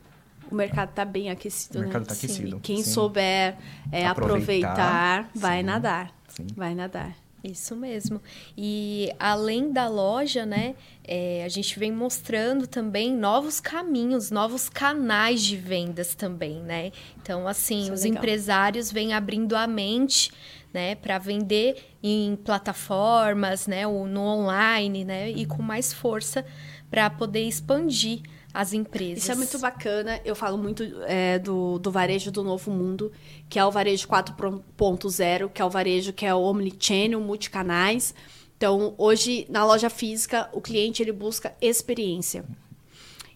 O 0.52 0.56
mercado 0.56 0.90
está 0.90 1.06
bem 1.06 1.30
aquecido, 1.30 1.78
O 1.78 1.82
né? 1.82 1.88
mercado 1.88 2.06
tá 2.06 2.14
Sim. 2.14 2.26
aquecido, 2.26 2.58
E 2.58 2.60
quem 2.60 2.78
sim. 2.84 2.92
souber 2.92 3.58
é, 3.92 4.06
Aproveitar, 4.06 4.72
aproveitar, 4.72 5.30
vai 5.36 5.60
sim. 5.60 5.64
nadar. 5.64 6.14
Sim. 6.28 6.48
Vai 6.56 6.76
nadar. 6.76 7.16
Isso 7.44 7.76
mesmo. 7.76 8.22
E 8.58 9.12
além 9.20 9.70
da 9.74 9.90
loja, 9.90 10.46
né, 10.46 10.76
é, 11.04 11.44
a 11.44 11.50
gente 11.50 11.78
vem 11.78 11.92
mostrando 11.92 12.66
também 12.66 13.14
novos 13.14 13.60
caminhos, 13.60 14.32
novos 14.32 14.70
canais 14.70 15.42
de 15.44 15.58
vendas 15.58 16.16
também, 16.16 16.62
né? 16.62 16.94
Então, 17.22 17.46
assim, 17.46 17.82
Isso 17.82 17.92
é 17.92 17.94
os 17.96 18.04
legal. 18.04 18.18
empresários 18.18 18.92
vêm 18.94 19.14
abrindo 19.14 19.58
a 19.58 19.68
mente, 19.68 20.32
né, 20.74 20.96
para 20.96 21.18
vender 21.18 21.84
em 22.02 22.36
plataformas, 22.38 23.68
né, 23.68 23.86
ou 23.86 24.08
no 24.08 24.22
online, 24.22 25.04
né, 25.04 25.30
e 25.30 25.46
com 25.46 25.62
mais 25.62 25.92
força 25.94 26.46
para 26.90 27.10
poder 27.10 27.42
expandir 27.42 28.22
as 28.54 28.72
empresas. 28.72 29.24
Isso 29.24 29.32
é 29.32 29.36
muito 29.36 29.58
bacana. 29.58 30.22
Eu 30.24 30.36
falo 30.36 30.58
muito 30.58 30.84
é, 31.08 31.40
do, 31.40 31.80
do 31.80 31.90
varejo 31.90 32.32
do 32.32 32.44
novo 32.44 32.70
mundo, 32.70 33.12
que 33.50 33.58
é 33.58 33.66
o 33.66 33.72
varejo 33.72 34.08
4.0, 34.08 35.50
que 35.52 35.62
é 35.62 35.66
o 35.66 35.70
varejo 35.70 36.14
que 36.14 36.26
é 36.26 36.34
o 36.34 36.42
omnichannel, 36.42 37.20
multicanais. 37.20 38.14
Então, 38.56 38.94
hoje, 38.98 39.48
na 39.50 39.66
loja 39.66 39.90
física, 39.90 40.50
o 40.54 40.62
cliente 40.62 41.02
ele 41.02 41.12
busca 41.12 41.54
experiência. 41.60 42.46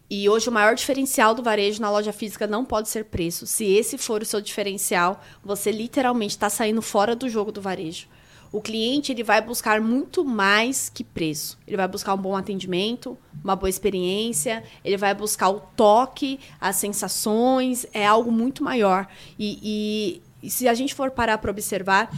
E 0.10 0.30
hoje 0.30 0.47
o 0.47 0.51
maior 0.51 0.73
diferencial 0.73 1.34
do 1.34 1.43
varejo 1.43 1.82
na 1.82 1.91
loja 1.91 2.13
física 2.13 2.47
não 2.47 2.63
pode 2.63 2.88
ser 2.88 3.06
preço. 3.06 3.45
Se 3.45 3.65
esse 3.65 3.97
for 3.97 4.21
o 4.21 4.25
seu 4.25 4.39
diferencial, 4.39 5.21
você 5.43 5.69
literalmente 5.69 6.36
está 6.36 6.49
saindo 6.49 6.82
fora 6.82 7.13
do 7.13 7.27
jogo 7.27 7.51
do 7.51 7.60
varejo. 7.60 8.08
O 8.51 8.62
cliente 8.62 9.12
ele 9.12 9.23
vai 9.23 9.41
buscar 9.41 9.81
muito 9.81 10.23
mais 10.23 10.89
que 10.89 11.03
preço. 11.03 11.57
Ele 11.67 11.75
vai 11.77 11.88
buscar 11.88 12.13
um 12.13 12.17
bom 12.17 12.36
atendimento, 12.36 13.17
uma 13.43 13.55
boa 13.55 13.69
experiência, 13.69 14.63
ele 14.83 14.97
vai 14.97 15.13
buscar 15.13 15.49
o 15.49 15.60
toque, 15.60 16.39
as 16.60 16.75
sensações, 16.77 17.86
é 17.93 18.05
algo 18.05 18.31
muito 18.31 18.63
maior. 18.63 19.07
E, 19.38 19.60
e- 19.62 20.21
e 20.41 20.49
se 20.49 20.67
a 20.67 20.73
gente 20.73 20.93
for 20.93 21.12
parar 21.12 21.38
para 21.39 21.49
observar, 21.51 22.10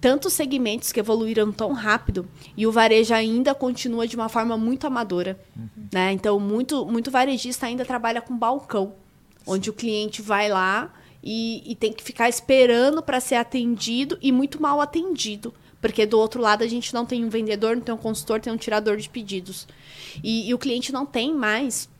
tantos 0.00 0.32
segmentos 0.34 0.92
que 0.92 1.00
evoluíram 1.00 1.50
tão 1.50 1.72
rápido 1.72 2.28
e 2.56 2.66
o 2.66 2.72
varejo 2.72 3.12
ainda 3.14 3.54
continua 3.54 4.06
de 4.06 4.14
uma 4.16 4.28
forma 4.28 4.56
muito 4.56 4.86
amadora. 4.86 5.38
Né? 5.92 6.12
Então, 6.12 6.38
muito, 6.38 6.84
muito 6.86 7.10
varejista 7.10 7.66
ainda 7.66 7.84
trabalha 7.84 8.20
com 8.20 8.36
balcão, 8.36 8.94
onde 9.46 9.70
o 9.70 9.72
cliente 9.72 10.22
vai 10.22 10.48
lá 10.48 10.92
e, 11.22 11.62
e 11.70 11.74
tem 11.74 11.92
que 11.92 12.02
ficar 12.04 12.28
esperando 12.28 13.02
para 13.02 13.18
ser 13.18 13.36
atendido 13.36 14.18
e 14.22 14.30
muito 14.30 14.60
mal 14.62 14.80
atendido. 14.80 15.52
Porque 15.84 16.06
do 16.06 16.18
outro 16.18 16.40
lado 16.40 16.64
a 16.64 16.66
gente 16.66 16.94
não 16.94 17.04
tem 17.04 17.26
um 17.26 17.28
vendedor, 17.28 17.76
não 17.76 17.82
tem 17.82 17.94
um 17.94 17.98
consultor, 17.98 18.40
tem 18.40 18.50
um 18.50 18.56
tirador 18.56 18.96
de 18.96 19.06
pedidos. 19.06 19.68
E, 20.22 20.48
e 20.48 20.54
o 20.54 20.58
cliente 20.58 20.90
não 20.90 21.04
tem 21.04 21.34
mais 21.34 21.90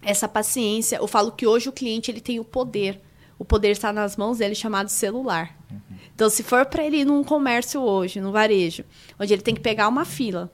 essa 0.00 0.26
paciência. 0.26 0.96
Eu 0.96 1.06
falo 1.06 1.30
que 1.30 1.46
hoje 1.46 1.68
o 1.68 1.72
cliente 1.72 2.10
ele 2.10 2.22
tem 2.22 2.40
o 2.40 2.44
poder. 2.44 2.98
O 3.38 3.44
poder 3.44 3.72
está 3.72 3.92
nas 3.92 4.16
mãos 4.16 4.38
dele, 4.38 4.54
chamado 4.54 4.88
celular. 4.88 5.54
Então, 6.14 6.30
se 6.30 6.42
for 6.42 6.64
para 6.64 6.82
ele 6.82 7.00
ir 7.00 7.04
num 7.04 7.22
comércio 7.22 7.82
hoje, 7.82 8.22
no 8.22 8.32
varejo, 8.32 8.86
onde 9.18 9.34
ele 9.34 9.42
tem 9.42 9.54
que 9.54 9.60
pegar 9.60 9.86
uma 9.88 10.06
fila, 10.06 10.50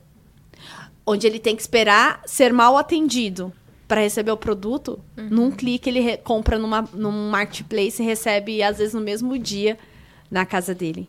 onde 1.07 1.24
ele 1.24 1.38
tem 1.38 1.55
que 1.55 1.62
esperar 1.62 2.20
ser 2.26 2.52
mal 2.52 2.76
atendido 2.76 3.52
para 3.87 4.00
receber 4.00 4.33
o 4.33 4.37
produto, 4.37 4.98
num 5.16 5.52
clique 5.52 5.88
ele 5.88 6.16
compra 6.16 6.59
numa, 6.59 6.83
num 6.92 7.31
marketplace 7.31 8.02
e 8.02 8.05
recebe, 8.05 8.61
às 8.61 8.79
vezes, 8.79 8.92
no 8.92 9.00
mesmo 9.00 9.38
dia 9.38 9.79
na 10.29 10.44
casa 10.44 10.74
dele. 10.74 11.09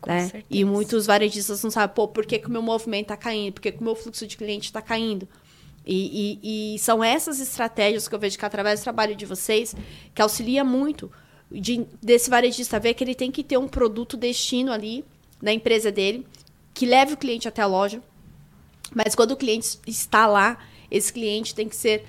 Com 0.00 0.10
né? 0.10 0.22
certeza. 0.22 0.44
E 0.50 0.64
muitos 0.64 1.06
varejistas 1.06 1.62
não 1.62 1.70
sabem, 1.70 1.94
pô, 1.94 2.06
por 2.08 2.24
que, 2.26 2.38
que 2.38 2.46
o 2.46 2.50
meu 2.50 2.62
movimento 2.62 3.02
está 3.06 3.16
caindo? 3.16 3.54
Por 3.54 3.60
que, 3.60 3.72
que 3.72 3.80
o 3.80 3.84
meu 3.84 3.94
fluxo 3.94 4.26
de 4.26 4.36
cliente 4.36 4.66
está 4.66 4.80
caindo? 4.80 5.28
E, 5.84 6.38
e- 6.42 6.74
e 6.74 6.78
são 6.78 7.02
essas 7.02 7.40
estratégias 7.40 8.06
que 8.06 8.14
eu 8.14 8.18
vejo 8.18 8.38
que 8.38 8.44
através 8.44 8.80
do 8.80 8.84
trabalho 8.84 9.16
de 9.16 9.24
vocês 9.24 9.74
que 10.14 10.20
auxilia 10.20 10.62
muito 10.62 11.10
de- 11.50 11.86
desse 12.02 12.28
varejista 12.28 12.78
ver 12.78 12.92
que 12.94 13.02
ele 13.02 13.14
tem 13.14 13.30
que 13.32 13.42
ter 13.42 13.56
um 13.56 13.66
produto 13.66 14.16
destino 14.16 14.70
ali 14.70 15.02
na 15.40 15.52
empresa 15.52 15.90
dele 15.90 16.26
que 16.74 16.84
leve 16.84 17.14
o 17.14 17.16
cliente 17.16 17.48
até 17.48 17.62
a 17.62 17.66
loja, 17.66 18.02
mas 18.94 19.14
quando 19.14 19.32
o 19.32 19.36
cliente 19.36 19.78
está 19.86 20.26
lá, 20.26 20.58
esse 20.90 21.12
cliente 21.12 21.54
tem 21.54 21.68
que 21.68 21.74
ser 21.76 22.04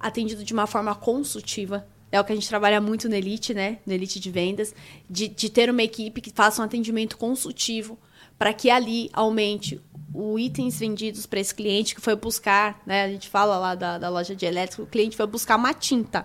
atendido 0.00 0.42
de 0.44 0.52
uma 0.52 0.66
forma 0.66 0.94
consultiva. 0.94 1.86
É 2.14 2.20
o 2.20 2.24
que 2.24 2.30
a 2.30 2.34
gente 2.36 2.48
trabalha 2.48 2.80
muito 2.80 3.08
no 3.08 3.14
Elite, 3.16 3.52
né? 3.52 3.78
No 3.84 3.92
Elite 3.92 4.20
de 4.20 4.30
vendas, 4.30 4.72
de, 5.10 5.26
de 5.26 5.50
ter 5.50 5.68
uma 5.68 5.82
equipe 5.82 6.20
que 6.20 6.30
faça 6.30 6.62
um 6.62 6.64
atendimento 6.64 7.18
consultivo 7.18 7.98
para 8.38 8.52
que 8.52 8.70
ali 8.70 9.10
aumente 9.12 9.80
o 10.14 10.38
itens 10.38 10.78
vendidos 10.78 11.26
para 11.26 11.40
esse 11.40 11.52
cliente 11.52 11.92
que 11.92 12.00
foi 12.00 12.14
buscar, 12.14 12.80
né? 12.86 13.02
A 13.02 13.08
gente 13.08 13.28
fala 13.28 13.58
lá 13.58 13.74
da, 13.74 13.98
da 13.98 14.08
loja 14.08 14.32
de 14.32 14.46
elétrico, 14.46 14.84
o 14.84 14.86
cliente 14.86 15.16
foi 15.16 15.26
buscar 15.26 15.56
uma 15.56 15.74
tinta. 15.74 16.24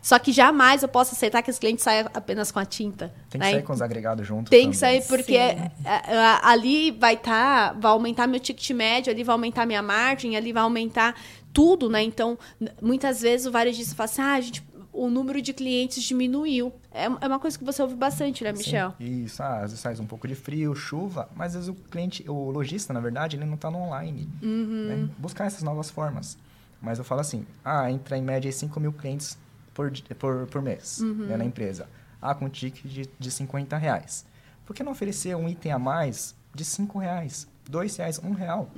Só 0.00 0.18
que 0.18 0.32
jamais 0.32 0.82
eu 0.82 0.88
posso 0.88 1.14
aceitar 1.14 1.42
que 1.42 1.50
esse 1.50 1.60
cliente 1.60 1.82
saia 1.82 2.10
apenas 2.14 2.50
com 2.50 2.58
a 2.58 2.64
tinta. 2.64 3.12
Tem 3.28 3.38
que 3.38 3.46
né? 3.46 3.52
sair 3.52 3.62
com 3.62 3.74
os 3.74 3.82
agregados 3.82 4.26
junto. 4.26 4.48
Tem 4.48 4.60
também. 4.60 4.70
que 4.70 4.76
sair 4.78 5.06
porque 5.06 5.36
é, 5.36 5.70
é, 5.84 6.14
é, 6.14 6.38
ali 6.42 6.90
vai 6.92 7.12
estar, 7.12 7.78
vai 7.78 7.92
aumentar 7.92 8.26
meu 8.26 8.40
ticket 8.40 8.70
médio, 8.70 9.12
ali 9.12 9.22
vai 9.22 9.34
aumentar 9.34 9.66
minha 9.66 9.82
margem, 9.82 10.34
ali 10.34 10.50
vai 10.50 10.62
aumentar 10.62 11.14
tudo, 11.52 11.90
né? 11.90 12.02
Então, 12.02 12.38
muitas 12.80 13.20
vezes 13.20 13.46
o 13.46 13.50
varejista 13.50 13.94
fala 13.94 14.08
assim, 14.08 14.22
ah, 14.22 14.34
a 14.34 14.40
gente, 14.40 14.62
o 14.92 15.08
número 15.08 15.40
de 15.40 15.52
clientes 15.52 16.02
diminuiu. 16.02 16.72
É, 16.92 17.04
é 17.04 17.08
uma 17.26 17.38
coisa 17.38 17.58
que 17.58 17.64
você 17.64 17.80
ouve 17.82 17.94
bastante, 17.94 18.42
né, 18.44 18.52
Sim, 18.52 18.58
Michel? 18.58 18.94
Isso, 18.98 19.42
ah, 19.42 19.56
às 19.58 19.70
vezes 19.70 19.82
faz 19.82 20.00
um 20.00 20.06
pouco 20.06 20.26
de 20.26 20.34
frio, 20.34 20.74
chuva, 20.74 21.28
mas 21.34 21.54
às 21.56 21.66
vezes 21.66 21.68
o 21.68 21.74
cliente, 21.90 22.28
o 22.28 22.50
lojista, 22.50 22.92
na 22.92 23.00
verdade, 23.00 23.36
ele 23.36 23.44
não 23.44 23.54
está 23.54 23.70
no 23.70 23.78
online. 23.78 24.28
Uhum. 24.42 24.86
né? 24.88 25.08
Buscar 25.18 25.46
essas 25.46 25.62
novas 25.62 25.90
formas. 25.90 26.36
Mas 26.82 26.98
eu 26.98 27.04
falo 27.04 27.20
assim, 27.20 27.46
ah, 27.64 27.90
entra 27.90 28.16
em 28.16 28.22
média 28.22 28.50
5 28.50 28.78
mil 28.80 28.92
clientes 28.92 29.36
por, 29.74 29.92
por, 30.18 30.46
por 30.46 30.62
mês 30.62 31.00
Uhum. 31.00 31.26
né, 31.26 31.36
na 31.36 31.44
empresa. 31.44 31.88
Ah, 32.20 32.34
com 32.34 32.48
ticket 32.48 32.84
de, 32.90 33.08
de 33.18 33.30
50 33.30 33.76
reais. 33.76 34.24
Por 34.66 34.74
que 34.74 34.82
não 34.82 34.92
oferecer 34.92 35.34
um 35.36 35.48
item 35.48 35.72
a 35.72 35.78
mais 35.78 36.34
de 36.54 36.64
5 36.64 36.98
reais? 36.98 37.46
2 37.68 37.96
reais, 37.96 38.18
1 38.22 38.32
real. 38.32 38.70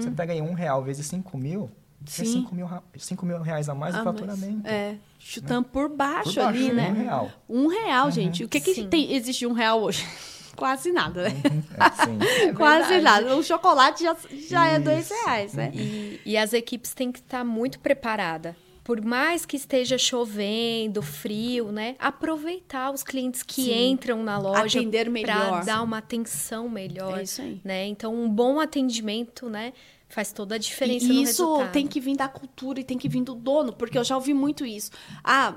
Você 0.00 0.10
pega 0.10 0.32
aí 0.32 0.40
1 0.42 0.52
real 0.52 0.82
vezes 0.84 1.06
5 1.06 1.36
mil, 1.38 1.70
é 2.06 2.10
Sim. 2.10 2.24
5 2.42 2.54
mil, 2.54 2.66
ra- 2.66 2.82
5 2.96 3.26
mil 3.26 3.40
reais 3.40 3.68
a 3.68 3.74
mais 3.74 3.94
Ah, 3.94 4.04
faturamento. 4.04 4.66
é, 4.66 4.96
chutando 5.18 5.68
por 5.68 5.88
baixo, 5.88 6.34
Por 6.34 6.42
baixo, 6.42 6.48
ali, 6.58 6.72
né? 6.72 6.90
um 6.90 6.94
real. 7.02 7.30
Um 7.48 7.66
real, 7.68 8.10
gente. 8.10 8.44
O 8.44 8.48
que, 8.48 8.60
que 8.60 8.84
tem, 8.84 9.12
existe 9.14 9.40
de 9.40 9.46
um 9.46 9.52
real 9.52 9.82
hoje? 9.82 10.04
Quase 10.56 10.92
nada, 10.92 11.28
né? 11.28 11.34
É, 11.76 12.04
sim. 12.04 12.18
Quase 12.54 13.00
nada. 13.00 13.34
O 13.36 13.42
chocolate 13.42 14.04
já, 14.04 14.16
já 14.48 14.66
é 14.68 14.78
dois 14.78 15.08
reais, 15.10 15.52
né? 15.54 15.72
E, 15.74 16.20
e 16.24 16.36
as 16.36 16.52
equipes 16.52 16.94
têm 16.94 17.10
que 17.10 17.18
estar 17.18 17.42
muito 17.44 17.80
preparadas. 17.80 18.54
Por 18.84 19.00
mais 19.00 19.46
que 19.46 19.56
esteja 19.56 19.96
chovendo, 19.96 21.00
frio, 21.02 21.72
né? 21.72 21.96
Aproveitar 21.98 22.92
os 22.92 23.02
clientes 23.02 23.42
que 23.42 23.62
Sim. 23.62 23.90
entram 23.92 24.22
na 24.22 24.38
loja 24.38 24.78
Atender 24.78 25.04
para 25.04 25.10
melhor. 25.12 25.64
dar 25.64 25.82
uma 25.82 25.98
atenção 25.98 26.68
melhor, 26.68 27.18
É 27.18 27.22
isso 27.22 27.40
aí. 27.42 27.60
né? 27.64 27.86
Então, 27.86 28.14
um 28.14 28.28
bom 28.28 28.60
atendimento, 28.60 29.48
né, 29.48 29.72
faz 30.14 30.32
toda 30.32 30.54
a 30.54 30.58
diferença 30.58 31.06
E 31.06 31.22
isso 31.22 31.58
tem 31.72 31.86
que 31.88 32.00
vir 32.00 32.16
da 32.16 32.28
cultura 32.28 32.80
e 32.80 32.84
tem 32.84 32.96
que 32.96 33.08
vir 33.08 33.22
do 33.22 33.34
dono, 33.34 33.72
porque 33.72 33.98
eu 33.98 34.04
já 34.04 34.14
ouvi 34.14 34.32
muito 34.32 34.64
isso. 34.64 34.92
Ah, 35.24 35.56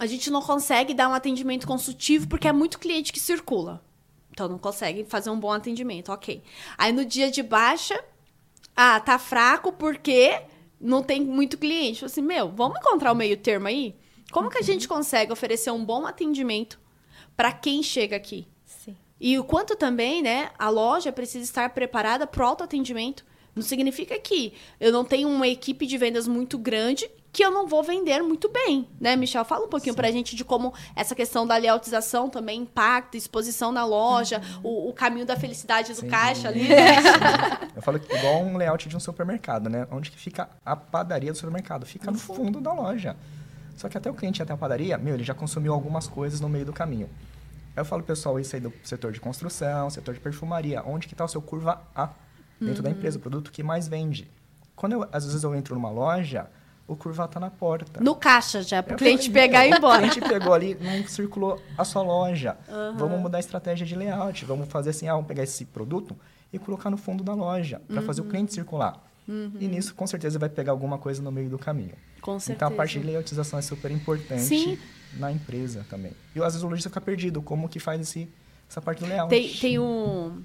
a 0.00 0.06
gente 0.06 0.30
não 0.30 0.40
consegue 0.40 0.94
dar 0.94 1.08
um 1.08 1.12
atendimento 1.12 1.66
consultivo 1.66 2.26
porque 2.26 2.48
é 2.48 2.52
muito 2.52 2.78
cliente 2.78 3.12
que 3.12 3.20
circula. 3.20 3.84
Então 4.30 4.48
não 4.48 4.58
consegue 4.58 5.04
fazer 5.04 5.28
um 5.28 5.38
bom 5.38 5.52
atendimento, 5.52 6.10
ok. 6.10 6.42
Aí 6.78 6.90
no 6.90 7.04
dia 7.04 7.30
de 7.30 7.42
baixa, 7.42 8.02
ah, 8.74 8.98
tá 8.98 9.18
fraco 9.18 9.72
porque 9.72 10.40
não 10.80 11.02
tem 11.02 11.20
muito 11.20 11.58
cliente. 11.58 12.00
Falei 12.00 12.12
assim, 12.12 12.22
meu, 12.22 12.50
vamos 12.50 12.78
encontrar 12.78 13.12
o 13.12 13.16
meio 13.16 13.36
termo 13.36 13.66
aí? 13.66 13.94
Como 14.32 14.48
que 14.48 14.58
a 14.58 14.62
gente 14.62 14.88
consegue 14.88 15.32
oferecer 15.32 15.70
um 15.70 15.84
bom 15.84 16.06
atendimento 16.06 16.80
para 17.36 17.52
quem 17.52 17.82
chega 17.82 18.16
aqui? 18.16 18.48
Sim. 18.64 18.96
E 19.20 19.38
o 19.38 19.44
quanto 19.44 19.76
também, 19.76 20.22
né, 20.22 20.50
a 20.58 20.70
loja 20.70 21.12
precisa 21.12 21.44
estar 21.44 21.68
preparada 21.70 22.26
para 22.26 22.42
o 22.42 22.46
autoatendimento. 22.46 23.26
Não 23.58 23.62
significa 23.62 24.16
que 24.20 24.52
eu 24.78 24.92
não 24.92 25.04
tenho 25.04 25.28
uma 25.28 25.48
equipe 25.48 25.84
de 25.84 25.98
vendas 25.98 26.28
muito 26.28 26.56
grande 26.56 27.10
que 27.32 27.44
eu 27.44 27.50
não 27.50 27.66
vou 27.66 27.82
vender 27.82 28.22
muito 28.22 28.48
bem, 28.48 28.88
né, 29.00 29.16
Michel? 29.16 29.44
Fala 29.44 29.66
um 29.66 29.68
pouquinho 29.68 29.94
pra 29.94 30.10
gente 30.12 30.36
de 30.36 30.44
como 30.44 30.72
essa 30.94 31.14
questão 31.14 31.44
da 31.44 31.56
lealtização 31.56 32.30
também 32.30 32.62
impacta, 32.62 33.16
exposição 33.16 33.72
na 33.72 33.84
loja, 33.84 34.40
o, 34.62 34.88
o 34.88 34.92
caminho 34.92 35.26
da 35.26 35.36
felicidade 35.36 35.92
do 35.92 36.00
Sim. 36.00 36.08
caixa 36.08 36.48
ali, 36.48 36.68
né? 36.68 36.96
Eu 37.74 37.82
falo 37.82 37.98
que 37.98 38.14
igual 38.14 38.42
um 38.42 38.56
layout 38.56 38.88
de 38.88 38.96
um 38.96 39.00
supermercado, 39.00 39.68
né? 39.68 39.86
Onde 39.90 40.10
que 40.10 40.18
fica 40.18 40.48
a 40.64 40.74
padaria 40.74 41.32
do 41.32 41.36
supermercado? 41.36 41.84
Fica 41.84 42.10
no 42.10 42.18
fundo 42.18 42.60
da 42.60 42.72
loja. 42.72 43.16
Só 43.76 43.88
que 43.88 43.98
até 43.98 44.08
o 44.08 44.14
cliente 44.14 44.40
até 44.40 44.52
a 44.52 44.56
padaria, 44.56 44.96
meu, 44.96 45.14
ele 45.14 45.24
já 45.24 45.34
consumiu 45.34 45.72
algumas 45.72 46.06
coisas 46.06 46.40
no 46.40 46.48
meio 46.48 46.64
do 46.64 46.72
caminho. 46.72 47.10
Aí 47.76 47.80
eu 47.80 47.84
falo, 47.84 48.02
pessoal, 48.02 48.40
isso 48.40 48.54
aí 48.56 48.62
do 48.62 48.72
setor 48.84 49.12
de 49.12 49.20
construção, 49.20 49.90
setor 49.90 50.14
de 50.14 50.20
perfumaria, 50.20 50.82
onde 50.84 51.06
que 51.06 51.14
está 51.14 51.24
o 51.24 51.28
seu 51.28 51.42
curva 51.42 51.82
A 51.94 52.08
dentro 52.60 52.82
da 52.82 52.90
empresa, 52.90 53.18
o 53.18 53.20
produto 53.20 53.50
que 53.52 53.62
mais 53.62 53.88
vende. 53.88 54.30
Quando 54.76 54.92
eu, 54.92 55.08
às 55.12 55.24
vezes 55.26 55.42
eu 55.42 55.54
entro 55.54 55.74
numa 55.74 55.90
loja, 55.90 56.46
o 56.86 56.96
curva 56.96 57.26
tá 57.28 57.38
na 57.40 57.50
porta. 57.50 58.00
No 58.02 58.14
caixa 58.14 58.62
já, 58.62 58.82
pro 58.82 58.94
Eu 58.94 58.98
cliente 58.98 59.28
falei, 59.28 59.42
pegar 59.48 59.66
e 59.66 59.70
ir 59.70 59.76
embora. 59.76 60.06
O 60.06 60.10
cliente 60.10 60.28
pegou 60.28 60.54
ali, 60.54 60.74
não 60.80 61.06
circulou 61.06 61.60
a 61.76 61.84
sua 61.84 62.02
loja. 62.02 62.56
Vamos 62.96 63.20
mudar 63.20 63.38
a 63.38 63.40
estratégia 63.40 63.86
de 63.86 63.94
layout. 63.94 64.44
Vamos 64.44 64.68
fazer 64.68 64.90
assim, 64.90 65.08
ah, 65.08 65.12
vamos 65.14 65.26
pegar 65.28 65.42
esse 65.42 65.64
produto 65.64 66.16
e 66.52 66.58
colocar 66.58 66.88
no 66.90 66.96
fundo 66.96 67.22
da 67.22 67.34
loja, 67.34 67.80
para 67.88 68.00
fazer 68.02 68.20
o 68.20 68.24
Uhum. 68.24 68.30
cliente 68.30 68.54
circular. 68.54 69.04
E 69.60 69.68
nisso, 69.68 69.94
com 69.94 70.06
certeza, 70.06 70.38
vai 70.38 70.48
pegar 70.48 70.72
alguma 70.72 70.96
coisa 70.96 71.20
no 71.20 71.30
meio 71.30 71.50
do 71.50 71.58
caminho. 71.58 71.92
Com 72.22 72.38
certeza. 72.40 72.52
Então, 72.56 72.68
a 72.68 72.70
parte 72.70 72.98
de 72.98 73.04
layoutização 73.04 73.58
é 73.58 73.62
super 73.62 73.90
importante 73.90 74.40
Sim. 74.42 74.78
na 75.18 75.30
empresa 75.30 75.84
também. 75.90 76.12
E 76.34 76.38
às 76.38 76.54
vezes 76.54 76.62
o 76.62 76.68
lojista 76.68 76.88
fica 76.88 77.00
perdido, 77.02 77.42
como 77.42 77.68
que 77.68 77.78
faz 77.78 78.00
esse, 78.00 78.26
essa 78.70 78.80
parte 78.80 79.00
do 79.00 79.06
layout. 79.06 79.28
Tem, 79.28 79.50
tem 79.52 79.78
um. 79.78 80.42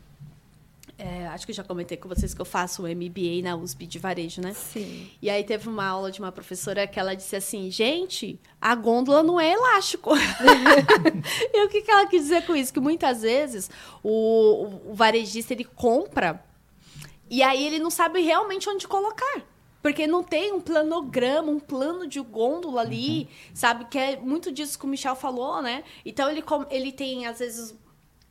É, 0.98 1.28
acho 1.28 1.46
que 1.46 1.52
eu 1.52 1.56
já 1.56 1.64
comentei 1.64 1.98
com 1.98 2.08
vocês 2.08 2.34
que 2.34 2.42
eu 2.42 2.46
faço 2.46 2.84
o 2.84 2.88
MBA 2.88 3.42
na 3.44 3.56
USP 3.56 3.86
de 3.86 3.98
varejo, 4.00 4.42
né? 4.42 4.54
Sim. 4.54 5.10
E 5.22 5.30
aí 5.30 5.44
teve 5.44 5.68
uma 5.68 5.86
aula 5.86 6.12
de 6.12 6.20
uma 6.20 6.32
professora 6.32 6.86
que 6.88 7.00
ela 7.00 7.16
disse 7.16 7.36
assim, 7.36 7.70
gente, 7.72 8.40
a 8.62 8.76
gôndola 8.76 9.24
não 9.24 9.40
é 9.40 9.52
elástico. 9.52 10.12
e 11.54 11.66
o 11.66 11.70
que, 11.70 11.82
que 11.82 11.92
ela 11.92 12.08
quis 12.08 12.24
dizer 12.24 12.46
com 12.46 12.56
isso? 12.56 12.74
Que 12.74 12.80
muitas 12.80 13.22
vezes 13.22 13.70
o, 14.04 14.90
o- 14.90 14.94
varejista 14.94 15.54
ele 15.54 15.64
compra 15.66 16.44
e 17.30 17.42
aí 17.42 17.66
ele 17.66 17.80
não 17.80 17.90
sabe 17.90 18.22
realmente 18.22 18.70
onde 18.70 18.88
colocar. 18.88 19.42
Porque 19.82 20.08
não 20.08 20.24
tem 20.24 20.54
um 20.54 20.62
planograma, 20.62 21.52
um 21.52 21.60
plano 21.60 22.08
de 22.08 22.20
gôndola 22.22 22.80
ali, 22.82 23.28
sabe? 23.54 23.84
Que 23.86 23.98
é 23.98 24.16
muito 24.18 24.50
disso 24.50 24.80
que 24.80 24.86
o 24.86 24.88
Michel 24.88 25.16
falou, 25.16 25.62
né? 25.62 25.84
Então 26.06 26.30
ele, 26.32 26.42
ele 26.70 26.92
tem, 26.94 27.26
às 27.26 27.40
vezes, 27.40 27.76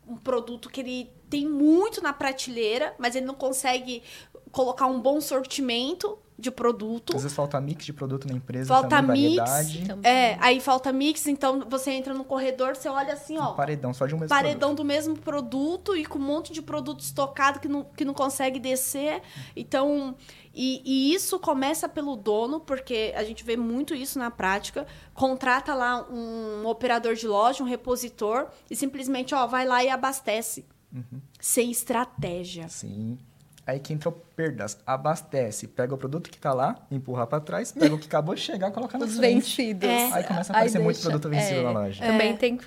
um 0.09 0.16
produto 0.16 0.70
que 0.70 0.81
ele 0.81 1.11
tem 1.33 1.49
muito 1.49 2.03
na 2.03 2.12
prateleira, 2.12 2.95
mas 2.99 3.16
ele 3.16 3.25
não 3.25 3.33
consegue 3.35 4.03
colocar 4.51 4.85
um 4.85 5.01
bom 5.01 5.18
sortimento 5.18 6.18
de 6.38 6.51
produto. 6.51 7.16
Às 7.16 7.23
vezes 7.23 7.35
falta 7.35 7.59
mix 7.59 7.87
de 7.87 7.92
produto 7.92 8.27
na 8.29 8.35
empresa, 8.35 8.68
Falta 8.68 8.88
também 8.88 9.31
mix, 9.31 9.37
variedade. 9.37 9.87
Também. 9.87 10.11
É, 10.12 10.37
aí 10.40 10.61
falta 10.61 10.92
mix, 10.92 11.27
então 11.27 11.64
você 11.71 11.92
entra 11.92 12.12
no 12.12 12.25
corredor, 12.25 12.77
você 12.77 12.88
olha 12.88 13.14
assim, 13.14 13.38
ó, 13.38 13.53
Um 13.53 13.55
paredão 13.55 13.95
só 13.95 14.07
de 14.07 14.14
um 14.14 14.18
mesmo 14.18 14.29
paredão 14.29 14.59
produto. 14.71 14.77
do 14.77 14.85
mesmo 14.85 15.18
produto 15.18 15.97
e 15.97 16.05
com 16.05 16.18
um 16.18 16.23
monte 16.23 16.53
de 16.53 16.61
produto 16.61 17.01
estocado 17.01 17.61
que 17.61 17.68
não, 17.68 17.85
que 17.85 18.05
não 18.05 18.12
consegue 18.12 18.59
descer. 18.59 19.23
Então, 19.57 20.14
e, 20.53 20.83
e 20.85 21.14
isso 21.14 21.38
começa 21.38 21.88
pelo 21.88 22.14
dono, 22.14 22.61
porque 22.61 23.14
a 23.16 23.25
gente 23.25 23.42
vê 23.42 23.57
muito 23.57 23.95
isso 23.95 24.18
na 24.18 24.31
prática. 24.31 24.87
Contrata 25.14 25.75
lá 25.75 26.07
um 26.11 26.66
operador 26.66 27.14
de 27.14 27.27
loja, 27.27 27.62
um 27.62 27.66
repositor, 27.66 28.49
e 28.71 28.77
simplesmente, 28.77 29.35
ó, 29.35 29.47
vai 29.47 29.64
lá 29.64 29.83
e 29.83 29.88
abastece. 29.88 30.66
Uhum. 30.94 31.20
Sem 31.40 31.70
estratégia. 31.70 32.68
Sim. 32.68 33.18
Aí 33.66 33.78
que 33.78 33.92
entrou 33.92 34.12
perdas. 34.35 34.76
Abastece, 34.87 35.68
pega 35.68 35.94
o 35.94 35.98
produto 35.98 36.28
que 36.28 36.38
tá 36.38 36.52
lá, 36.52 36.76
empurra 36.90 37.26
para 37.26 37.40
trás, 37.40 37.70
pega 37.72 37.94
o 37.94 37.98
que 37.98 38.07
acabou 38.07 38.35
de 38.35 38.40
chegar, 38.40 38.70
coloca 38.72 38.98
na 38.98 39.07
Os 39.07 39.16
vencidos. 39.16 39.88
É. 39.88 40.12
Aí 40.12 40.24
começa 40.24 40.52
a 40.52 40.57
aparecer 40.57 40.78
muito 40.81 40.96
deixa- 40.96 41.09
produto 41.11 41.28
vencido 41.31 41.61
é, 41.61 41.62
na 41.62 41.70
loja. 41.70 42.05
Também 42.05 42.37
tem. 42.37 42.59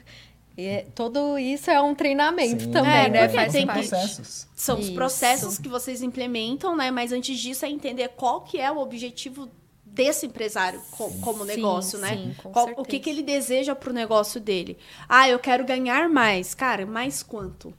é, 0.57 0.85
todo 0.95 1.37
isso 1.37 1.69
é 1.69 1.81
um 1.81 1.93
treinamento 1.93 2.63
Sim, 2.63 2.71
também, 2.71 2.93
É, 2.93 3.09
né? 3.09 3.21
porque 3.27 3.35
Faz 3.37 3.51
tem 3.51 3.67
processos. 3.67 4.47
São 4.55 4.79
os 4.79 4.85
Isso. 4.85 4.93
processos 4.95 5.57
que 5.57 5.67
vocês 5.67 6.01
implementam, 6.01 6.77
né? 6.77 6.89
Mas 6.91 7.11
antes 7.11 7.37
disso 7.37 7.65
é 7.65 7.69
entender 7.69 8.07
qual 8.15 8.41
que 8.41 8.57
é 8.59 8.71
o 8.71 8.77
objetivo 8.77 9.49
desse 9.85 10.25
empresário 10.27 10.81
co- 10.91 11.11
como 11.21 11.39
Sim, 11.41 11.47
negócio, 11.55 11.99
né? 11.99 12.09
sim, 12.15 12.35
com 12.41 12.51
Qual- 12.51 12.69
o 12.77 12.85
que, 12.85 12.99
que 12.99 13.09
ele 13.09 13.21
deseja 13.21 13.75
pro 13.75 13.91
negócio 13.93 14.39
dele? 14.39 14.77
Ah, 15.09 15.27
eu 15.27 15.39
quero 15.39 15.65
ganhar 15.65 16.07
mais. 16.09 16.53
Cara, 16.53 16.85
mais 16.85 17.21
quanto? 17.21 17.73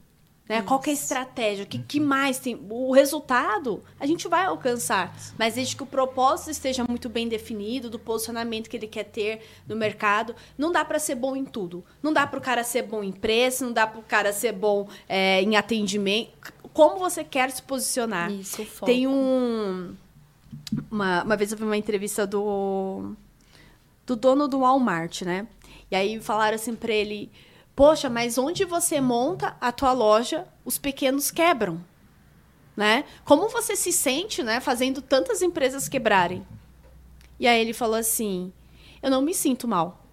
Né? 0.47 0.61
Qual 0.61 0.79
que 0.79 0.89
é 0.89 0.93
a 0.93 0.95
estratégia? 0.95 1.63
O 1.65 1.67
que, 1.67 1.79
que 1.79 1.99
mais 1.99 2.39
tem? 2.39 2.59
O 2.69 2.93
resultado 2.93 3.83
a 3.99 4.05
gente 4.05 4.27
vai 4.27 4.45
alcançar. 4.45 5.15
Mas 5.37 5.55
desde 5.55 5.75
que 5.75 5.83
o 5.83 5.85
propósito 5.85 6.51
esteja 6.51 6.85
muito 6.87 7.09
bem 7.09 7.27
definido, 7.27 7.89
do 7.89 7.99
posicionamento 7.99 8.69
que 8.69 8.77
ele 8.77 8.87
quer 8.87 9.03
ter 9.03 9.41
no 9.67 9.75
mercado, 9.75 10.35
não 10.57 10.71
dá 10.71 10.85
para 10.85 10.99
ser 10.99 11.15
bom 11.15 11.35
em 11.35 11.43
tudo. 11.43 11.83
Não 12.01 12.13
dá 12.13 12.25
para 12.25 12.39
o 12.39 12.41
cara 12.41 12.63
ser 12.63 12.83
bom 12.83 13.03
em 13.03 13.11
preço, 13.11 13.65
não 13.65 13.73
dá 13.73 13.85
para 13.85 13.99
o 13.99 14.03
cara 14.03 14.31
ser 14.31 14.53
bom 14.53 14.87
é, 15.07 15.41
em 15.41 15.55
atendimento. 15.55 16.53
Como 16.73 16.99
você 16.99 17.23
quer 17.23 17.51
se 17.51 17.61
posicionar? 17.61 18.31
Isso, 18.31 18.63
foco. 18.65 18.85
Tem 18.85 19.07
um. 19.07 19.95
Uma, 20.91 21.23
uma 21.23 21.35
vez 21.35 21.51
eu 21.51 21.57
vi 21.57 21.63
uma 21.63 21.77
entrevista 21.77 22.25
do. 22.25 23.13
do 24.05 24.15
dono 24.15 24.47
do 24.47 24.59
Walmart, 24.59 25.23
né? 25.23 25.47
E 25.89 25.95
aí 25.95 26.19
falaram 26.21 26.55
assim 26.55 26.75
pra 26.75 26.93
ele: 26.93 27.31
Poxa, 27.77 28.09
mas 28.09 28.39
onde 28.39 28.65
você 28.65 28.99
monta 28.99 29.55
a 29.61 29.71
tua 29.71 29.91
loja, 29.91 30.47
os 30.65 30.79
pequenos 30.79 31.29
quebram. 31.29 31.79
Né? 32.75 33.05
Como 33.23 33.49
você 33.49 33.75
se 33.75 33.93
sente, 33.93 34.41
né, 34.41 34.59
fazendo 34.59 34.99
tantas 34.99 35.43
empresas 35.43 35.87
quebrarem? 35.87 36.43
E 37.39 37.45
aí 37.45 37.61
ele 37.61 37.73
falou 37.73 37.95
assim: 37.95 38.51
Eu 38.99 39.11
não 39.11 39.21
me 39.21 39.31
sinto 39.31 39.67
mal. 39.67 40.03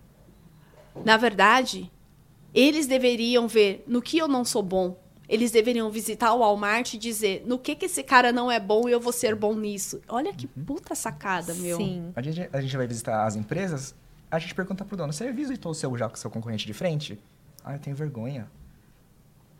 Na 1.06 1.16
verdade, 1.16 1.90
eles 2.54 2.86
deveriam 2.86 3.48
ver 3.48 3.82
no 3.86 4.02
que 4.02 4.18
eu 4.18 4.28
não 4.28 4.44
sou 4.44 4.62
bom 4.62 5.02
eles 5.26 5.50
deveriam 5.50 5.90
visitar 5.90 6.34
o 6.34 6.40
Walmart 6.40 6.92
e 6.92 6.98
dizer 6.98 7.44
no 7.46 7.58
que 7.58 7.74
que 7.74 7.86
esse 7.86 8.02
cara 8.02 8.30
não 8.30 8.50
é 8.50 8.60
bom 8.60 8.86
e 8.86 8.92
eu 8.92 9.00
vou 9.00 9.10
ser 9.10 9.34
bom 9.34 9.54
nisso. 9.54 10.02
Olha 10.06 10.34
que 10.34 10.46
puta 10.46 10.94
sacada, 10.94 11.54
meu. 11.54 11.78
Sim. 11.78 12.12
A 12.14 12.20
gente, 12.20 12.46
a 12.52 12.60
gente 12.60 12.76
vai 12.76 12.86
visitar 12.86 13.24
as 13.24 13.34
empresas, 13.34 13.94
a 14.30 14.38
gente 14.38 14.54
pergunta 14.54 14.84
pro 14.84 14.98
dono, 14.98 15.14
você 15.14 15.32
visitou 15.32 15.72
o 15.72 15.74
seu 15.74 15.96
já 15.96 16.10
com 16.10 16.14
o 16.14 16.18
seu 16.18 16.30
concorrente 16.30 16.66
de 16.66 16.74
frente? 16.74 17.18
Ah, 17.64 17.74
eu 17.74 17.78
tenho 17.78 17.96
vergonha 17.96 18.46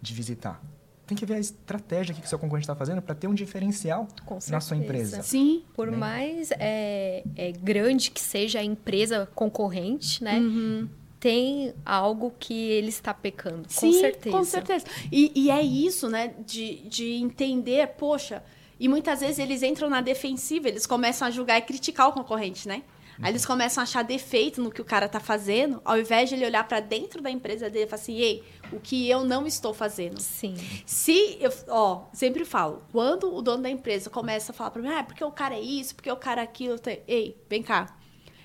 de 0.01 0.13
visitar. 0.13 0.63
Tem 1.07 1.17
que 1.17 1.27
ver 1.27 1.35
a 1.35 1.39
estratégia 1.39 2.15
que 2.15 2.25
o 2.25 2.29
seu 2.29 2.39
concorrente 2.39 2.65
está 2.65 2.75
fazendo 2.75 3.03
para 3.03 3.15
ter 3.15 3.27
um 3.27 3.35
diferencial 3.35 4.09
na 4.49 4.61
sua 4.61 4.77
empresa. 4.77 5.23
Sim. 5.23 5.63
Por 5.75 5.91
Né? 5.91 5.97
mais 5.97 6.51
é, 6.53 7.23
é, 7.37 7.53
grande 7.53 8.11
que 8.11 8.21
seja 8.21 8.59
a 8.61 8.65
empresa 8.65 9.29
concorrente, 9.35 10.23
né? 10.25 10.39
Uhum. 10.39 10.89
Tem 11.21 11.75
algo 11.85 12.33
que 12.39 12.55
ele 12.55 12.89
está 12.89 13.13
pecando. 13.15 13.65
Sim, 13.69 13.93
com 13.93 13.99
certeza. 14.01 14.37
Com 14.37 14.45
certeza. 14.45 14.87
E, 15.11 15.33
e 15.35 15.51
é 15.51 15.63
isso, 15.63 16.09
né? 16.09 16.35
De, 16.47 16.77
de 16.89 17.13
entender, 17.15 17.87
poxa. 17.99 18.43
E 18.79 18.89
muitas 18.89 19.21
vezes 19.21 19.39
eles 19.39 19.63
entram 19.63 19.89
na 19.89 20.01
defensiva, 20.01 20.69
eles 20.69 20.87
começam 20.87 21.29
a 21.29 21.31
julgar 21.31 21.59
e 21.59 21.63
criticar 21.63 22.09
o 22.09 22.13
concorrente, 22.13 22.67
né? 22.67 22.83
Aí 23.23 23.31
eles 23.31 23.47
começam 23.47 23.81
a 23.81 23.85
achar 23.85 24.03
defeito 24.03 24.61
no 24.61 24.71
que 24.71 24.81
o 24.81 24.85
cara 24.85 25.09
tá 25.09 25.21
fazendo, 25.21 25.81
ao 25.85 25.99
invés 25.99 26.29
de 26.29 26.35
ele 26.35 26.45
olhar 26.47 26.67
para 26.67 26.81
dentro 26.81 27.23
da 27.23 27.31
empresa 27.31 27.71
dele 27.71 27.85
e 27.85 27.89
falar 27.89 28.03
assim: 28.03 28.17
ei, 28.17 28.43
o 28.73 28.81
que 28.81 29.09
eu 29.09 29.25
não 29.25 29.47
estou 29.47 29.73
fazendo? 29.73 30.21
Sim. 30.21 30.55
Se 30.85 31.37
eu, 31.41 31.53
ó, 31.69 32.05
sempre 32.12 32.45
falo, 32.45 32.83
quando 32.91 33.33
o 33.35 33.41
dono 33.41 33.62
da 33.62 33.71
empresa 33.71 34.11
começa 34.11 34.53
a 34.53 34.55
falar 34.55 34.71
pra 34.71 34.83
mim, 34.83 34.89
ah, 34.89 35.05
porque 35.05 35.23
o 35.25 35.31
cara 35.31 35.55
é 35.55 35.61
isso, 35.61 35.95
porque 35.95 36.11
o 36.11 36.17
cara 36.17 36.41
é 36.41 36.45
aquilo, 36.45 36.75
eu 36.75 36.79
te- 36.79 37.03
ei, 37.07 37.37
vem 37.49 37.62
cá. 37.62 37.97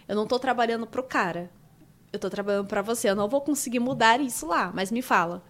Eu 0.07 0.15
não 0.15 0.25
tô 0.27 0.37
trabalhando 0.39 0.85
pro 0.87 1.03
cara. 1.03 1.49
Eu 2.11 2.17
tô 2.19 2.29
trabalhando 2.29 2.67
pra 2.67 2.81
você. 2.81 3.09
Eu 3.09 3.15
não 3.15 3.27
vou 3.29 3.41
conseguir 3.41 3.79
mudar 3.79 4.19
isso 4.19 4.47
lá, 4.47 4.71
mas 4.73 4.91
me 4.91 5.01
fala. 5.01 5.43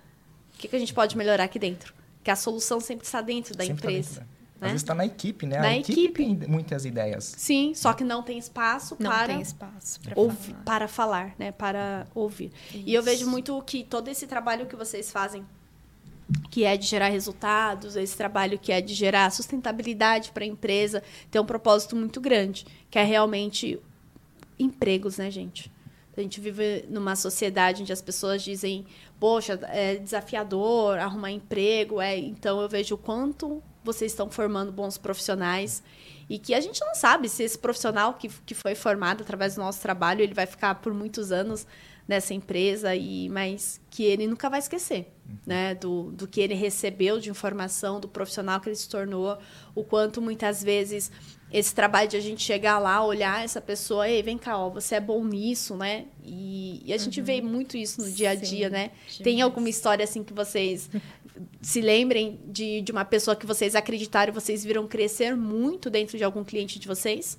O 0.54 0.58
que, 0.58 0.68
que 0.68 0.76
a 0.76 0.80
gente 0.80 0.94
pode 0.94 1.18
melhorar 1.18 1.46
aqui 1.46 1.58
dentro? 1.58 1.94
Que 2.22 2.30
a 2.30 2.36
solução 2.36 2.82
sempre 2.82 3.06
está 3.06 3.22
dentro 3.22 3.56
da 3.56 3.64
Sempre 3.66 3.82
tá 3.82 3.90
empresa. 3.90 4.10
dentro, 4.22 4.26
né? 4.26 4.39
Né? 4.60 4.68
Às 4.68 4.72
vezes 4.74 4.84
está 4.84 4.94
na 4.94 5.06
equipe, 5.06 5.46
né? 5.46 5.60
Na 5.60 5.68
a 5.68 5.78
equipe, 5.78 6.02
equipe. 6.24 6.36
tem 6.36 6.50
muitas 6.50 6.86
ideias. 6.86 7.34
Sim, 7.38 7.74
só 7.76 7.94
que 7.94 8.04
não 8.04 8.22
tem 8.22 8.38
espaço 8.38 8.96
Não 9.00 9.10
para 9.10 9.28
tem 9.28 9.42
espaço 9.42 10.00
para 10.02 10.14
ouvir, 10.20 10.52
falar. 10.52 10.64
para 10.64 10.88
falar, 10.88 11.36
né? 11.40 11.52
Para 11.52 12.08
ouvir. 12.14 12.52
E 12.74 12.94
eu 12.94 13.02
Isso. 13.02 13.10
vejo 13.10 13.30
muito 13.30 13.62
que 13.64 13.84
todo 13.84 14.08
esse 14.10 14.28
trabalho 14.28 14.66
que 14.66 14.76
vocês 14.76 15.12
fazem, 15.12 15.46
que 16.52 16.64
é 16.64 16.76
de 16.78 16.86
gerar 16.86 17.08
resultados, 17.10 17.96
esse 17.96 18.16
trabalho 18.16 18.60
que 18.60 18.72
é 18.72 18.82
de 18.82 18.94
gerar 18.94 19.32
sustentabilidade 19.32 20.32
para 20.32 20.44
a 20.44 20.48
empresa, 20.48 21.02
tem 21.32 21.42
um 21.42 21.46
propósito 21.46 21.96
muito 21.96 22.20
grande, 22.22 22.66
que 22.90 23.00
é 23.00 23.04
realmente 23.04 23.80
empregos, 24.60 25.18
né, 25.18 25.32
gente? 25.32 25.72
A 26.20 26.24
gente 26.24 26.42
vive 26.42 26.86
numa 26.90 27.16
sociedade 27.16 27.82
onde 27.82 27.94
as 27.94 28.02
pessoas 28.02 28.42
dizem, 28.42 28.86
poxa, 29.20 29.60
é 29.64 29.96
desafiador 29.96 30.98
arrumar 31.00 31.32
emprego, 31.32 32.02
é, 32.02 32.18
então 32.18 32.62
eu 32.62 32.68
vejo 32.68 32.96
o 32.96 32.98
quanto 32.98 33.64
vocês 33.84 34.12
estão 34.12 34.30
formando 34.30 34.72
bons 34.72 34.98
profissionais 34.98 35.82
e 36.30 36.38
que 36.38 36.54
a 36.54 36.60
gente 36.60 36.82
não 36.82 36.94
sabe 36.94 37.30
se 37.30 37.44
esse 37.44 37.58
profissional 37.58 38.14
que, 38.14 38.30
que 38.46 38.54
foi 38.54 38.76
formado 38.76 39.22
através 39.22 39.56
do 39.56 39.62
nosso 39.62 39.82
trabalho, 39.82 40.22
ele 40.22 40.34
vai 40.34 40.46
ficar 40.46 40.76
por 40.76 40.94
muitos 40.94 41.32
anos 41.32 41.66
nessa 42.08 42.34
empresa, 42.34 42.96
e 42.96 43.30
mas 43.30 43.80
que 43.90 44.04
ele 44.04 44.26
nunca 44.26 44.50
vai 44.50 44.58
esquecer, 44.60 45.14
né, 45.46 45.76
do, 45.76 46.12
do 46.12 46.28
que 46.28 46.42
ele 46.42 46.56
recebeu 46.56 47.20
de 47.20 47.30
informação, 47.30 48.00
do 48.00 48.08
profissional 48.08 48.60
que 48.60 48.68
ele 48.68 48.76
se 48.76 48.90
tornou, 48.90 49.38
o 49.76 49.84
quanto 49.84 50.20
muitas 50.20 50.64
vezes 50.64 51.12
esse 51.52 51.74
trabalho 51.74 52.08
de 52.10 52.16
a 52.16 52.20
gente 52.20 52.44
chegar 52.44 52.78
lá, 52.80 53.04
olhar 53.04 53.44
essa 53.44 53.60
pessoa, 53.60 54.08
ei, 54.08 54.22
vem 54.22 54.38
cá, 54.38 54.58
ó, 54.58 54.70
você 54.70 54.96
é 54.96 55.00
bom 55.00 55.24
nisso, 55.26 55.76
né? 55.76 56.06
E, 56.24 56.82
e 56.86 56.94
a 56.94 56.98
gente 56.98 57.20
vê 57.22 57.42
muito 57.42 57.76
isso 57.76 58.02
no 58.02 58.12
dia 58.12 58.32
a 58.32 58.36
dia, 58.36 58.68
Sim, 58.68 58.74
né? 58.74 58.92
Tem 59.18 59.36
demais. 59.36 59.42
alguma 59.42 59.70
história 59.70 60.04
assim 60.04 60.24
que 60.24 60.34
vocês 60.34 60.90
se 61.62 61.82
lembrem 61.82 62.40
de, 62.48 62.82
de 62.82 62.92
uma 62.92 63.04
pessoa 63.06 63.36
que 63.36 63.46
vocês 63.46 63.74
acreditaram 63.76 64.34
vocês 64.34 64.64
viram 64.64 64.88
crescer 64.88 65.36
muito 65.36 65.90
dentro 65.90 66.18
de 66.18 66.24
algum 66.24 66.44
cliente 66.44 66.78
de 66.80 66.88
vocês? 66.88 67.38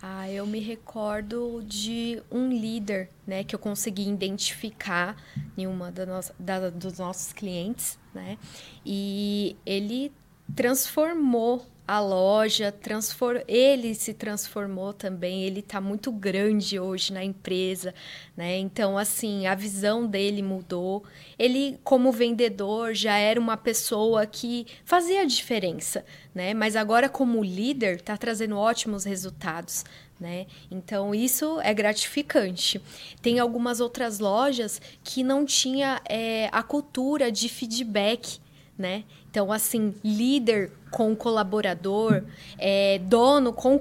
Ah, 0.00 0.30
eu 0.30 0.46
me 0.46 0.60
recordo 0.60 1.62
de 1.66 2.22
um 2.30 2.50
líder, 2.50 3.08
né, 3.26 3.42
que 3.42 3.54
eu 3.54 3.58
consegui 3.58 4.08
identificar 4.08 5.16
em 5.56 5.66
uma 5.66 5.90
da 5.90 6.04
nossa, 6.04 6.34
da- 6.38 6.68
dos 6.70 6.98
nossos 6.98 7.32
clientes, 7.32 7.98
né, 8.14 8.36
e 8.84 9.56
ele 9.64 10.12
transformou 10.54 11.66
a 11.86 12.00
loja, 12.00 12.72
transfor... 12.72 13.44
ele 13.46 13.94
se 13.94 14.12
transformou 14.12 14.92
também, 14.92 15.44
ele 15.44 15.60
está 15.60 15.80
muito 15.80 16.10
grande 16.10 16.80
hoje 16.80 17.12
na 17.12 17.22
empresa, 17.22 17.94
né? 18.36 18.58
Então, 18.58 18.98
assim, 18.98 19.46
a 19.46 19.54
visão 19.54 20.04
dele 20.04 20.42
mudou. 20.42 21.04
Ele, 21.38 21.78
como 21.84 22.10
vendedor, 22.10 22.92
já 22.92 23.16
era 23.16 23.38
uma 23.38 23.56
pessoa 23.56 24.26
que 24.26 24.66
fazia 24.84 25.24
diferença, 25.24 26.04
né? 26.34 26.52
Mas 26.54 26.74
agora, 26.74 27.08
como 27.08 27.44
líder, 27.44 27.96
está 27.96 28.16
trazendo 28.16 28.56
ótimos 28.56 29.04
resultados. 29.04 29.84
Né? 30.18 30.46
Então 30.70 31.14
isso 31.14 31.60
é 31.60 31.74
gratificante. 31.74 32.80
Tem 33.20 33.38
algumas 33.38 33.80
outras 33.80 34.18
lojas 34.18 34.80
que 35.04 35.22
não 35.22 35.44
tinha 35.44 36.00
é, 36.08 36.48
a 36.50 36.62
cultura 36.62 37.30
de 37.30 37.50
feedback, 37.50 38.38
né? 38.78 39.04
Então, 39.36 39.52
assim, 39.52 39.94
líder 40.02 40.72
com 40.90 41.14
colaborador, 41.14 42.24
é, 42.56 42.98
dono 43.00 43.52
com, 43.52 43.78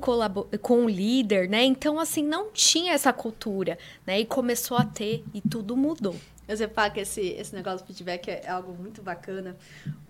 com 0.61 0.89
líder, 0.89 1.47
né? 1.47 1.63
Então, 1.63 1.97
assim, 1.97 2.21
não 2.21 2.51
tinha 2.51 2.91
essa 2.91 3.13
cultura, 3.13 3.77
né? 4.05 4.19
E 4.19 4.25
começou 4.25 4.75
a 4.75 4.83
ter 4.83 5.23
e 5.33 5.39
tudo 5.39 5.77
mudou. 5.77 6.13
Eu 6.45 6.57
falo 6.71 6.91
que 6.91 6.99
esse, 6.99 7.21
esse 7.21 7.55
negócio 7.55 7.85
do 7.85 7.87
feedback 7.87 8.27
é 8.27 8.49
algo 8.49 8.73
muito 8.73 9.01
bacana, 9.01 9.55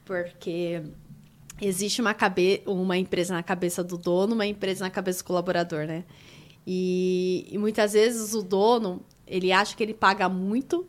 porque 0.03 0.81
existe 1.61 2.01
uma, 2.01 2.15
cabe 2.15 2.63
uma 2.65 2.97
empresa 2.97 3.35
na 3.35 3.43
cabeça 3.43 3.83
do 3.83 3.99
dono, 3.99 4.33
uma 4.33 4.47
empresa 4.47 4.83
na 4.83 4.89
cabeça 4.89 5.19
do 5.19 5.27
colaborador, 5.27 5.85
né? 5.85 6.05
E, 6.65 7.47
e 7.51 7.57
muitas 7.59 7.93
vezes 7.93 8.33
o 8.33 8.41
dono, 8.41 8.99
ele 9.27 9.51
acha 9.51 9.75
que 9.75 9.83
ele 9.83 9.93
paga 9.93 10.27
muito 10.27 10.87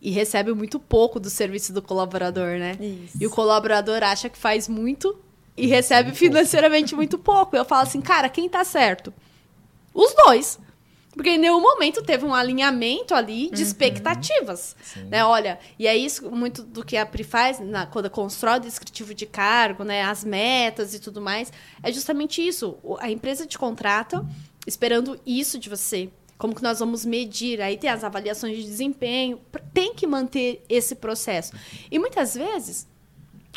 e 0.00 0.10
recebe 0.10 0.52
muito 0.54 0.78
pouco 0.80 1.20
do 1.20 1.28
serviço 1.30 1.72
do 1.72 1.82
colaborador, 1.82 2.58
né? 2.58 2.76
Isso. 2.80 3.18
E 3.20 3.26
o 3.26 3.30
colaborador 3.30 4.02
acha 4.02 4.28
que 4.28 4.38
faz 4.38 4.66
muito 4.68 5.18
e 5.56 5.66
recebe 5.66 6.12
financeiramente 6.14 6.94
muito 6.94 7.18
pouco. 7.18 7.54
Eu 7.56 7.64
falo 7.64 7.82
assim, 7.82 8.00
cara, 8.00 8.28
quem 8.28 8.48
tá 8.48 8.64
certo? 8.64 9.12
Os 9.92 10.14
dois. 10.14 10.58
Porque 11.12 11.30
em 11.30 11.38
nenhum 11.38 11.60
momento 11.60 12.02
teve 12.02 12.24
um 12.24 12.32
alinhamento 12.32 13.14
ali 13.16 13.50
de 13.50 13.62
expectativas. 13.62 14.76
Sim. 14.82 15.04
Né? 15.06 15.24
Olha, 15.24 15.58
e 15.76 15.86
é 15.86 15.96
isso 15.96 16.30
muito 16.30 16.62
do 16.62 16.84
que 16.84 16.96
a 16.96 17.04
Pri 17.04 17.24
faz 17.24 17.58
na- 17.58 17.84
quando 17.84 18.08
constrói 18.08 18.58
o 18.58 18.60
descritivo 18.60 19.12
de 19.12 19.26
cargo, 19.26 19.82
né? 19.82 20.02
As 20.04 20.24
metas 20.24 20.94
e 20.94 21.00
tudo 21.00 21.20
mais. 21.20 21.52
É 21.82 21.92
justamente 21.92 22.46
isso. 22.46 22.78
A 23.00 23.10
empresa 23.10 23.44
te 23.44 23.58
contrata 23.58 24.24
esperando 24.66 25.18
isso 25.26 25.58
de 25.58 25.68
você. 25.68 26.08
Como 26.40 26.54
que 26.54 26.62
nós 26.62 26.78
vamos 26.78 27.04
medir? 27.04 27.60
Aí 27.60 27.76
tem 27.76 27.90
as 27.90 28.02
avaliações 28.02 28.56
de 28.56 28.64
desempenho. 28.64 29.38
Tem 29.74 29.94
que 29.94 30.06
manter 30.06 30.64
esse 30.70 30.94
processo. 30.94 31.52
E 31.90 31.98
muitas 31.98 32.34
vezes 32.34 32.88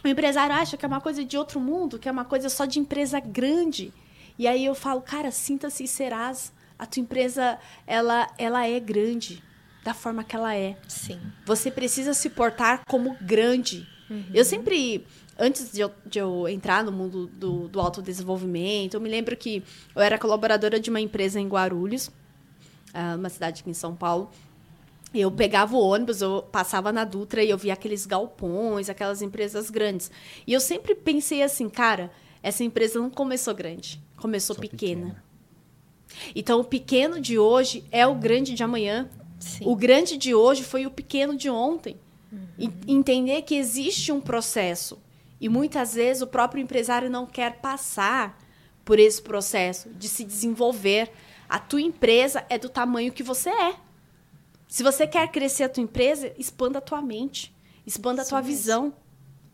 o 0.04 0.08
empresário 0.10 0.54
acha 0.54 0.76
que 0.76 0.84
é 0.84 0.88
uma 0.90 1.00
coisa 1.00 1.24
de 1.24 1.38
outro 1.38 1.62
mundo, 1.62 1.98
que 1.98 2.10
é 2.10 2.12
uma 2.12 2.26
coisa 2.26 2.50
só 2.50 2.66
de 2.66 2.80
empresa 2.80 3.22
grande. 3.22 3.94
E 4.38 4.46
aí 4.46 4.66
eu 4.66 4.76
falo, 4.76 5.00
cara, 5.00 5.32
sinta-se 5.32 5.86
e 5.86 5.88
serás. 5.88 6.52
A 6.78 6.86
tua 6.86 7.00
empresa, 7.00 7.58
ela, 7.88 8.30
ela 8.38 8.68
é 8.68 8.78
grande, 8.82 9.42
da 9.82 9.94
forma 9.94 10.22
que 10.22 10.36
ela 10.36 10.54
é. 10.54 10.76
Sim. 10.86 11.22
Você 11.46 11.72
precisa 11.72 12.14
se 12.14 12.30
portar 12.32 12.82
como 12.86 13.16
grande. 13.22 13.88
Eu 14.34 14.44
sempre, 14.44 15.08
antes 15.40 15.72
de 15.72 15.80
eu, 15.80 15.92
de 16.06 16.20
eu 16.20 16.50
entrar 16.50 16.84
no 16.84 16.92
mundo 16.92 17.28
do, 17.28 17.70
do 17.70 17.80
autodesenvolvimento, 17.80 18.96
eu 18.96 19.02
me 19.02 19.10
lembro 19.10 19.38
que 19.38 19.64
eu 19.96 20.02
era 20.02 20.20
colaboradora 20.20 20.80
de 20.82 20.90
uma 20.90 21.00
empresa 21.00 21.40
em 21.40 21.48
Guarulhos, 21.48 22.12
uma 23.18 23.30
cidade 23.30 23.62
aqui 23.62 23.70
em 23.70 23.74
São 23.74 23.96
Paulo. 23.96 24.30
Eu 25.14 25.32
pegava 25.32 25.76
o 25.76 25.80
ônibus, 25.80 26.22
eu 26.22 26.42
passava 26.52 26.92
na 26.92 27.04
Dutra 27.04 27.44
e 27.44 27.50
eu 27.50 27.58
via 27.58 27.74
aqueles 27.74 28.06
galpões, 28.06 28.90
aquelas 28.90 29.22
empresas 29.22 29.70
grandes. 29.70 30.10
E 30.48 30.54
eu 30.54 30.60
sempre 30.60 30.96
pensei 30.96 31.44
assim, 31.44 31.70
cara, 31.70 32.12
essa 32.42 32.64
empresa 32.64 33.00
não 33.00 33.10
começou 33.10 33.54
grande, 33.54 34.02
começou 34.18 34.56
pequena. 34.56 35.06
pequena. 35.06 35.24
Então, 36.36 36.60
o 36.60 36.64
pequeno 36.64 37.20
de 37.20 37.38
hoje 37.38 37.86
é 37.92 38.06
o 38.06 38.16
grande 38.16 38.54
de 38.54 38.64
amanhã. 38.64 39.10
Sim. 39.40 39.64
O 39.66 39.76
grande 39.76 40.18
de 40.18 40.34
hoje 40.34 40.64
foi 40.64 40.86
o 40.86 40.92
pequeno 40.92 41.36
de 41.36 41.50
ontem. 41.50 41.98
E 42.58 42.70
entender 42.88 43.44
que 43.44 43.56
existe 43.56 44.12
um 44.12 44.20
processo. 44.20 45.00
E 45.40 45.48
muitas 45.48 45.94
vezes 45.94 46.22
o 46.24 46.28
próprio 46.28 46.62
empresário 46.62 47.10
não 47.10 47.26
quer 47.26 47.58
passar 47.60 48.40
por 48.84 48.98
esse 48.98 49.22
processo 49.22 49.90
de 49.90 50.08
se 50.08 50.24
desenvolver. 50.24 51.12
A 51.54 51.60
tua 51.60 51.82
empresa 51.82 52.44
é 52.50 52.58
do 52.58 52.68
tamanho 52.68 53.14
que 53.14 53.22
você 53.22 53.52
é. 53.52 53.76
Se 54.68 54.82
você 54.82 55.06
quer 55.06 55.28
crescer 55.28 55.66
a 55.66 55.70
tua 55.70 55.84
empresa, 55.84 56.34
expanda 56.36 56.80
a 56.80 56.82
tua 56.82 57.00
mente, 57.00 57.56
expanda 57.86 58.24
a 58.24 58.26
tua 58.26 58.42
mesmo. 58.42 58.58
visão. 58.58 58.94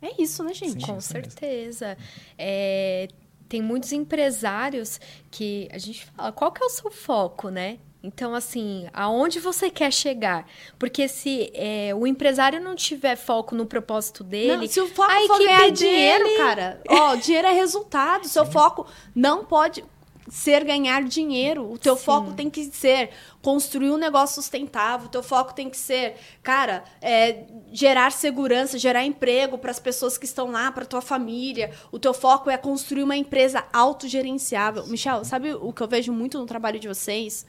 É 0.02 0.10
isso, 0.18 0.42
né, 0.42 0.54
gente? 0.54 0.80
Sim. 0.80 0.80
Com 0.80 1.02
certeza. 1.02 1.98
É, 2.38 3.10
tem 3.50 3.62
muitos 3.62 3.92
empresários 3.92 4.98
que 5.30 5.68
a 5.74 5.78
gente 5.78 6.06
fala, 6.06 6.32
qual 6.32 6.54
que 6.54 6.64
é 6.64 6.66
o 6.66 6.70
seu 6.70 6.90
foco, 6.90 7.50
né? 7.50 7.80
Então, 8.02 8.34
assim, 8.34 8.88
aonde 8.94 9.42
você 9.42 9.70
quer 9.70 9.92
chegar? 9.92 10.48
Porque 10.80 11.06
se 11.06 11.52
é, 11.54 11.94
o 11.94 12.08
empresário 12.08 12.62
não 12.62 12.78
tiver 12.78 13.18
foco 13.18 13.54
no 13.54 13.66
propósito 13.66 14.24
dele. 14.24 14.56
Não, 14.56 14.68
se 14.68 14.80
o 14.80 14.88
foco 14.88 15.12
for 15.28 15.38
ganhar 15.38 15.70
dinheiro, 15.70 16.24
dele... 16.24 16.38
cara, 16.38 16.82
ó, 16.88 17.16
dinheiro 17.16 17.50
é 17.50 17.52
resultado. 17.52 18.24
Seu 18.30 18.46
foco 18.46 18.88
não 19.14 19.44
pode 19.44 19.84
ser 20.30 20.64
ganhar 20.64 21.04
dinheiro. 21.04 21.72
O 21.72 21.78
teu 21.78 21.96
Sim. 21.96 22.04
foco 22.04 22.34
tem 22.34 22.50
que 22.50 22.66
ser 22.66 23.10
construir 23.42 23.90
um 23.92 23.98
negócio 23.98 24.36
sustentável. 24.36 25.08
O 25.08 25.10
teu 25.10 25.24
foco 25.24 25.54
tem 25.54 25.70
que 25.70 25.78
ser, 25.78 26.16
cara, 26.44 26.84
é, 27.02 27.46
gerar 27.72 28.12
segurança, 28.12 28.78
gerar 28.78 29.06
emprego 29.06 29.58
para 29.58 29.72
as 29.72 29.80
pessoas 29.80 30.18
que 30.18 30.26
estão 30.26 30.52
lá, 30.52 30.72
para 30.72 30.86
tua 30.86 31.02
família. 31.02 31.72
O 31.92 32.00
teu 32.00 32.14
foco 32.14 32.50
é 32.50 32.58
construir 32.58 33.04
uma 33.04 33.18
empresa 33.18 33.66
autogerenciável. 33.74 34.86
Michel, 34.88 35.26
sabe 35.26 35.54
o 35.54 35.74
que 35.74 35.82
eu 35.82 35.88
vejo 35.88 36.14
muito 36.14 36.38
no 36.38 36.46
trabalho 36.46 36.80
de 36.80 36.88
vocês? 36.88 37.46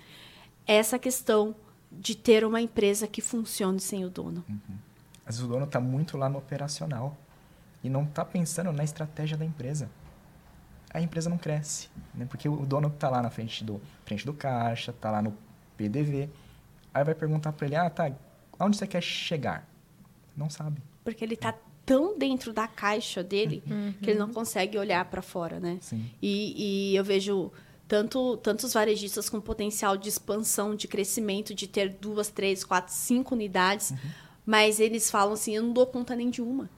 É 0.66 0.76
essa 0.76 0.99
questão 0.99 1.55
de 1.91 2.14
ter 2.14 2.45
uma 2.45 2.61
empresa 2.61 3.07
que 3.07 3.20
funcione 3.20 3.81
sem 3.81 4.05
o 4.05 4.11
dono. 4.11 4.45
Uhum. 4.49 4.76
Mas 5.24 5.41
o 5.41 5.47
dono 5.47 5.64
está 5.64 5.81
muito 5.81 6.16
lá 6.16 6.28
no 6.28 6.39
operacional 6.39 7.16
e 7.83 7.91
não 7.91 8.05
está 8.05 8.24
pensando 8.24 8.72
na 8.72 8.85
estratégia 8.85 9.37
da 9.37 9.45
empresa 9.45 9.91
a 10.93 11.01
empresa 11.01 11.30
não 11.30 11.38
cresce, 11.38 11.88
né? 12.14 12.26
Porque 12.28 12.49
o 12.49 12.66
dono 12.66 12.88
está 12.88 13.09
lá 13.09 13.22
na 13.22 13.30
frente 13.30 13.62
do, 13.62 13.80
frente 14.05 14.26
do 14.26 14.34
caixa, 14.34 14.91
está 14.91 15.11
lá 15.11 15.22
no 15.22 15.32
PDV, 15.76 16.28
aí 16.93 17.05
vai 17.05 17.14
perguntar 17.14 17.53
para 17.53 17.66
ele, 17.66 17.76
ah, 17.76 17.88
tá, 17.88 18.12
aonde 18.59 18.76
você 18.76 18.86
quer 18.86 19.03
chegar? 19.03 19.66
Não 20.36 20.51
sabe. 20.51 20.82
Porque 21.05 21.24
ele 21.24 21.34
está 21.34 21.55
tão 21.86 22.18
dentro 22.18 22.53
da 22.53 22.68
caixa 22.68 23.22
dele 23.22 23.62
uhum. 23.68 23.95
que 24.03 24.11
ele 24.11 24.18
não 24.18 24.32
consegue 24.32 24.76
olhar 24.78 25.05
para 25.07 25.22
fora, 25.22 25.59
né? 25.59 25.78
Sim. 25.80 26.11
E, 26.20 26.93
e 26.93 26.97
eu 26.97 27.05
vejo 27.05 27.53
tanto 27.86 28.36
tantos 28.36 28.72
varejistas 28.72 29.28
com 29.28 29.41
potencial 29.41 29.97
de 29.97 30.09
expansão, 30.09 30.74
de 30.76 30.86
crescimento, 30.86 31.55
de 31.55 31.66
ter 31.66 31.88
duas, 31.88 32.28
três, 32.28 32.64
quatro, 32.64 32.93
cinco 32.93 33.34
unidades, 33.34 33.91
uhum. 33.91 33.99
mas 34.45 34.78
eles 34.78 35.11
falam 35.11 35.34
assim, 35.34 35.57
eu 35.57 35.62
não 35.62 35.72
dou 35.72 35.86
conta 35.86 36.14
nem 36.14 36.30
de 36.30 36.43
uma. 36.43 36.68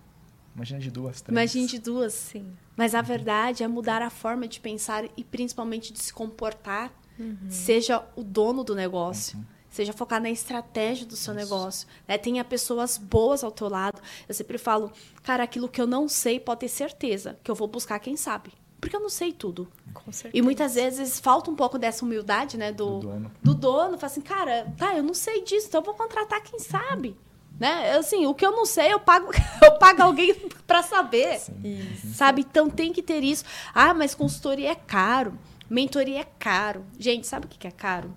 Imagina 0.55 0.81
de 0.81 0.91
duas, 0.91 1.21
três. 1.21 1.33
Imagina 1.33 1.67
de 1.67 1.79
duas, 1.79 2.13
sim. 2.13 2.53
Mas 2.77 2.95
a 2.95 2.99
uhum. 2.99 3.05
verdade 3.05 3.63
é 3.63 3.69
mudar 3.69 4.03
a 4.03 4.11
forma 4.11 4.47
de 4.47 4.61
pensar 4.61 5.05
e 5.17 5.25
principalmente 5.25 5.93
de 5.93 5.99
se 6.03 6.13
comportar. 6.13 6.93
Uhum. 7.19 7.37
Seja 7.49 8.05
o 8.17 8.23
dono 8.23 8.65
do 8.65 8.75
negócio. 8.75 9.39
Uhum. 9.39 9.45
Seja 9.71 9.93
focar 9.93 10.21
na 10.21 10.29
estratégia 10.29 11.07
do 11.07 11.17
seu 11.17 11.35
Isso. 11.35 11.43
negócio. 11.43 11.89
Né? 12.07 12.19
Tenha 12.19 12.45
pessoas 12.45 12.99
boas 12.99 13.43
ao 13.43 13.51
teu 13.51 13.69
lado. 13.69 14.03
Eu 14.29 14.35
sempre 14.35 14.59
falo, 14.59 14.93
cara, 15.23 15.43
aquilo 15.43 15.69
que 15.69 15.81
eu 15.81 15.87
não 15.87 16.09
sei, 16.09 16.39
pode 16.39 16.61
ter 16.61 16.69
certeza 16.69 17.39
que 17.43 17.51
eu 17.51 17.55
vou 17.55 17.67
buscar 17.67 17.99
quem 17.99 18.15
sabe. 18.15 18.53
Porque 18.79 18.95
eu 18.95 19.01
não 19.01 19.09
sei 19.09 19.33
tudo. 19.33 19.69
Com 19.95 20.13
certeza. 20.13 20.37
E 20.37 20.43
muitas 20.43 20.75
vezes 20.75 21.19
falta 21.21 21.51
um 21.51 21.55
pouco 21.55 21.79
dessa 21.79 22.05
humildade, 22.05 22.59
né? 22.59 22.71
Do, 22.73 22.99
do 22.99 23.07
dono. 23.07 23.33
Do 23.43 23.55
dono. 23.55 23.97
Fala 23.97 24.11
assim, 24.11 24.21
cara, 24.21 24.75
tá, 24.77 24.95
eu 24.95 25.03
não 25.03 25.15
sei 25.15 25.43
disso, 25.43 25.69
então 25.69 25.81
eu 25.81 25.85
vou 25.85 25.95
contratar 25.95 26.43
quem 26.43 26.59
sabe. 26.59 27.17
Né? 27.63 27.93
Assim, 27.93 28.27
o 28.27 28.35
que 28.35 28.45
eu 28.45 28.51
não 28.51 28.67
sei, 28.67 28.93
eu 28.93 28.99
pago, 28.99 29.31
eu 29.63 29.79
pago 29.79 30.03
alguém 30.03 30.35
para 30.67 30.83
saber. 30.83 31.39
Sim. 31.39 31.97
Sabe? 32.13 32.41
Então 32.41 32.69
tem 32.69 32.93
que 32.93 33.01
ter 33.01 33.23
isso. 33.23 33.45
Ah, 33.73 33.95
mas 33.95 34.17
consultoria 34.17 34.73
é 34.73 34.75
caro. 34.75 35.39
Mentoria 35.71 36.23
é 36.23 36.27
caro. 36.41 36.85
Gente, 36.99 37.25
sabe 37.25 37.47
o 37.47 37.49
que 37.49 37.65
é 37.65 37.71
caro? 37.71 38.17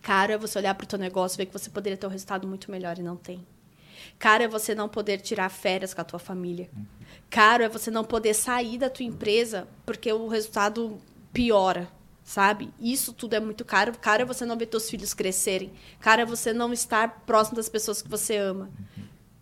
Caro 0.00 0.32
é 0.32 0.38
você 0.38 0.56
olhar 0.56 0.74
para 0.74 0.84
o 0.84 0.88
teu 0.88 0.98
negócio 0.98 1.36
e 1.36 1.38
ver 1.38 1.44
que 1.44 1.52
você 1.52 1.68
poderia 1.68 1.98
ter 1.98 2.06
um 2.06 2.10
resultado 2.10 2.48
muito 2.48 2.70
melhor 2.70 2.98
e 2.98 3.02
não 3.02 3.16
tem. 3.16 3.46
Caro 4.18 4.44
é 4.44 4.48
você 4.48 4.74
não 4.74 4.88
poder 4.88 5.20
tirar 5.20 5.50
férias 5.50 5.92
com 5.92 6.00
a 6.00 6.04
tua 6.04 6.18
família. 6.18 6.70
Caro 7.28 7.64
é 7.64 7.68
você 7.68 7.90
não 7.90 8.02
poder 8.02 8.32
sair 8.32 8.78
da 8.78 8.88
tua 8.88 9.04
empresa 9.04 9.68
porque 9.84 10.10
o 10.10 10.26
resultado 10.26 10.96
piora 11.34 11.86
sabe? 12.26 12.70
Isso 12.80 13.12
tudo 13.12 13.34
é 13.34 13.40
muito 13.40 13.64
caro. 13.64 13.96
Caro 13.98 14.22
é 14.22 14.24
você 14.24 14.44
não 14.44 14.58
ver 14.58 14.68
seus 14.68 14.90
filhos 14.90 15.14
crescerem. 15.14 15.72
Caro 16.00 16.20
é 16.20 16.26
você 16.26 16.52
não 16.52 16.72
estar 16.72 17.20
próximo 17.24 17.56
das 17.56 17.68
pessoas 17.68 18.02
que 18.02 18.08
você 18.08 18.36
ama. 18.36 18.68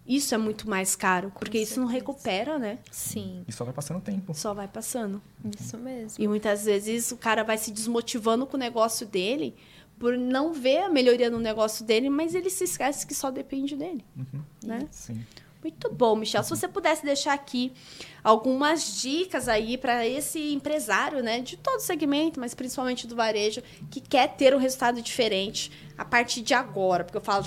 Isso 0.07 0.35
é 0.35 0.39
muito 0.39 0.68
mais 0.68 0.95
caro, 0.95 1.32
porque 1.39 1.59
isso 1.59 1.80
não 1.80 1.87
recupera, 1.87 2.59
né? 2.59 2.78
Sim. 2.91 3.43
E 3.49 3.53
só 3.53 3.64
vai 3.64 3.72
passando 3.72 3.97
o 3.97 4.03
tempo. 4.03 4.35
Só 4.35 4.53
vai 4.53 4.68
passando. 4.68 5.22
Isso 5.59 5.78
mesmo. 5.78 6.22
E 6.22 6.28
muitas 6.28 6.66
vezes 6.66 7.11
o 7.11 7.16
cara 7.16 7.43
vai 7.43 7.57
se 7.57 7.72
desmotivando 7.72 8.47
com 8.47 8.59
o 8.59 8.61
negócio 8.61 9.07
dele 9.07 9.57
por 9.99 10.18
não 10.18 10.53
ver 10.53 10.82
a 10.82 10.89
melhoria 10.91 11.30
no 11.30 11.39
negócio 11.39 11.87
dele, 11.87 12.11
mas 12.11 12.35
ele 12.35 12.51
se 12.51 12.64
esquece 12.64 13.07
que 13.07 13.14
só 13.14 13.30
depende 13.30 13.76
dele, 13.76 14.05
uhum. 14.14 14.43
né? 14.62 14.87
Sim. 14.91 15.24
Muito 15.65 15.91
bom, 15.91 16.15
Michel. 16.15 16.43
Se 16.43 16.51
você 16.51 16.69
pudesse 16.69 17.03
deixar 17.03 17.33
aqui 17.33 17.73
algumas 18.23 19.01
dicas 19.01 19.49
aí 19.49 19.79
para 19.79 20.07
esse 20.07 20.53
empresário, 20.53 21.23
né, 21.23 21.41
de 21.41 21.57
todo 21.57 21.81
segmento, 21.81 22.39
mas 22.39 22.53
principalmente 22.53 23.07
do 23.07 23.17
varejo, 23.17 23.62
que 23.91 23.99
quer 23.99 24.37
ter 24.37 24.55
um 24.55 24.59
resultado 24.59 25.01
diferente 25.01 25.73
a 25.97 26.05
partir 26.05 26.43
de 26.43 26.53
agora, 26.53 27.03
porque 27.03 27.17
eu 27.17 27.23
falo 27.23 27.47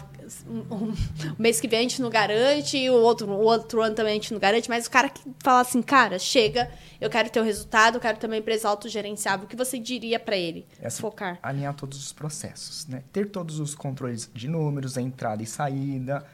um, 0.49 0.95
mês 1.37 1.61
que 1.61 1.67
vem 1.67 1.77
a 1.77 1.81
gente 1.83 2.01
não 2.01 2.09
garante, 2.09 2.89
o 2.89 2.95
outro, 2.95 3.29
o 3.29 3.43
outro 3.43 3.83
ano 3.83 3.93
também 3.93 4.13
a 4.13 4.15
gente 4.15 4.33
não 4.33 4.39
garante, 4.39 4.67
mas 4.67 4.87
o 4.87 4.89
cara 4.89 5.09
que 5.09 5.21
fala 5.43 5.61
assim, 5.61 5.83
cara, 5.83 6.17
chega, 6.17 6.71
eu 6.99 7.11
quero 7.11 7.29
ter 7.29 7.39
o 7.39 7.43
um 7.43 7.45
resultado, 7.45 7.97
eu 7.97 8.01
quero 8.01 8.17
ter 8.17 8.25
uma 8.25 8.37
empresa 8.37 8.67
autogerenciável, 8.67 9.45
o 9.45 9.47
que 9.47 9.55
você 9.55 9.77
diria 9.77 10.19
para 10.19 10.35
ele? 10.35 10.65
Essa, 10.81 11.01
Focar. 11.01 11.37
Alinhar 11.43 11.75
todos 11.75 11.99
os 11.99 12.11
processos, 12.11 12.87
né? 12.87 13.03
Ter 13.13 13.29
todos 13.29 13.59
os 13.59 13.75
controles 13.75 14.27
de 14.33 14.47
números, 14.47 14.97
a 14.97 15.03
entrada 15.03 15.43
e 15.43 15.45
saída, 15.45 16.25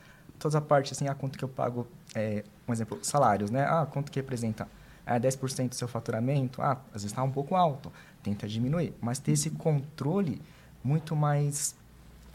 toda 0.43 0.57
a 0.57 0.61
parte, 0.61 0.91
assim, 0.91 1.07
a 1.07 1.15
quanto 1.15 1.37
que 1.37 1.43
eu 1.43 1.47
pago, 1.47 1.87
é, 2.13 2.43
um 2.67 2.73
exemplo, 2.73 2.99
salários, 3.01 3.49
né? 3.49 3.63
Ah, 3.63 3.87
quanto 3.89 4.11
que 4.11 4.19
representa? 4.19 4.67
É 5.05 5.17
10% 5.17 5.69
do 5.69 5.75
seu 5.75 5.87
faturamento? 5.87 6.61
Ah, 6.61 6.73
às 6.87 7.01
vezes 7.01 7.11
está 7.11 7.23
um 7.23 7.31
pouco 7.31 7.55
alto, 7.55 7.89
tenta 8.21 8.45
diminuir. 8.45 8.93
Mas 8.99 9.19
ter 9.19 9.31
esse 9.31 9.49
controle 9.51 10.41
muito 10.83 11.15
mais 11.15 11.75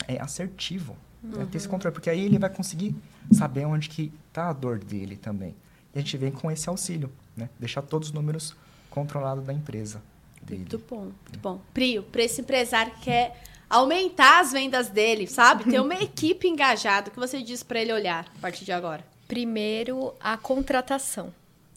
é, 0.06 0.18
assertivo. 0.20 0.96
Uhum. 1.22 1.46
Ter 1.46 1.58
esse 1.58 1.66
uhum. 1.66 1.72
controle, 1.72 1.92
porque 1.92 2.08
aí 2.08 2.24
ele 2.24 2.38
vai 2.38 2.48
conseguir 2.48 2.96
saber 3.30 3.66
onde 3.66 3.90
que 3.90 4.10
está 4.28 4.48
a 4.48 4.52
dor 4.54 4.78
dele 4.78 5.16
também. 5.16 5.54
E 5.94 5.98
a 5.98 6.00
gente 6.00 6.16
vem 6.16 6.32
com 6.32 6.50
esse 6.50 6.66
auxílio, 6.66 7.12
né? 7.36 7.50
Deixar 7.60 7.82
todos 7.82 8.08
os 8.08 8.14
números 8.14 8.56
controlados 8.88 9.44
da 9.44 9.52
empresa 9.52 10.00
dele. 10.42 10.60
Muito 10.60 10.78
bom, 10.78 11.02
muito 11.02 11.38
bom. 11.42 11.60
Prio, 11.74 12.02
para 12.04 12.22
esse 12.22 12.40
empresário 12.40 12.92
que 12.94 13.02
quer 13.02 13.42
aumentar 13.68 14.40
as 14.40 14.52
vendas 14.52 14.88
dele, 14.88 15.26
sabe? 15.26 15.70
Ter 15.70 15.80
uma 15.80 15.94
equipe 16.02 16.48
engajada. 16.48 17.08
O 17.08 17.12
que 17.12 17.18
você 17.18 17.42
diz 17.42 17.62
para 17.62 17.80
ele 17.80 17.92
olhar 17.92 18.26
a 18.36 18.40
partir 18.40 18.64
de 18.64 18.72
agora? 18.72 19.04
Primeiro, 19.26 20.14
a 20.20 20.36
contratação, 20.36 21.32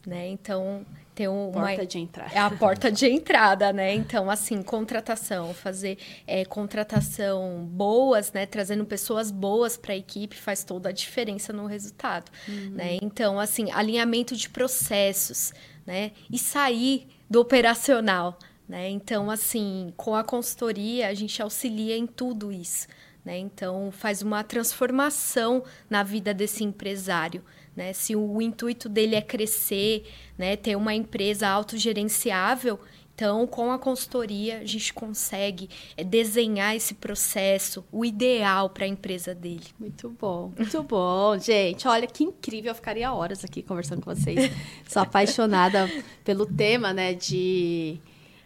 né? 0.06 0.28
Então, 0.28 0.86
ter 1.14 1.28
uma 1.28 1.52
porta 1.52 1.86
de 1.86 1.98
entrada. 1.98 2.30
É 2.34 2.38
a 2.38 2.50
porta 2.50 2.90
de 2.90 3.06
entrada, 3.06 3.72
né? 3.72 3.94
Então, 3.94 4.30
assim, 4.30 4.62
contratação, 4.62 5.52
fazer 5.52 5.98
é, 6.26 6.44
contratação 6.44 7.68
boas, 7.70 8.32
né? 8.32 8.46
Trazendo 8.46 8.84
pessoas 8.86 9.30
boas 9.30 9.76
para 9.76 9.92
a 9.92 9.96
equipe 9.96 10.36
faz 10.36 10.64
toda 10.64 10.88
a 10.88 10.92
diferença 10.92 11.52
no 11.52 11.66
resultado, 11.66 12.30
uhum. 12.48 12.70
né? 12.70 12.98
Então, 13.02 13.38
assim, 13.38 13.70
alinhamento 13.70 14.34
de 14.34 14.48
processos, 14.48 15.52
né? 15.86 16.12
E 16.30 16.38
sair 16.38 17.06
do 17.28 17.40
operacional, 17.40 18.38
né? 18.72 18.88
Então, 18.88 19.30
assim, 19.30 19.92
com 19.98 20.14
a 20.14 20.24
consultoria, 20.24 21.08
a 21.08 21.12
gente 21.12 21.42
auxilia 21.42 21.94
em 21.94 22.06
tudo 22.06 22.50
isso. 22.50 22.88
Né? 23.22 23.36
Então, 23.36 23.92
faz 23.92 24.22
uma 24.22 24.42
transformação 24.42 25.62
na 25.90 26.02
vida 26.02 26.32
desse 26.32 26.64
empresário. 26.64 27.44
Né? 27.76 27.92
Se 27.92 28.16
o 28.16 28.40
intuito 28.40 28.88
dele 28.88 29.14
é 29.14 29.20
crescer, 29.20 30.10
né? 30.38 30.56
ter 30.56 30.74
uma 30.74 30.94
empresa 30.94 31.46
autogerenciável, 31.48 32.80
então, 33.14 33.46
com 33.46 33.70
a 33.70 33.78
consultoria, 33.78 34.60
a 34.60 34.64
gente 34.64 34.94
consegue 34.94 35.68
é, 35.94 36.02
desenhar 36.02 36.74
esse 36.74 36.94
processo, 36.94 37.84
o 37.92 38.06
ideal 38.06 38.70
para 38.70 38.86
a 38.86 38.88
empresa 38.88 39.34
dele. 39.34 39.66
Muito 39.78 40.08
bom, 40.18 40.50
muito 40.56 40.82
bom, 40.82 41.36
gente. 41.38 41.86
Olha 41.86 42.06
que 42.06 42.24
incrível, 42.24 42.70
eu 42.70 42.74
ficaria 42.74 43.12
horas 43.12 43.44
aqui 43.44 43.62
conversando 43.62 44.00
com 44.00 44.14
vocês. 44.14 44.50
Sou 44.88 45.02
apaixonada 45.02 45.90
pelo 46.24 46.46
tema, 46.46 46.94
né, 46.94 47.12
de 47.12 48.00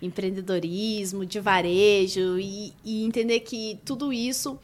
empreendedorismo, 0.07 1.27
de 1.27 1.41
varejo 1.41 2.39
e, 2.39 2.73
e 2.85 3.05
entender 3.05 3.41
que 3.41 3.79
tudo 3.85 4.13
isso 4.13 4.59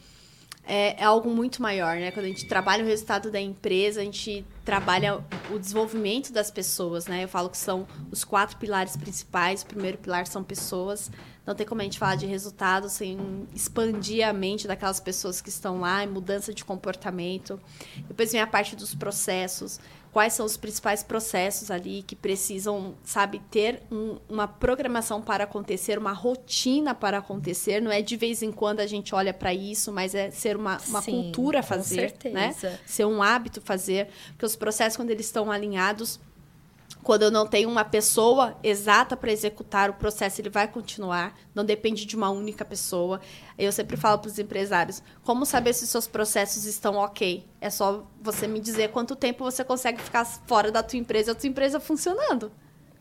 é, 0.64 1.01
é, 1.01 1.05
algo 1.05 1.28
muito 1.30 1.61
maior, 1.61 1.97
né? 1.97 2.11
Quando 2.12 2.26
a 2.26 2.28
gente 2.28 2.47
trabalha 2.47 2.84
o 2.84 2.86
resultado 2.86 3.30
da 3.30 3.40
empresa, 3.40 4.01
a 4.01 4.05
gente 4.05 4.45
trabalha 4.64 5.20
o 5.51 5.59
desenvolvimento 5.59 6.32
das 6.32 6.51
pessoas, 6.51 7.07
né? 7.07 7.24
Eu 7.24 7.28
falo 7.28 7.51
que 7.51 7.59
são 7.59 7.86
os 8.12 8.22
quatro 8.22 8.57
pilares 8.59 8.97
principais. 8.97 9.62
O 9.62 9.66
primeiro 9.66 9.99
pilar 9.99 10.26
são 10.26 10.45
pessoas. 10.45 11.11
Não 11.45 11.57
tem 11.57 11.66
como 11.66 11.80
a 11.80 11.84
gente 11.84 11.99
falar 11.99 12.14
de 12.14 12.26
resultado 12.26 12.88
sem 12.88 13.18
expandir 13.53 14.26
a 14.26 14.32
mente 14.32 14.68
daquelas 14.68 15.01
pessoas 15.01 15.40
que 15.40 15.49
estão 15.49 15.80
lá, 15.80 16.07
mudança 16.07 16.55
de 16.55 16.64
comportamento. 16.64 17.61
Depois 18.07 18.30
vem 18.30 18.40
a 18.40 18.47
parte 18.47 18.76
dos 18.76 18.95
processos, 18.95 19.80
quais 20.13 20.35
são 20.35 20.45
os 20.45 20.59
principais 20.59 21.03
processos 21.03 21.71
ali 21.71 22.03
que 22.03 22.15
precisam, 22.15 22.95
sabe, 23.03 23.41
ter 23.51 23.83
um, 23.91 24.19
uma 24.29 24.47
programação 24.47 25.23
para 25.23 25.45
acontecer, 25.45 25.99
uma 25.99 26.13
rotina 26.13 26.95
para 26.95 27.19
acontecer. 27.19 27.81
Não 27.81 27.91
é 27.91 28.03
de 28.03 28.17
vez 28.17 28.43
em 28.43 28.53
quando 28.53 28.81
a 28.81 28.87
gente 28.87 29.15
olha 29.15 29.33
para 29.33 29.55
isso, 29.55 29.91
mas 29.91 30.15
é 30.15 30.31
ser 30.31 30.55
uma, 30.55 30.79
uma 30.87 31.01
Sim, 31.01 31.13
cultura 31.13 31.63
fazer, 31.63 32.15
né? 32.31 32.55
Ser 32.85 33.07
um 33.07 33.23
hábito 33.23 33.63
fazer, 33.63 34.09
porque 34.33 34.45
os 34.45 34.55
processos 34.55 34.97
quando 34.97 35.11
eles 35.11 35.25
estão 35.25 35.51
alinhados 35.51 36.21
Quando 37.03 37.22
eu 37.22 37.30
não 37.30 37.46
tenho 37.46 37.68
uma 37.68 37.84
pessoa 37.84 38.57
exata 38.62 39.16
para 39.16 39.32
executar 39.32 39.90
o 39.90 39.94
processo, 39.94 40.40
ele 40.40 40.48
vai 40.50 40.68
continuar. 40.68 41.34
Não 41.55 41.64
depende 41.64 42.05
de 42.07 42.14
uma 42.16 42.30
única 42.30 42.64
pessoa. 42.64 43.20
Eu 43.59 43.72
sempre 43.72 43.96
falo 43.96 44.18
para 44.18 44.28
os 44.28 44.38
empresários: 44.38 45.03
como 45.24 45.44
saber 45.44 45.72
se 45.72 45.86
seus 45.86 46.07
processos 46.07 46.64
estão 46.64 46.94
ok? 46.96 47.44
É 47.61 47.70
só 47.70 48.07
você 48.20 48.46
me 48.46 48.61
dizer 48.61 48.90
quanto 48.90 49.16
tempo 49.16 49.42
você 49.42 49.64
consegue 49.64 50.00
ficar 50.00 50.24
fora 50.24 50.70
da 50.70 50.82
tua 50.82 50.98
empresa, 50.98 51.32
a 51.32 51.34
tua 51.34 51.48
empresa 51.48 51.80
funcionando. 51.80 52.53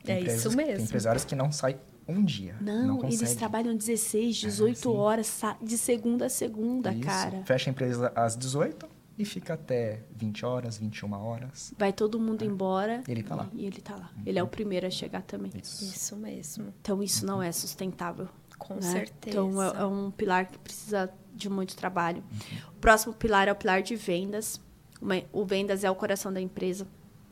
É 0.07 0.19
isso 0.19 0.49
mesmo. 0.55 0.77
Tem 0.77 0.85
empresários 0.85 1.23
que 1.23 1.35
não 1.35 1.51
saem 1.51 1.77
um 2.07 2.23
dia. 2.23 2.55
Não, 2.59 2.87
não 2.99 3.05
eles 3.05 3.35
trabalham 3.35 3.75
16, 3.75 4.35
18 4.37 4.77
Ah, 4.77 4.81
sim. 4.81 4.97
horas 4.97 5.41
de 5.61 5.77
segunda 5.77 6.25
a 6.25 6.29
segunda, 6.29 6.91
Isso. 6.91 7.01
cara. 7.03 7.43
Fecha 7.45 7.69
a 7.69 7.71
empresa 7.71 8.11
às 8.15 8.35
18 8.35 8.87
e 9.17 9.25
fica 9.25 9.53
até 9.53 10.03
20 10.15 10.45
horas, 10.45 10.77
21 10.77 11.13
horas. 11.13 11.73
Vai 11.77 11.93
todo 11.93 12.19
mundo 12.19 12.43
embora. 12.43 13.03
Ele 13.07 13.23
tá 13.23 13.35
lá. 13.35 13.49
E 13.53 13.65
ele 13.65 13.81
tá 13.81 13.95
lá. 13.95 14.11
Ele 14.25 14.39
é 14.39 14.43
o 14.43 14.47
primeiro 14.47 14.87
a 14.87 14.89
chegar 14.89 15.21
também. 15.21 15.51
Isso. 15.61 15.83
Isso 15.83 16.15
mesmo. 16.15 16.73
Então 16.81 17.03
isso 17.03 17.25
não 17.25 17.41
é 17.41 17.51
sustentável. 17.51 18.27
Com 18.57 18.75
né? 18.75 18.81
certeza. 18.81 19.37
Então 19.37 19.61
é, 19.61 19.81
é 19.81 19.85
um 19.85 20.11
pilar 20.11 20.47
que 20.47 20.57
precisa 20.57 21.11
de 21.33 21.49
muito 21.49 21.75
trabalho. 21.75 22.23
O 22.69 22.79
próximo 22.79 23.13
pilar 23.13 23.47
é 23.47 23.51
o 23.51 23.55
pilar 23.55 23.81
de 23.81 23.95
vendas. 23.95 24.59
Uma- 25.01 25.23
o 25.31 25.45
vendas 25.45 25.83
é 25.83 25.89
o 25.91 25.95
coração 25.95 26.31
da 26.31 26.39
empresa. 26.41 26.87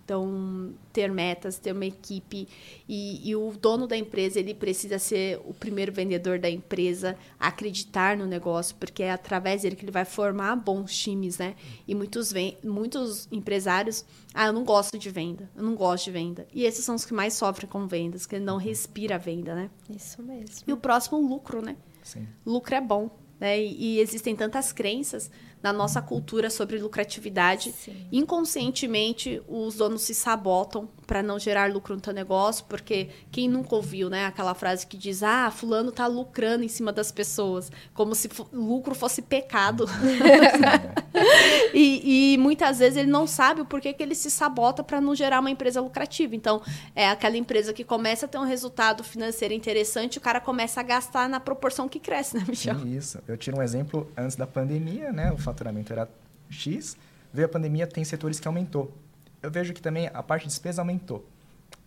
Então, 0.10 0.74
ter 0.92 1.12
metas, 1.12 1.60
ter 1.60 1.72
uma 1.72 1.86
equipe 1.86 2.48
e, 2.88 3.30
e 3.30 3.36
o 3.36 3.52
dono 3.52 3.86
da 3.86 3.96
empresa 3.96 4.40
ele 4.40 4.56
precisa 4.56 4.98
ser 4.98 5.40
o 5.46 5.54
primeiro 5.54 5.92
vendedor 5.92 6.40
da 6.40 6.50
empresa, 6.50 7.16
acreditar 7.40 8.18
no 8.18 8.26
negócio, 8.26 8.76
porque 8.80 9.04
é 9.04 9.12
através 9.12 9.62
dele 9.62 9.76
que 9.76 9.86
ele 9.86 9.92
vai 9.92 10.06
formar 10.06 10.56
bons 10.56 10.98
times, 10.98 11.38
né? 11.38 11.56
E 11.88 11.94
muitos, 11.94 12.34
muitos 12.64 13.28
empresários, 13.32 14.04
ah, 14.34 14.48
eu 14.48 14.54
não 14.54 14.64
gosto 14.64 14.98
de 14.98 15.12
venda, 15.12 15.48
eu 15.56 15.62
não 15.62 15.76
gosto 15.76 16.06
de 16.06 16.12
venda. 16.12 16.48
E 16.52 16.66
esses 16.66 16.84
são 16.84 16.96
os 16.96 17.06
que 17.06 17.14
mais 17.14 17.36
sofrem 17.36 17.70
com 17.70 17.86
vendas, 17.86 18.26
que 18.26 18.40
não 18.40 18.58
respira 18.58 19.14
a 19.14 19.20
venda, 19.20 19.54
né? 19.54 19.70
Isso 19.96 20.24
mesmo. 20.24 20.64
E 20.66 20.74
o 20.74 20.78
próximo, 20.78 21.22
lucro, 21.22 21.64
né? 21.64 21.78
Sim. 22.02 22.28
lucro 22.44 22.74
é 22.74 22.82
bom. 22.82 23.12
Né? 23.40 23.62
E, 23.62 23.98
e 23.98 24.00
existem 24.00 24.36
tantas 24.36 24.74
crenças 24.74 25.30
na 25.62 25.74
nossa 25.74 26.02
cultura 26.02 26.50
sobre 26.50 26.78
lucratividade. 26.78 27.72
Sim. 27.72 28.08
Inconscientemente, 28.12 29.42
os 29.48 29.76
donos 29.76 30.04
se 30.04 30.14
sabotam 30.14 30.90
para 31.10 31.24
não 31.24 31.40
gerar 31.40 31.74
lucro 31.74 31.96
no 31.96 32.00
teu 32.00 32.14
negócio, 32.14 32.64
porque 32.70 33.10
quem 33.32 33.50
nunca 33.50 33.76
ouviu, 33.76 34.12
né? 34.12 34.28
Aquela 34.28 34.54
frase 34.54 34.86
que 34.86 34.96
diz: 34.96 35.24
ah, 35.24 35.50
fulano 35.50 35.92
tá 35.92 36.06
lucrando 36.06 36.64
em 36.64 36.68
cima 36.68 36.94
das 36.94 37.12
pessoas, 37.12 37.72
como 37.96 38.14
se 38.14 38.30
lucro 38.54 38.94
fosse 38.94 39.24
pecado. 39.24 39.88
e, 41.74 42.36
e 42.36 42.38
muitas 42.38 42.78
vezes 42.78 42.96
ele 42.96 43.10
não 43.10 43.26
sabe 43.26 43.62
o 43.62 43.66
porquê 43.66 43.92
que 43.92 44.04
ele 44.04 44.14
se 44.14 44.30
sabota 44.30 44.84
para 44.84 45.02
não 45.02 45.16
gerar 45.16 45.40
uma 45.40 45.50
empresa 45.50 45.82
lucrativa. 45.82 46.36
Então, 46.36 46.62
é 46.96 47.10
aquela 47.10 47.38
empresa 47.38 47.74
que 47.74 47.84
começa 47.84 48.28
a 48.28 48.30
ter 48.30 48.38
um 48.38 48.46
resultado 48.46 49.04
financeiro 49.04 49.56
interessante, 49.56 50.20
o 50.20 50.22
cara 50.22 50.40
começa 50.40 50.80
a 50.80 50.84
gastar 50.84 51.28
na 51.28 51.40
proporção 51.40 51.90
que 51.90 52.00
cresce, 52.00 52.38
né, 52.38 52.46
Michel? 52.48 52.86
Isso. 52.86 53.18
Eu 53.28 53.36
tiro 53.36 53.58
um 53.58 53.64
exemplo 53.64 54.08
antes 54.16 54.36
da 54.36 54.46
pandemia, 54.46 55.12
né? 55.12 55.32
O 55.32 55.40
faturamento 55.40 55.92
era 55.92 56.08
X. 56.52 56.96
Veio 57.34 57.48
a 57.48 57.50
pandemia, 57.50 57.88
tem 57.88 58.04
setores 58.04 58.40
que 58.40 58.48
aumentou. 58.48 58.94
Eu 59.42 59.50
vejo 59.52 59.74
que 59.74 59.82
também 59.82 60.10
a 60.14 60.22
parte 60.24 60.44
de 60.44 60.50
despesa 60.50 60.82
aumentou. 60.82 61.26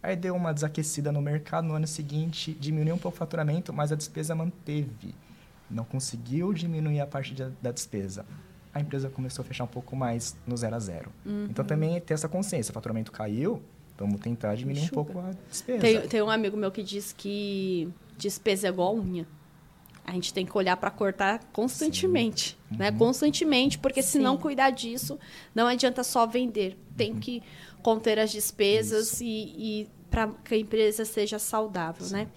Aí 0.02 0.16
deu 0.16 0.34
uma 0.34 0.52
desaquecida 0.52 1.12
no 1.12 1.20
mercado 1.22 1.66
no 1.68 1.74
ano 1.74 1.86
seguinte, 1.86 2.52
diminuiu 2.58 2.94
um 2.94 2.98
pouco 2.98 3.14
o 3.16 3.18
faturamento, 3.18 3.72
mas 3.72 3.92
a 3.92 3.94
despesa 3.94 4.34
manteve. 4.34 5.14
Não 5.70 5.84
conseguiu 5.84 6.52
diminuir 6.52 7.00
a 7.00 7.06
parte 7.06 7.34
de- 7.34 7.48
da 7.62 7.70
despesa. 7.70 8.24
A 8.74 8.80
empresa 8.80 9.08
começou 9.08 9.42
a 9.42 9.46
fechar 9.46 9.64
um 9.64 9.68
pouco 9.68 9.94
mais 9.94 10.34
no 10.46 10.56
zero 10.56 10.74
a 10.74 10.78
zero. 10.78 11.12
Uhum. 11.24 11.46
Então 11.50 11.64
também 11.64 12.00
ter 12.00 12.14
essa 12.14 12.28
consciência, 12.28 12.70
o 12.72 12.74
faturamento 12.74 13.12
caiu, 13.12 13.62
vamos 13.98 14.20
tentar 14.20 14.54
diminuir 14.56 14.84
um 14.86 14.88
pouco 14.88 15.18
a 15.18 15.30
despesa. 15.48 15.80
Tem, 15.80 16.00
tem 16.08 16.22
um 16.22 16.30
amigo 16.30 16.56
meu 16.56 16.70
que 16.72 16.82
diz 16.82 17.12
que 17.12 17.88
despesa 18.18 18.66
é 18.66 18.70
igual 18.70 18.96
unha. 18.96 19.26
A 20.04 20.12
gente 20.12 20.34
tem 20.34 20.44
que 20.44 20.56
olhar 20.56 20.76
para 20.76 20.90
cortar 20.90 21.40
constantemente, 21.52 22.58
né? 22.70 22.90
Constantemente, 22.92 23.78
porque 23.78 24.02
se 24.02 24.18
não 24.18 24.36
Sim. 24.36 24.42
cuidar 24.42 24.70
disso, 24.70 25.18
não 25.54 25.66
adianta 25.66 26.02
só 26.02 26.26
vender. 26.26 26.76
Tem 26.96 27.14
que 27.14 27.42
conter 27.82 28.18
as 28.18 28.30
despesas 28.32 29.20
e, 29.20 29.26
e 29.26 29.88
para 30.10 30.28
que 30.44 30.54
a 30.54 30.58
empresa 30.58 31.04
seja 31.04 31.38
saudável, 31.38 32.06
né? 32.08 32.28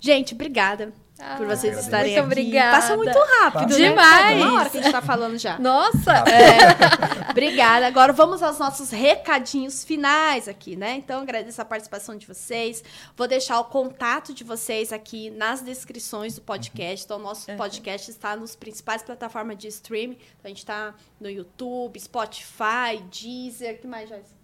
Gente, 0.00 0.34
obrigada 0.34 0.92
por 1.36 1.46
vocês 1.46 1.76
Ah, 1.76 1.80
estarem 1.80 2.12
muito 2.12 2.18
aqui. 2.18 2.26
obrigada. 2.26 2.76
Passa 2.80 2.96
muito 2.96 3.18
rápido, 3.18 3.68
Passa. 3.68 3.78
né? 3.78 3.88
Demais. 3.88 4.42
Uma 4.42 4.54
hora 4.60 4.70
que 4.70 4.78
a 4.78 4.82
gente 4.82 4.92
tá 4.92 5.02
falando 5.02 5.38
já. 5.38 5.58
Nossa! 5.58 6.12
É. 6.28 7.30
Obrigada. 7.30 7.86
Agora 7.86 8.12
vamos 8.12 8.42
aos 8.42 8.58
nossos 8.58 8.90
recadinhos 8.90 9.84
finais 9.84 10.48
aqui, 10.48 10.76
né? 10.76 10.96
Então, 10.96 11.20
agradeço 11.22 11.60
a 11.60 11.64
participação 11.64 12.16
de 12.16 12.26
vocês. 12.26 12.82
Vou 13.16 13.28
deixar 13.28 13.60
o 13.60 13.64
contato 13.64 14.34
de 14.34 14.42
vocês 14.44 14.92
aqui 14.92 15.30
nas 15.30 15.60
descrições 15.60 16.34
do 16.34 16.40
podcast. 16.40 17.04
Então, 17.04 17.18
nosso 17.18 17.46
podcast 17.56 18.10
está 18.10 18.34
nos 18.36 18.56
principais 18.56 19.02
plataformas 19.02 19.56
de 19.58 19.68
streaming. 19.68 20.14
Então, 20.38 20.44
a 20.44 20.48
gente 20.48 20.58
está 20.58 20.94
no 21.20 21.30
YouTube, 21.30 21.98
Spotify, 22.00 23.00
Deezer, 23.10 23.80
que 23.80 23.86
mais, 23.86 24.08
Joyce? 24.08 24.39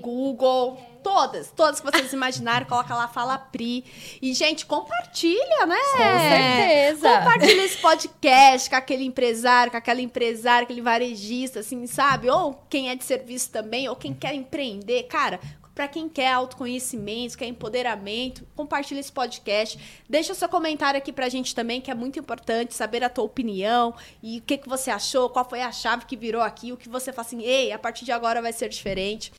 Google, 0.00 0.78
todas, 1.02 1.52
todas 1.54 1.80
que 1.80 1.90
vocês 1.90 2.12
imaginarem, 2.12 2.66
coloca 2.66 2.94
lá, 2.94 3.06
fala 3.06 3.38
Pri. 3.38 3.84
E, 4.20 4.34
gente, 4.34 4.66
compartilha, 4.66 5.66
né? 5.66 5.78
Com 5.92 6.18
certeza. 6.18 7.18
Compartilha 7.18 7.64
esse 7.64 7.78
podcast 7.78 8.70
com 8.70 8.76
aquele 8.76 9.04
empresário, 9.04 9.70
com 9.70 9.78
aquela 9.78 10.00
empresária, 10.00 10.64
aquele 10.64 10.82
varejista, 10.82 11.60
assim, 11.60 11.86
sabe? 11.86 12.28
Ou 12.28 12.60
quem 12.68 12.90
é 12.90 12.96
de 12.96 13.04
serviço 13.04 13.50
também, 13.50 13.88
ou 13.88 13.94
quem 13.94 14.12
quer 14.12 14.34
empreender. 14.34 15.04
Cara, 15.04 15.38
para 15.76 15.86
quem 15.86 16.08
quer 16.08 16.32
autoconhecimento, 16.32 17.36
quer 17.36 17.44
empoderamento, 17.44 18.46
compartilha 18.56 18.98
esse 18.98 19.12
podcast. 19.12 19.78
Deixa 20.08 20.32
seu 20.34 20.48
comentário 20.48 20.96
aqui 20.96 21.12
pra 21.12 21.28
gente 21.28 21.54
também, 21.54 21.82
que 21.82 21.90
é 21.90 21.94
muito 21.94 22.18
importante 22.18 22.74
saber 22.74 23.04
a 23.04 23.10
tua 23.10 23.24
opinião 23.24 23.94
e 24.22 24.38
o 24.38 24.42
que, 24.42 24.56
que 24.56 24.66
você 24.66 24.90
achou, 24.90 25.28
qual 25.28 25.46
foi 25.46 25.60
a 25.60 25.70
chave 25.70 26.06
que 26.06 26.16
virou 26.16 26.40
aqui, 26.40 26.72
o 26.72 26.78
que 26.78 26.88
você 26.88 27.12
fala 27.12 27.26
assim, 27.26 27.42
ei, 27.42 27.72
a 27.72 27.78
partir 27.78 28.06
de 28.06 28.10
agora 28.10 28.40
vai 28.40 28.54
ser 28.54 28.70
diferente. 28.70 29.30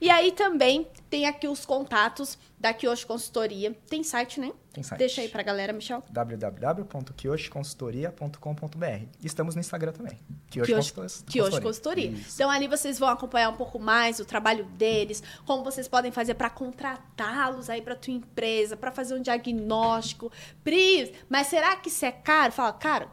E 0.00 0.10
aí 0.10 0.32
também 0.32 0.88
tem 1.08 1.26
aqui 1.26 1.46
os 1.46 1.64
contatos 1.64 2.36
da 2.64 2.72
Kioshi 2.72 3.04
Consultoria. 3.04 3.76
Tem 3.90 4.02
site, 4.02 4.40
né? 4.40 4.50
Tem 4.72 4.82
site. 4.82 4.98
Deixa 4.98 5.20
aí 5.20 5.28
pra 5.28 5.42
galera, 5.42 5.70
Michel. 5.70 6.02
www.kioshiconsultoria.com.br. 6.08 9.06
Estamos 9.22 9.54
no 9.54 9.60
Instagram 9.60 9.92
também. 9.92 10.18
Kioshi, 10.48 10.94
Consultoria. 10.94 11.30
Kioshi 11.30 11.60
Consultoria. 11.60 12.08
Isso. 12.08 12.36
Então 12.36 12.50
ali 12.50 12.66
vocês 12.66 12.98
vão 12.98 13.10
acompanhar 13.10 13.50
um 13.50 13.56
pouco 13.56 13.78
mais 13.78 14.18
o 14.18 14.24
trabalho 14.24 14.64
deles, 14.64 15.22
como 15.44 15.62
vocês 15.62 15.86
podem 15.86 16.10
fazer 16.10 16.36
para 16.36 16.48
contratá-los 16.48 17.68
aí 17.68 17.82
para 17.82 17.94
tua 17.94 18.14
empresa, 18.14 18.78
para 18.78 18.90
fazer 18.90 19.14
um 19.14 19.20
diagnóstico. 19.20 20.32
Pri, 20.62 21.12
mas 21.28 21.48
será 21.48 21.76
que 21.76 21.90
isso 21.90 22.06
é 22.06 22.12
caro? 22.12 22.50
Fala, 22.50 22.72
cara, 22.72 23.10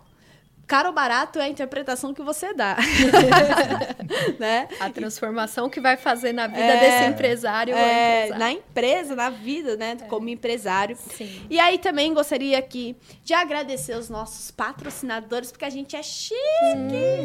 caro 0.68 0.90
ou 0.90 0.94
barato 0.96 1.40
é 1.40 1.44
a 1.44 1.50
interpretação 1.50 2.14
que 2.14 2.22
você 2.22 2.54
dá. 2.54 2.78
né? 4.40 4.68
A 4.80 4.90
transformação 4.90 5.70
que 5.70 5.80
vai 5.80 5.98
fazer 5.98 6.34
na 6.34 6.48
vida 6.48 6.60
É. 6.62 6.80
desse 6.80 7.10
empresário 7.12 7.76
É, 7.76 8.30
na 8.38 8.52
empresa, 8.52 9.16
na 9.16 9.30
vida, 9.30 9.76
né, 9.76 9.98
como 10.10 10.30
empresário. 10.30 10.98
Sim. 11.16 11.42
E 11.50 11.60
aí 11.60 11.78
também 11.78 12.14
gostaria 12.14 12.58
aqui 12.58 12.96
de 13.24 13.34
agradecer 13.34 13.96
os 13.98 14.10
nossos 14.10 14.52
patrocinadores, 14.52 15.52
porque 15.52 15.66
a 15.66 15.70
gente 15.70 15.96
é 15.96 16.04
chique. 16.04 16.36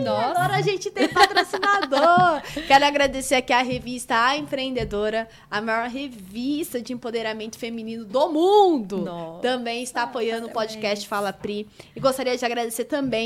nossa. 0.05 0.27
Agora 0.41 0.57
a 0.57 0.63
gente 0.63 0.91
tem 0.91 1.09
patrocinador. 1.09 2.43
Quero 2.67 2.85
agradecer 2.85 3.37
aqui 3.37 3.53
a 3.53 3.63
revista 3.63 4.15
A 4.27 4.37
Empreendedora, 4.37 5.29
a 5.51 5.61
maior 5.61 5.89
revista 5.89 6.81
de 6.81 6.93
empoderamento 6.93 7.59
feminino 7.59 8.05
do 8.05 8.29
mundo. 8.29 8.99
Nossa, 8.99 9.43
também 9.43 9.83
está 9.83 10.03
apoiando 10.03 10.47
o 10.49 10.51
podcast 10.51 11.07
Fala 11.07 11.33
Pri. 11.33 11.69
E 11.95 12.01
gostaria 12.01 12.37
de 12.37 12.45
agradecer 12.45 12.85
também 12.85 13.26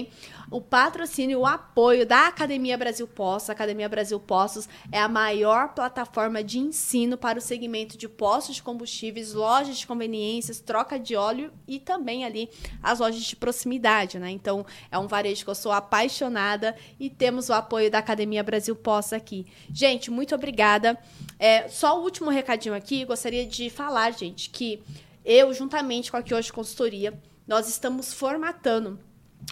o 0.50 0.60
patrocínio 0.60 1.40
o 1.40 1.46
apoio 1.46 2.04
da 2.04 2.26
Academia 2.26 2.76
Brasil 2.76 3.06
Postos. 3.06 3.50
A 3.50 3.52
Academia 3.52 3.88
Brasil 3.88 4.18
Postos 4.18 4.68
é 4.90 4.98
a 5.00 5.08
maior 5.08 5.74
plataforma 5.74 6.42
de 6.42 6.58
ensino 6.58 7.16
para 7.16 7.38
o 7.38 7.42
segmento 7.42 7.96
de 7.96 8.08
postos 8.08 8.56
de 8.56 8.62
combustíveis, 8.62 9.32
lojas 9.32 9.78
de 9.78 9.86
conveniências, 9.86 10.60
troca 10.60 10.98
de 10.98 11.14
óleo 11.14 11.52
e 11.66 11.78
também 11.78 12.24
ali 12.24 12.50
as 12.82 12.98
lojas 12.98 13.22
de 13.22 13.36
proximidade, 13.36 14.18
né? 14.18 14.30
Então, 14.30 14.66
é 14.90 14.98
um 14.98 15.06
varejo 15.06 15.44
que 15.44 15.50
eu 15.50 15.54
sou 15.54 15.72
apaixonada 15.72 16.76
e 16.98 17.08
temos 17.08 17.48
o 17.48 17.52
apoio 17.52 17.90
da 17.90 17.98
Academia 17.98 18.42
Brasil 18.42 18.74
Postos 18.74 19.12
aqui. 19.12 19.46
Gente, 19.72 20.10
muito 20.10 20.34
obrigada. 20.34 20.98
É, 21.38 21.68
só 21.68 21.98
o 21.98 22.02
último 22.02 22.30
recadinho 22.30 22.74
aqui, 22.74 23.04
gostaria 23.04 23.46
de 23.46 23.70
falar, 23.70 24.10
gente, 24.12 24.50
que 24.50 24.82
eu, 25.24 25.52
juntamente 25.52 26.10
com 26.10 26.16
a 26.16 26.22
Kioshi 26.22 26.52
Consultoria, 26.52 27.18
nós 27.46 27.68
estamos 27.68 28.12
formatando 28.12 28.98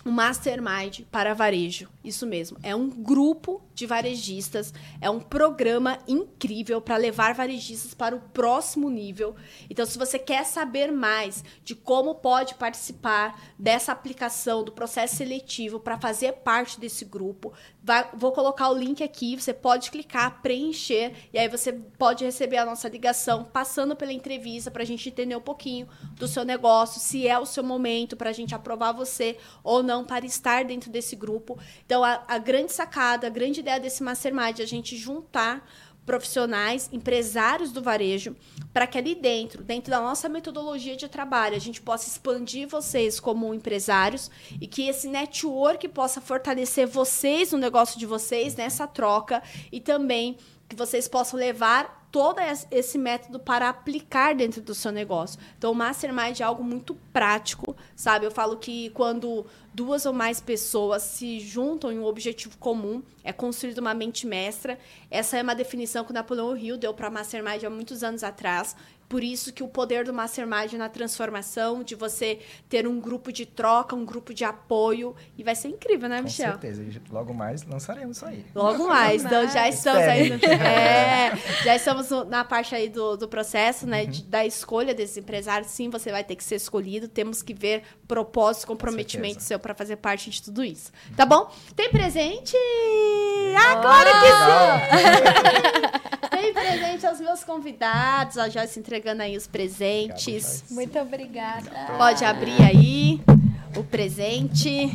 um 0.05 0.11
mastermind 0.11 1.01
para 1.11 1.34
varejo. 1.34 1.89
Isso 2.03 2.26
mesmo. 2.26 2.59
É 2.62 2.74
um 2.74 2.89
grupo 2.89 3.62
de 3.74 3.86
varejistas, 3.86 4.72
é 5.01 5.11
um 5.11 5.20
programa 5.20 5.99
incrível 6.07 6.80
para 6.80 6.97
levar 6.97 7.34
varejistas 7.34 7.95
para 7.95 8.16
o 8.16 8.20
próximo 8.20 8.89
nível. 8.89 9.36
Então, 9.68 9.84
se 9.84 9.99
você 9.99 10.18
quer 10.18 10.45
saber 10.45 10.91
mais 10.91 11.45
de 11.62 11.74
como 11.74 12.14
pode 12.14 12.55
participar 12.55 13.41
dessa 13.59 13.93
aplicação 13.93 14.64
do 14.64 14.72
processo 14.72 15.16
seletivo 15.16 15.78
para 15.78 15.99
fazer 15.99 16.32
parte 16.32 16.80
desse 16.80 17.05
grupo, 17.05 17.53
vai, 17.89 18.07
vou 18.12 18.32
colocar 18.32 18.68
o 18.68 18.74
link 18.76 19.03
aqui, 19.03 19.34
você 19.34 19.55
pode 19.55 19.91
clicar, 19.91 20.43
preencher 20.43 21.14
e 21.32 21.39
aí 21.39 21.49
você 21.49 21.72
pode 21.72 22.22
receber 22.22 22.59
a 22.59 22.66
nossa 22.66 22.86
ligação 22.86 23.45
passando 23.45 23.97
pela 23.97 24.12
entrevista 24.12 24.70
para 24.70 24.82
a 24.82 24.86
gente 24.86 25.09
entender 25.09 25.34
um 25.34 25.41
pouquinho 25.41 25.89
do 26.12 26.28
seu 26.28 26.45
negócio, 26.45 27.01
se 27.01 27.26
é 27.26 27.39
o 27.39 27.47
seu 27.47 27.64
momento 27.64 28.14
para 28.14 28.28
a 28.28 28.32
gente 28.32 28.55
aprovar 28.55 28.93
você 28.93 29.39
ou 29.64 29.82
não 29.82 30.05
para 30.05 30.26
estar 30.26 30.66
dentro 30.66 30.91
desse 30.91 31.16
grupo. 31.16 31.59
Então, 31.86 32.05
a, 32.05 32.22
a 32.28 32.36
grande 32.36 32.72
sacada, 32.72 33.26
a 33.26 33.30
grande 33.30 33.61
ideia 33.61 33.80
desse 33.80 34.03
mastermind 34.03 34.61
é 34.61 34.64
a 34.64 34.66
gente 34.66 34.95
juntar 34.95 35.66
profissionais, 36.09 36.89
empresários 36.91 37.71
do 37.71 37.83
varejo, 37.83 38.35
para 38.73 38.87
que 38.87 38.97
ali 38.97 39.15
dentro, 39.15 39.63
dentro 39.63 39.91
da 39.91 40.01
nossa 40.01 40.27
metodologia 40.27 40.97
de 40.97 41.07
trabalho, 41.07 41.55
a 41.55 41.59
gente 41.59 41.83
possa 41.83 42.09
expandir 42.09 42.67
vocês 42.67 43.21
como 43.21 43.53
empresários 43.53 44.31
e 44.59 44.67
que 44.67 44.89
esse 44.89 45.07
network 45.07 45.87
possa 45.89 46.19
fortalecer 46.19 46.87
vocês 46.87 47.53
no 47.53 47.59
negócio 47.59 47.99
de 47.99 48.07
vocês, 48.07 48.57
nessa 48.57 48.87
troca, 48.87 49.43
e 49.71 49.81
também 49.81 50.39
que 50.67 50.75
vocês 50.75 51.07
possam 51.07 51.39
levar 51.39 52.09
todo 52.11 52.41
esse 52.71 52.97
método 52.97 53.39
para 53.39 53.69
aplicar 53.69 54.35
dentro 54.35 54.63
do 54.63 54.75
seu 54.75 54.91
negócio. 54.91 55.39
Então, 55.59 55.73
o 55.73 55.75
Mastermind 55.75 56.41
é 56.41 56.43
algo 56.43 56.65
muito 56.65 56.95
prático, 57.13 57.77
sabe? 57.95 58.25
Eu 58.25 58.31
falo 58.31 58.57
que 58.57 58.89
quando 58.91 59.45
duas 59.79 60.05
ou 60.05 60.12
mais 60.12 60.41
pessoas 60.41 61.05
se 61.05 61.39
juntam 61.39 61.93
em 61.93 62.01
um 62.01 62.05
objetivo 62.05 62.59
comum, 62.59 63.01
é 63.22 63.33
construída 63.33 63.81
uma 63.81 63.95
mente 63.95 64.26
mestra. 64.26 64.76
Essa 65.09 65.39
é 65.39 65.43
uma 65.43 65.55
definição 65.55 66.05
que 66.05 66.11
o 66.11 66.14
Napoleão 66.14 66.57
Hill 66.57 66.76
deu 66.76 66.93
para 66.93 67.09
Mastermind 67.09 67.62
há 67.62 67.70
muitos 67.70 68.03
anos 68.03 68.24
atrás. 68.24 68.74
Por 69.09 69.24
isso 69.24 69.53
que 69.55 69.62
o 69.62 69.68
poder 69.68 70.05
do 70.05 70.12
Mastermind 70.12 70.74
na 70.74 70.89
transformação, 70.89 71.83
de 71.83 71.95
você 71.95 72.41
ter 72.68 72.87
um 72.87 73.01
grupo 73.01 73.33
de 73.33 73.47
troca, 73.47 73.97
um 73.97 74.05
grupo 74.05 74.35
de 74.35 74.45
apoio, 74.45 75.16
e 75.37 75.43
vai 75.43 75.55
ser 75.55 75.68
incrível, 75.68 76.11
né, 76.11 76.20
Michel? 76.20 76.53
Com 76.53 76.61
certeza. 76.61 77.01
Logo 77.11 77.33
mais 77.33 77.64
lançaremos 77.64 78.18
isso 78.18 78.26
aí. 78.26 78.45
Logo 78.55 78.87
mais. 78.87 79.24
Então 79.24 79.49
já 79.49 79.66
estamos 79.66 80.03
aí. 80.03 80.29
No, 80.29 80.45
é, 80.45 81.33
já 81.64 81.76
estamos 81.76 82.11
na 82.29 82.45
parte 82.45 82.74
aí 82.74 82.91
do, 82.91 83.16
do 83.16 83.26
processo, 83.26 83.87
né? 83.87 84.03
Uhum. 84.03 84.11
De, 84.11 84.22
da 84.24 84.45
escolha 84.45 84.95
desses 84.95 85.16
empresários. 85.16 85.70
Sim, 85.70 85.89
você 85.89 86.11
vai 86.11 86.22
ter 86.22 86.37
que 86.37 86.45
ser 86.45 86.57
escolhido. 86.57 87.09
Temos 87.09 87.43
que 87.43 87.55
ver 87.55 87.85
propósito, 88.07 88.66
comprometimento 88.66 89.43
seu 89.43 89.59
para 89.69 89.75
fazer 89.75 89.97
parte 89.97 90.31
de 90.31 90.43
tudo 90.43 90.64
isso. 90.64 90.91
Tá 91.14 91.27
bom? 91.27 91.51
Tem 91.77 91.91
presente? 91.91 92.57
Agora 93.71 94.11
que 94.11 94.27
sim! 94.41 96.29
Tem 96.31 96.55
presente 96.55 97.07
aos 97.07 97.21
meus 97.21 97.45
convidados. 97.45 98.39
A 98.39 98.49
Joyce 98.49 98.79
entregando 98.81 99.23
aí 99.23 99.37
os 99.37 99.47
presentes. 99.47 100.62
Obrigado, 100.62 100.75
Muito 100.75 100.99
obrigada. 100.99 101.71
Pode 101.99 102.25
abrir 102.25 102.62
aí 102.62 103.21
o 103.77 103.85
presente. 103.85 104.91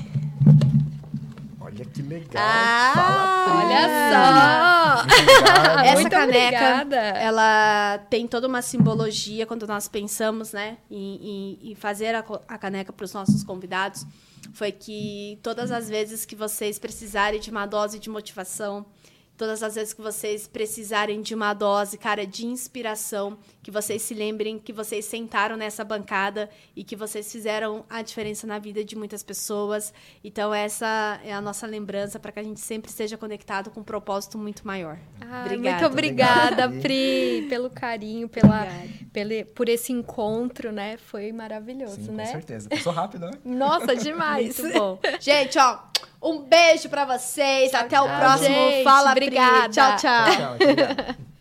Olha 1.62 1.86
que 1.86 2.02
legal. 2.02 2.44
Ah, 2.44 3.46
olha 3.66 5.06
só. 5.06 5.84
Essa 5.84 6.02
Muito 6.02 6.10
caneca, 6.10 6.82
obrigada. 6.82 6.96
ela 6.96 8.00
tem 8.10 8.28
toda 8.28 8.48
uma 8.48 8.62
simbologia 8.62 9.46
quando 9.46 9.68
nós 9.68 9.88
pensamos, 9.88 10.54
né, 10.54 10.78
em, 10.90 11.60
em, 11.62 11.72
em 11.72 11.76
fazer 11.76 12.16
a, 12.16 12.24
a 12.48 12.58
caneca 12.58 12.92
para 12.94 13.04
os 13.04 13.14
nossos 13.14 13.44
convidados. 13.44 14.06
Foi 14.54 14.72
que 14.72 15.38
todas 15.44 15.72
as 15.72 15.90
vezes 15.90 16.26
que 16.26 16.36
vocês 16.36 16.80
precisarem 16.80 17.40
de 17.40 17.50
uma 17.50 17.66
dose 17.66 18.00
de 18.00 18.10
motivação, 18.10 18.86
Todas 19.36 19.64
as 19.64 19.76
vezes 19.76 19.94
que 19.94 20.02
vocês 20.02 20.48
precisarem 20.48 21.22
de 21.22 21.34
uma 21.34 21.54
dose, 21.54 21.98
cara, 21.98 22.26
de 22.26 22.46
inspiração, 22.46 23.38
que 23.64 23.72
vocês 23.72 24.02
se 24.02 24.14
lembrem 24.14 24.60
que 24.60 24.74
vocês 24.74 25.06
sentaram 25.06 25.56
nessa 25.56 25.86
bancada 25.86 26.50
e 26.76 26.84
que 26.84 26.98
vocês 26.98 27.32
fizeram 27.32 27.86
a 27.90 28.02
diferença 28.02 28.46
na 28.46 28.60
vida 28.60 28.84
de 28.84 28.94
muitas 28.96 29.24
pessoas. 29.24 29.94
Então, 30.22 30.54
essa 30.54 31.20
é 31.24 31.32
a 31.32 31.40
nossa 31.40 31.66
lembrança 31.66 32.20
para 32.20 32.34
que 32.34 32.40
a 32.40 32.44
gente 32.44 32.60
sempre 32.60 32.92
esteja 32.92 33.18
conectado 33.18 33.72
com 33.72 33.80
um 33.80 33.84
propósito 33.84 34.38
muito 34.38 34.68
maior. 34.68 35.00
Ah, 35.22 35.44
obrigada. 35.46 35.78
Muito 35.80 35.94
obrigada, 35.94 36.70
Pri, 36.82 37.48
pelo 37.50 37.70
carinho, 37.70 38.28
pela, 38.28 38.68
pelo, 39.14 39.46
por 39.56 39.70
esse 39.70 39.94
encontro, 39.94 40.74
né? 40.74 40.98
Foi 40.98 41.32
maravilhoso, 41.32 41.96
Sim, 41.96 42.12
né? 42.12 42.26
Com 42.26 42.32
certeza. 42.34 42.68
Passou 42.70 42.92
rápido, 42.92 43.28
né? 43.28 43.32
Nossa, 43.46 43.96
demais. 43.96 44.60
muito 44.60 44.78
bom. 44.78 45.00
Gente, 45.22 45.58
ó. 45.58 45.80
Um 46.22 46.42
beijo 46.42 46.90
para 46.90 47.06
vocês. 47.06 47.72
Tchau, 47.72 47.82
Até 47.82 47.96
tchau. 47.96 48.06
o 48.06 48.18
próximo. 48.20 48.56
Gente, 48.56 48.84
Fala, 48.84 49.12
obrigada. 49.12 49.64
Pri. 49.64 49.72
Tchau, 49.72 49.98
tchau. 49.98 50.58
tchau, 50.58 50.58
tchau 50.58 51.33